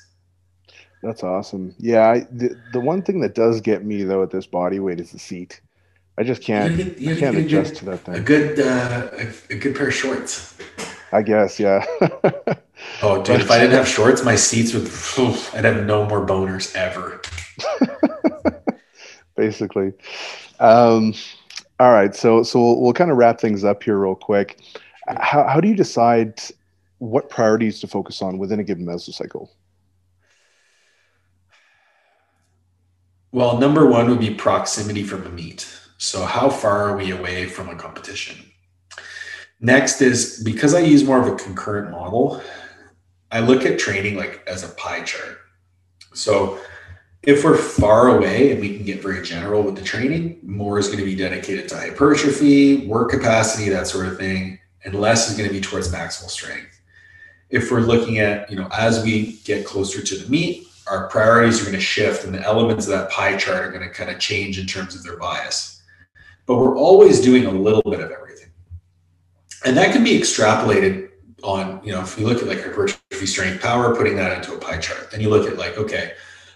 That's 1.03 1.23
awesome. 1.23 1.75
Yeah, 1.79 2.09
I, 2.09 2.19
the 2.31 2.55
the 2.73 2.79
one 2.79 3.01
thing 3.01 3.19
that 3.21 3.35
does 3.35 3.59
get 3.59 3.83
me 3.83 4.03
though 4.03 4.23
at 4.23 4.31
this 4.31 4.45
body 4.45 4.79
weight 4.79 4.99
is 4.99 5.11
the 5.11 5.19
seat. 5.19 5.59
I 6.17 6.23
just 6.23 6.41
can't. 6.41 6.77
You 6.77 6.95
you 6.97 7.15
I 7.15 7.19
can't 7.19 7.37
adjust 7.37 7.75
to 7.77 7.85
that 7.85 7.99
thing. 7.99 8.15
A 8.15 8.19
good, 8.19 8.59
uh, 8.59 9.09
a, 9.13 9.53
a, 9.53 9.57
good 9.57 9.75
pair 9.75 9.87
of 9.87 9.93
shorts. 9.93 10.57
I 11.11 11.21
guess, 11.21 11.59
yeah. 11.59 11.85
oh, 13.01 13.23
dude! 13.23 13.41
if 13.41 13.49
I 13.49 13.59
didn't 13.59 13.73
have 13.73 13.87
shorts, 13.87 14.23
my 14.23 14.35
seats 14.35 14.73
would. 14.73 14.83
I'd 15.53 15.65
have 15.65 15.85
no 15.85 16.05
more 16.05 16.25
boners 16.25 16.75
ever. 16.75 17.21
Basically, 19.35 19.93
um, 20.59 21.13
all 21.79 21.91
right. 21.91 22.13
So, 22.13 22.43
so 22.43 22.59
we'll, 22.59 22.81
we'll 22.81 22.93
kind 22.93 23.09
of 23.09 23.17
wrap 23.17 23.39
things 23.39 23.63
up 23.63 23.81
here 23.83 23.97
real 23.97 24.15
quick. 24.15 24.59
How 25.17 25.47
how 25.47 25.61
do 25.61 25.67
you 25.67 25.75
decide 25.75 26.41
what 26.99 27.29
priorities 27.29 27.79
to 27.79 27.87
focus 27.87 28.21
on 28.21 28.37
within 28.37 28.59
a 28.59 28.63
given 28.63 28.85
mesocycle? 28.85 29.49
Well, 33.31 33.57
number 33.57 33.87
one 33.87 34.09
would 34.09 34.19
be 34.19 34.33
proximity 34.33 35.03
from 35.03 35.25
a 35.25 35.29
meet. 35.29 35.80
So, 36.01 36.25
how 36.25 36.49
far 36.49 36.89
are 36.89 36.97
we 36.97 37.11
away 37.11 37.45
from 37.45 37.69
a 37.69 37.75
competition? 37.75 38.35
Next 39.59 40.01
is 40.01 40.41
because 40.43 40.73
I 40.73 40.79
use 40.79 41.03
more 41.03 41.21
of 41.21 41.27
a 41.27 41.35
concurrent 41.35 41.91
model, 41.91 42.41
I 43.31 43.41
look 43.41 43.67
at 43.67 43.77
training 43.77 44.17
like 44.17 44.43
as 44.47 44.63
a 44.63 44.69
pie 44.69 45.03
chart. 45.03 45.37
So, 46.15 46.59
if 47.21 47.43
we're 47.43 47.55
far 47.55 48.17
away 48.17 48.51
and 48.51 48.59
we 48.59 48.75
can 48.75 48.83
get 48.83 49.03
very 49.03 49.21
general 49.21 49.61
with 49.61 49.75
the 49.75 49.83
training, 49.83 50.39
more 50.41 50.79
is 50.79 50.87
going 50.87 50.97
to 50.97 51.05
be 51.05 51.15
dedicated 51.15 51.69
to 51.69 51.77
hypertrophy, 51.77 52.87
work 52.87 53.11
capacity, 53.11 53.69
that 53.69 53.85
sort 53.85 54.07
of 54.07 54.17
thing, 54.17 54.57
and 54.83 54.95
less 54.95 55.29
is 55.29 55.37
going 55.37 55.47
to 55.47 55.53
be 55.53 55.61
towards 55.61 55.93
maximal 55.93 56.31
strength. 56.31 56.81
If 57.51 57.69
we're 57.69 57.81
looking 57.81 58.17
at, 58.17 58.49
you 58.49 58.55
know, 58.55 58.69
as 58.75 59.03
we 59.03 59.33
get 59.43 59.67
closer 59.67 60.01
to 60.01 60.17
the 60.17 60.27
meet, 60.31 60.67
our 60.87 61.07
priorities 61.09 61.61
are 61.61 61.65
going 61.65 61.75
to 61.75 61.79
shift 61.79 62.25
and 62.25 62.33
the 62.33 62.41
elements 62.41 62.87
of 62.87 62.91
that 62.93 63.11
pie 63.11 63.37
chart 63.37 63.63
are 63.63 63.71
going 63.71 63.87
to 63.87 63.93
kind 63.93 64.09
of 64.09 64.17
change 64.17 64.57
in 64.57 64.65
terms 64.65 64.95
of 64.95 65.03
their 65.03 65.17
bias 65.17 65.77
but 66.51 66.57
we're 66.57 66.77
always 66.77 67.21
doing 67.21 67.45
a 67.45 67.51
little 67.51 67.81
bit 67.89 68.01
of 68.01 68.11
everything. 68.11 68.49
And 69.63 69.77
that 69.77 69.93
can 69.93 70.03
be 70.03 70.19
extrapolated 70.19 71.09
on, 71.43 71.79
you 71.81 71.93
know, 71.93 72.01
if 72.01 72.19
you 72.19 72.27
look 72.27 72.41
at 72.41 72.47
like 72.47 72.61
hypertrophy 72.61 73.25
strength 73.25 73.61
power, 73.61 73.95
putting 73.95 74.17
that 74.17 74.35
into 74.35 74.53
a 74.53 74.57
pie 74.57 74.79
chart, 74.79 75.11
then 75.11 75.21
you 75.21 75.29
look 75.29 75.49
at 75.49 75.57
like, 75.57 75.77
okay, 75.77 76.11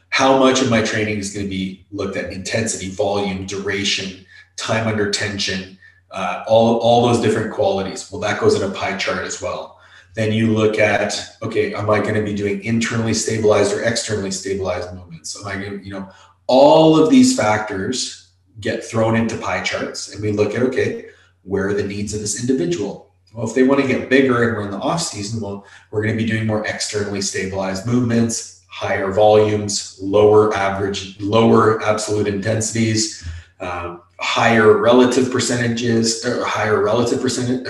how 0.09 0.37
much 0.37 0.61
of 0.61 0.69
my 0.69 0.81
training 0.81 1.17
is 1.17 1.33
going 1.33 1.45
to 1.45 1.49
be 1.49 1.85
looked 1.91 2.17
at 2.17 2.33
intensity, 2.33 2.89
volume, 2.89 3.45
duration, 3.45 4.25
time 4.57 4.85
under 4.85 5.09
tension, 5.11 5.77
uh, 6.11 6.43
all, 6.45 6.77
all 6.79 7.07
those 7.07 7.21
different 7.21 7.53
qualities. 7.53 8.11
Well, 8.11 8.19
that 8.21 8.41
goes 8.41 8.55
in 8.55 8.69
a 8.69 8.73
pie 8.73 8.97
chart 8.97 9.23
as 9.23 9.41
well. 9.41 9.79
Then 10.13 10.33
you 10.33 10.53
look 10.53 10.77
at, 10.77 11.13
okay, 11.41 11.73
am 11.73 11.89
I 11.89 11.99
going 11.99 12.15
to 12.15 12.23
be 12.23 12.33
doing 12.33 12.61
internally 12.65 13.13
stabilized 13.13 13.71
or 13.71 13.81
externally 13.81 14.31
stabilized 14.31 14.93
movements? 14.93 15.39
Am 15.39 15.47
I 15.47 15.55
going 15.55 15.79
to, 15.79 15.85
you 15.85 15.93
know, 15.93 16.09
all 16.47 17.01
of 17.01 17.09
these 17.09 17.37
factors 17.37 18.24
get 18.59 18.83
thrown 18.83 19.15
into 19.15 19.37
pie 19.37 19.61
charts 19.61 20.13
and 20.13 20.21
we 20.21 20.31
look 20.31 20.55
at 20.55 20.61
okay 20.61 21.07
where 21.43 21.67
are 21.67 21.73
the 21.73 21.83
needs 21.83 22.13
of 22.13 22.21
this 22.21 22.41
individual? 22.41 23.13
Well 23.33 23.47
if 23.47 23.53
they 23.53 23.63
want 23.63 23.81
to 23.81 23.87
get 23.87 24.09
bigger 24.09 24.47
and 24.47 24.55
we're 24.55 24.63
in 24.63 24.71
the 24.71 24.77
off 24.77 25.01
season 25.01 25.41
well 25.41 25.65
we're 25.91 26.03
going 26.03 26.17
to 26.17 26.23
be 26.23 26.29
doing 26.29 26.47
more 26.47 26.65
externally 26.65 27.21
stabilized 27.21 27.85
movements 27.85 28.63
higher 28.69 29.11
volumes 29.11 29.97
lower 30.01 30.53
average 30.53 31.19
lower 31.21 31.81
absolute 31.83 32.27
intensities 32.27 33.27
um, 33.59 34.01
higher 34.19 34.77
relative 34.77 35.31
percentages 35.31 36.23
higher 36.43 36.81
relative 36.81 37.21
percentage 37.21 37.67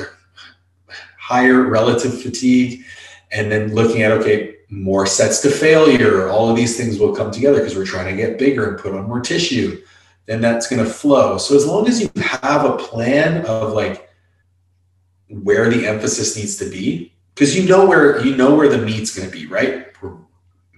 higher 1.19 1.63
relative 1.63 2.21
fatigue 2.21 2.83
and 3.31 3.51
then 3.51 3.73
looking 3.73 4.03
at 4.03 4.11
okay 4.11 4.55
more 4.69 5.05
sets 5.05 5.41
to 5.41 5.49
failure 5.49 6.27
all 6.29 6.49
of 6.49 6.55
these 6.55 6.77
things 6.77 6.99
will 6.99 7.15
come 7.15 7.31
together 7.31 7.59
because 7.59 7.75
we're 7.75 7.85
trying 7.85 8.09
to 8.09 8.19
get 8.19 8.39
bigger 8.39 8.69
and 8.69 8.79
put 8.79 8.93
on 8.93 9.07
more 9.07 9.19
tissue 9.19 9.81
then 10.25 10.41
that's 10.41 10.67
going 10.67 10.83
to 10.83 10.89
flow. 10.89 11.37
So 11.37 11.55
as 11.55 11.65
long 11.65 11.87
as 11.87 12.01
you 12.01 12.09
have 12.15 12.65
a 12.65 12.77
plan 12.77 13.45
of 13.45 13.73
like 13.73 14.09
where 15.29 15.69
the 15.69 15.87
emphasis 15.87 16.35
needs 16.35 16.57
to 16.57 16.69
be, 16.69 17.13
because 17.33 17.55
you 17.55 17.67
know 17.67 17.85
where 17.85 18.25
you 18.25 18.35
know 18.35 18.55
where 18.55 18.69
the 18.69 18.77
meet's 18.77 19.15
going 19.15 19.29
to 19.29 19.35
be, 19.35 19.45
right? 19.45 19.87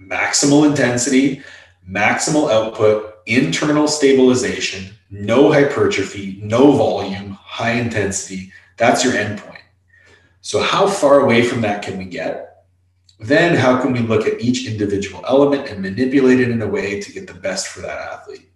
Maximal 0.00 0.68
intensity, 0.68 1.42
maximal 1.88 2.50
output, 2.50 3.18
internal 3.26 3.88
stabilization, 3.88 4.94
no 5.10 5.52
hypertrophy, 5.52 6.38
no 6.42 6.72
volume, 6.72 7.30
high 7.30 7.72
intensity. 7.72 8.52
That's 8.76 9.04
your 9.04 9.14
endpoint. 9.14 9.58
So 10.40 10.60
how 10.60 10.86
far 10.86 11.20
away 11.20 11.42
from 11.42 11.60
that 11.62 11.82
can 11.82 11.98
we 11.98 12.04
get? 12.04 12.64
Then 13.20 13.56
how 13.56 13.80
can 13.80 13.92
we 13.92 13.98
look 14.00 14.26
at 14.26 14.40
each 14.40 14.66
individual 14.66 15.24
element 15.26 15.68
and 15.68 15.82
manipulate 15.82 16.40
it 16.40 16.50
in 16.50 16.62
a 16.62 16.68
way 16.68 17.00
to 17.00 17.12
get 17.12 17.26
the 17.26 17.34
best 17.34 17.68
for 17.68 17.80
that 17.80 17.98
athlete? 17.98 18.48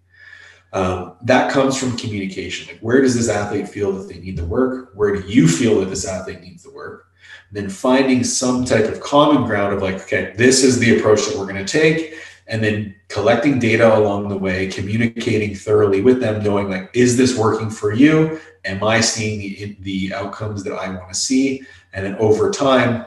Um, 0.73 1.17
that 1.23 1.53
comes 1.53 1.77
from 1.77 1.97
communication. 1.99 2.67
Like, 2.69 2.81
where 2.81 3.03
does 3.03 3.15
this 3.15 3.29
athlete 3.29 3.69
feel 3.69 3.93
that 3.93 4.09
they 4.09 4.19
need 4.19 4.37
the 4.37 4.45
work? 4.45 4.93
Where 4.95 5.15
do 5.15 5.29
you 5.29 5.47
feel 5.47 5.81
that 5.81 5.91
this 5.91 6.07
athlete 6.07 6.41
needs 6.41 6.63
the 6.63 6.71
work? 6.73 7.09
And 7.51 7.57
then 7.57 7.69
finding 7.69 8.25
some 8.25 8.65
type 8.65 8.87
of 8.87 9.01
common 9.01 9.45
ground 9.45 9.75
of 9.75 9.83
like, 9.83 9.97
okay, 10.03 10.33
this 10.37 10.65
is 10.65 10.79
the 10.79 10.99
approach 10.99 11.27
that 11.27 11.37
we're 11.37 11.47
going 11.47 11.65
to 11.65 11.71
take. 11.71 12.15
And 12.47 12.63
then 12.65 12.95
collecting 13.09 13.59
data 13.59 13.97
along 13.97 14.29
the 14.29 14.37
way, 14.37 14.67
communicating 14.67 15.55
thoroughly 15.55 16.01
with 16.01 16.21
them, 16.21 16.43
knowing 16.43 16.71
like, 16.71 16.91
is 16.95 17.17
this 17.17 17.37
working 17.37 17.71
for 17.71 17.93
you? 17.93 18.41
Am 18.65 18.83
I 18.83 19.01
seeing 19.01 19.41
the, 19.41 19.77
the 19.81 20.15
outcomes 20.15 20.65
that 20.65 20.73
I 20.73 20.89
want 20.89 21.09
to 21.13 21.15
see? 21.15 21.63
And 21.93 22.07
then 22.07 22.17
over 22.17 22.51
time, 22.51 23.05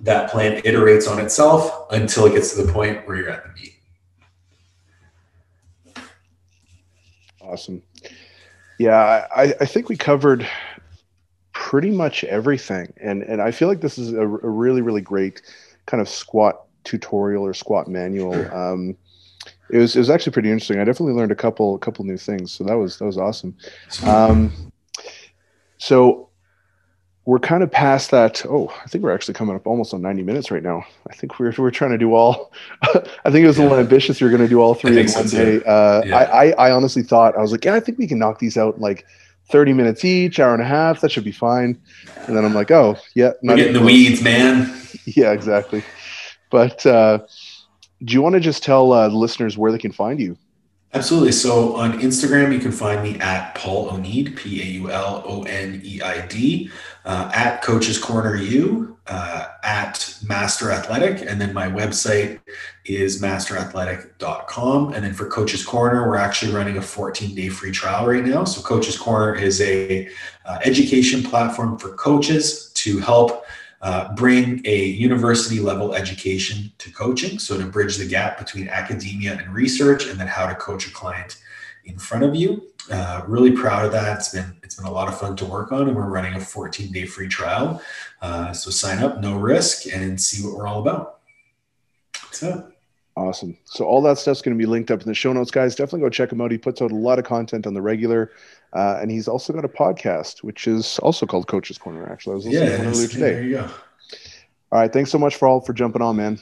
that 0.00 0.30
plan 0.30 0.62
iterates 0.62 1.10
on 1.10 1.20
itself 1.20 1.86
until 1.90 2.26
it 2.26 2.32
gets 2.32 2.54
to 2.54 2.62
the 2.62 2.72
point 2.72 3.06
where 3.06 3.16
you're 3.16 3.30
at 3.30 3.44
the 3.44 3.60
meet. 3.60 3.65
Awesome. 7.48 7.82
Yeah, 8.78 9.26
I, 9.34 9.54
I 9.60 9.66
think 9.66 9.88
we 9.88 9.96
covered 9.96 10.46
pretty 11.52 11.90
much 11.90 12.24
everything, 12.24 12.92
and 13.00 13.22
and 13.22 13.40
I 13.40 13.50
feel 13.50 13.68
like 13.68 13.80
this 13.80 13.98
is 13.98 14.12
a, 14.12 14.22
a 14.22 14.26
really 14.26 14.82
really 14.82 15.00
great 15.00 15.42
kind 15.86 16.00
of 16.00 16.08
squat 16.08 16.66
tutorial 16.84 17.44
or 17.44 17.54
squat 17.54 17.88
manual. 17.88 18.34
Um, 18.54 18.96
it 19.70 19.78
was 19.78 19.96
it 19.96 19.98
was 19.98 20.10
actually 20.10 20.32
pretty 20.32 20.50
interesting. 20.50 20.78
I 20.78 20.84
definitely 20.84 21.14
learned 21.14 21.32
a 21.32 21.36
couple 21.36 21.74
a 21.74 21.78
couple 21.78 22.04
new 22.04 22.18
things, 22.18 22.52
so 22.52 22.64
that 22.64 22.74
was 22.74 22.98
that 22.98 23.04
was 23.04 23.18
awesome. 23.18 23.56
Um, 24.04 24.52
so 25.78 26.25
we're 27.26 27.40
kind 27.40 27.64
of 27.64 27.70
past 27.70 28.12
that. 28.12 28.46
Oh, 28.46 28.72
I 28.84 28.86
think 28.86 29.02
we're 29.02 29.12
actually 29.12 29.34
coming 29.34 29.56
up 29.56 29.66
almost 29.66 29.92
on 29.92 30.00
90 30.00 30.22
minutes 30.22 30.52
right 30.52 30.62
now. 30.62 30.84
I 31.10 31.14
think 31.14 31.40
we're, 31.40 31.52
we're 31.58 31.72
trying 31.72 31.90
to 31.90 31.98
do 31.98 32.14
all, 32.14 32.52
I 32.82 33.30
think 33.30 33.42
it 33.42 33.46
was 33.48 33.58
yeah. 33.58 33.64
a 33.64 33.68
little 33.68 33.80
ambitious. 33.80 34.20
You're 34.20 34.30
going 34.30 34.42
to 34.42 34.48
do 34.48 34.60
all 34.60 34.74
three 34.74 35.00
in 35.00 35.08
so 35.08 35.20
one 35.20 35.28
day. 35.28 35.56
Uh, 35.64 36.02
yeah. 36.04 36.16
I, 36.16 36.22
I, 36.22 36.68
I, 36.68 36.70
honestly 36.70 37.02
thought, 37.02 37.36
I 37.36 37.42
was 37.42 37.50
like, 37.50 37.64
yeah, 37.64 37.74
I 37.74 37.80
think 37.80 37.98
we 37.98 38.06
can 38.06 38.20
knock 38.20 38.38
these 38.38 38.56
out 38.56 38.76
in 38.76 38.80
like 38.80 39.04
30 39.50 39.72
minutes 39.72 40.04
each, 40.04 40.38
hour 40.38 40.54
and 40.54 40.62
a 40.62 40.66
half. 40.66 41.00
That 41.00 41.10
should 41.10 41.24
be 41.24 41.32
fine. 41.32 41.80
And 42.28 42.36
then 42.36 42.44
I'm 42.44 42.54
like, 42.54 42.70
oh, 42.70 42.96
yeah. 43.16 43.32
We're 43.42 43.56
getting 43.56 43.72
the 43.74 43.82
weeds, 43.82 44.22
man. 44.22 44.72
Yeah, 45.08 45.30
exactly. 45.30 45.84
But 46.50 46.84
uh, 46.84 47.20
do 48.04 48.12
you 48.12 48.22
want 48.22 48.32
to 48.32 48.40
just 48.40 48.64
tell 48.64 48.92
uh, 48.92 49.08
the 49.08 49.14
listeners 49.14 49.56
where 49.56 49.70
they 49.70 49.78
can 49.78 49.92
find 49.92 50.18
you? 50.18 50.36
Absolutely. 50.96 51.32
So 51.32 51.76
on 51.76 52.00
Instagram, 52.00 52.52
you 52.52 52.58
can 52.58 52.72
find 52.72 53.02
me 53.02 53.18
at 53.20 53.54
Paul 53.54 53.90
Oneid, 53.90 54.34
P 54.34 54.62
A 54.62 54.64
U 54.64 54.90
L 54.90 55.22
O 55.26 55.42
N 55.42 55.82
E 55.84 56.00
I 56.00 56.26
D, 56.26 56.70
uh, 57.06 57.30
at 57.32 57.62
Coach's 57.62 57.98
Corner 57.98 58.36
U, 58.36 58.98
uh, 59.06 59.46
at 59.62 60.18
Master 60.26 60.72
Athletic. 60.72 61.22
And 61.22 61.40
then 61.40 61.54
my 61.54 61.68
website 61.68 62.40
is 62.84 63.22
masterathletic.com. 63.22 64.92
And 64.92 65.04
then 65.04 65.14
for 65.14 65.28
Coach's 65.28 65.64
Corner, 65.64 66.08
we're 66.08 66.16
actually 66.16 66.52
running 66.52 66.76
a 66.76 66.82
14 66.82 67.34
day 67.34 67.48
free 67.48 67.70
trial 67.70 68.06
right 68.06 68.24
now. 68.24 68.42
So 68.44 68.60
Coach's 68.60 68.98
Corner 68.98 69.34
is 69.34 69.60
a 69.60 70.08
uh, 70.44 70.58
education 70.64 71.22
platform 71.22 71.78
for 71.78 71.94
coaches 71.94 72.72
to 72.74 72.98
help 72.98 73.44
uh, 73.82 74.12
bring 74.14 74.60
a 74.64 74.86
university 74.86 75.60
level 75.60 75.94
education 75.94 76.72
to 76.78 76.90
coaching. 76.90 77.38
So, 77.38 77.58
to 77.58 77.66
bridge 77.66 77.98
the 77.98 78.06
gap 78.06 78.38
between 78.38 78.68
academia 78.68 79.34
and 79.34 79.54
research, 79.54 80.06
and 80.06 80.18
then 80.18 80.26
how 80.26 80.46
to 80.46 80.54
coach 80.54 80.88
a 80.88 80.90
client 80.90 81.36
in 81.84 81.98
front 81.98 82.24
of 82.24 82.34
you. 82.34 82.66
Uh, 82.90 83.22
really 83.26 83.52
proud 83.52 83.84
of 83.84 83.92
that. 83.92 84.18
It's 84.18 84.30
been 84.30 84.55
been 84.76 84.86
a 84.86 84.90
lot 84.90 85.08
of 85.08 85.18
fun 85.18 85.36
to 85.36 85.44
work 85.44 85.72
on, 85.72 85.88
and 85.88 85.96
we're 85.96 86.08
running 86.08 86.34
a 86.34 86.40
14 86.40 86.92
day 86.92 87.06
free 87.06 87.28
trial. 87.28 87.82
Uh, 88.22 88.52
so 88.52 88.70
sign 88.70 89.02
up, 89.02 89.20
no 89.20 89.36
risk, 89.36 89.86
and 89.92 90.20
see 90.20 90.46
what 90.46 90.56
we're 90.56 90.66
all 90.66 90.80
about. 90.80 91.20
So. 92.32 92.72
Awesome. 93.16 93.56
So 93.64 93.86
all 93.86 94.02
that 94.02 94.18
stuff's 94.18 94.42
going 94.42 94.54
to 94.54 94.62
be 94.62 94.66
linked 94.66 94.90
up 94.90 95.00
in 95.00 95.08
the 95.08 95.14
show 95.14 95.32
notes, 95.32 95.50
guys. 95.50 95.74
Definitely 95.74 96.00
go 96.00 96.10
check 96.10 96.30
him 96.30 96.42
out. 96.42 96.50
He 96.50 96.58
puts 96.58 96.82
out 96.82 96.90
a 96.90 96.94
lot 96.94 97.18
of 97.18 97.24
content 97.24 97.66
on 97.66 97.72
the 97.72 97.80
regular, 97.80 98.32
uh, 98.74 98.98
and 99.00 99.10
he's 99.10 99.26
also 99.26 99.54
got 99.54 99.64
a 99.64 99.68
podcast, 99.68 100.42
which 100.42 100.68
is 100.68 100.98
also 100.98 101.24
called 101.24 101.46
Coach's 101.46 101.78
Corner. 101.78 102.10
Actually, 102.12 102.32
I 102.32 102.36
was 102.36 102.46
listening 102.46 102.68
yeah, 102.68 102.76
to 102.76 102.88
earlier 102.88 103.08
today. 103.08 103.32
There 103.32 103.42
you 103.42 103.54
go. 103.54 103.70
All 104.72 104.80
right. 104.80 104.92
Thanks 104.92 105.10
so 105.10 105.18
much 105.18 105.36
for 105.36 105.48
all 105.48 105.60
for 105.60 105.72
jumping 105.72 106.02
on, 106.02 106.16
man. 106.16 106.38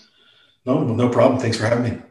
No, 0.67 0.83
no 0.83 1.09
problem. 1.09 1.41
Thanks 1.41 1.57
for 1.57 1.67
having 1.67 1.93
me. 1.93 2.03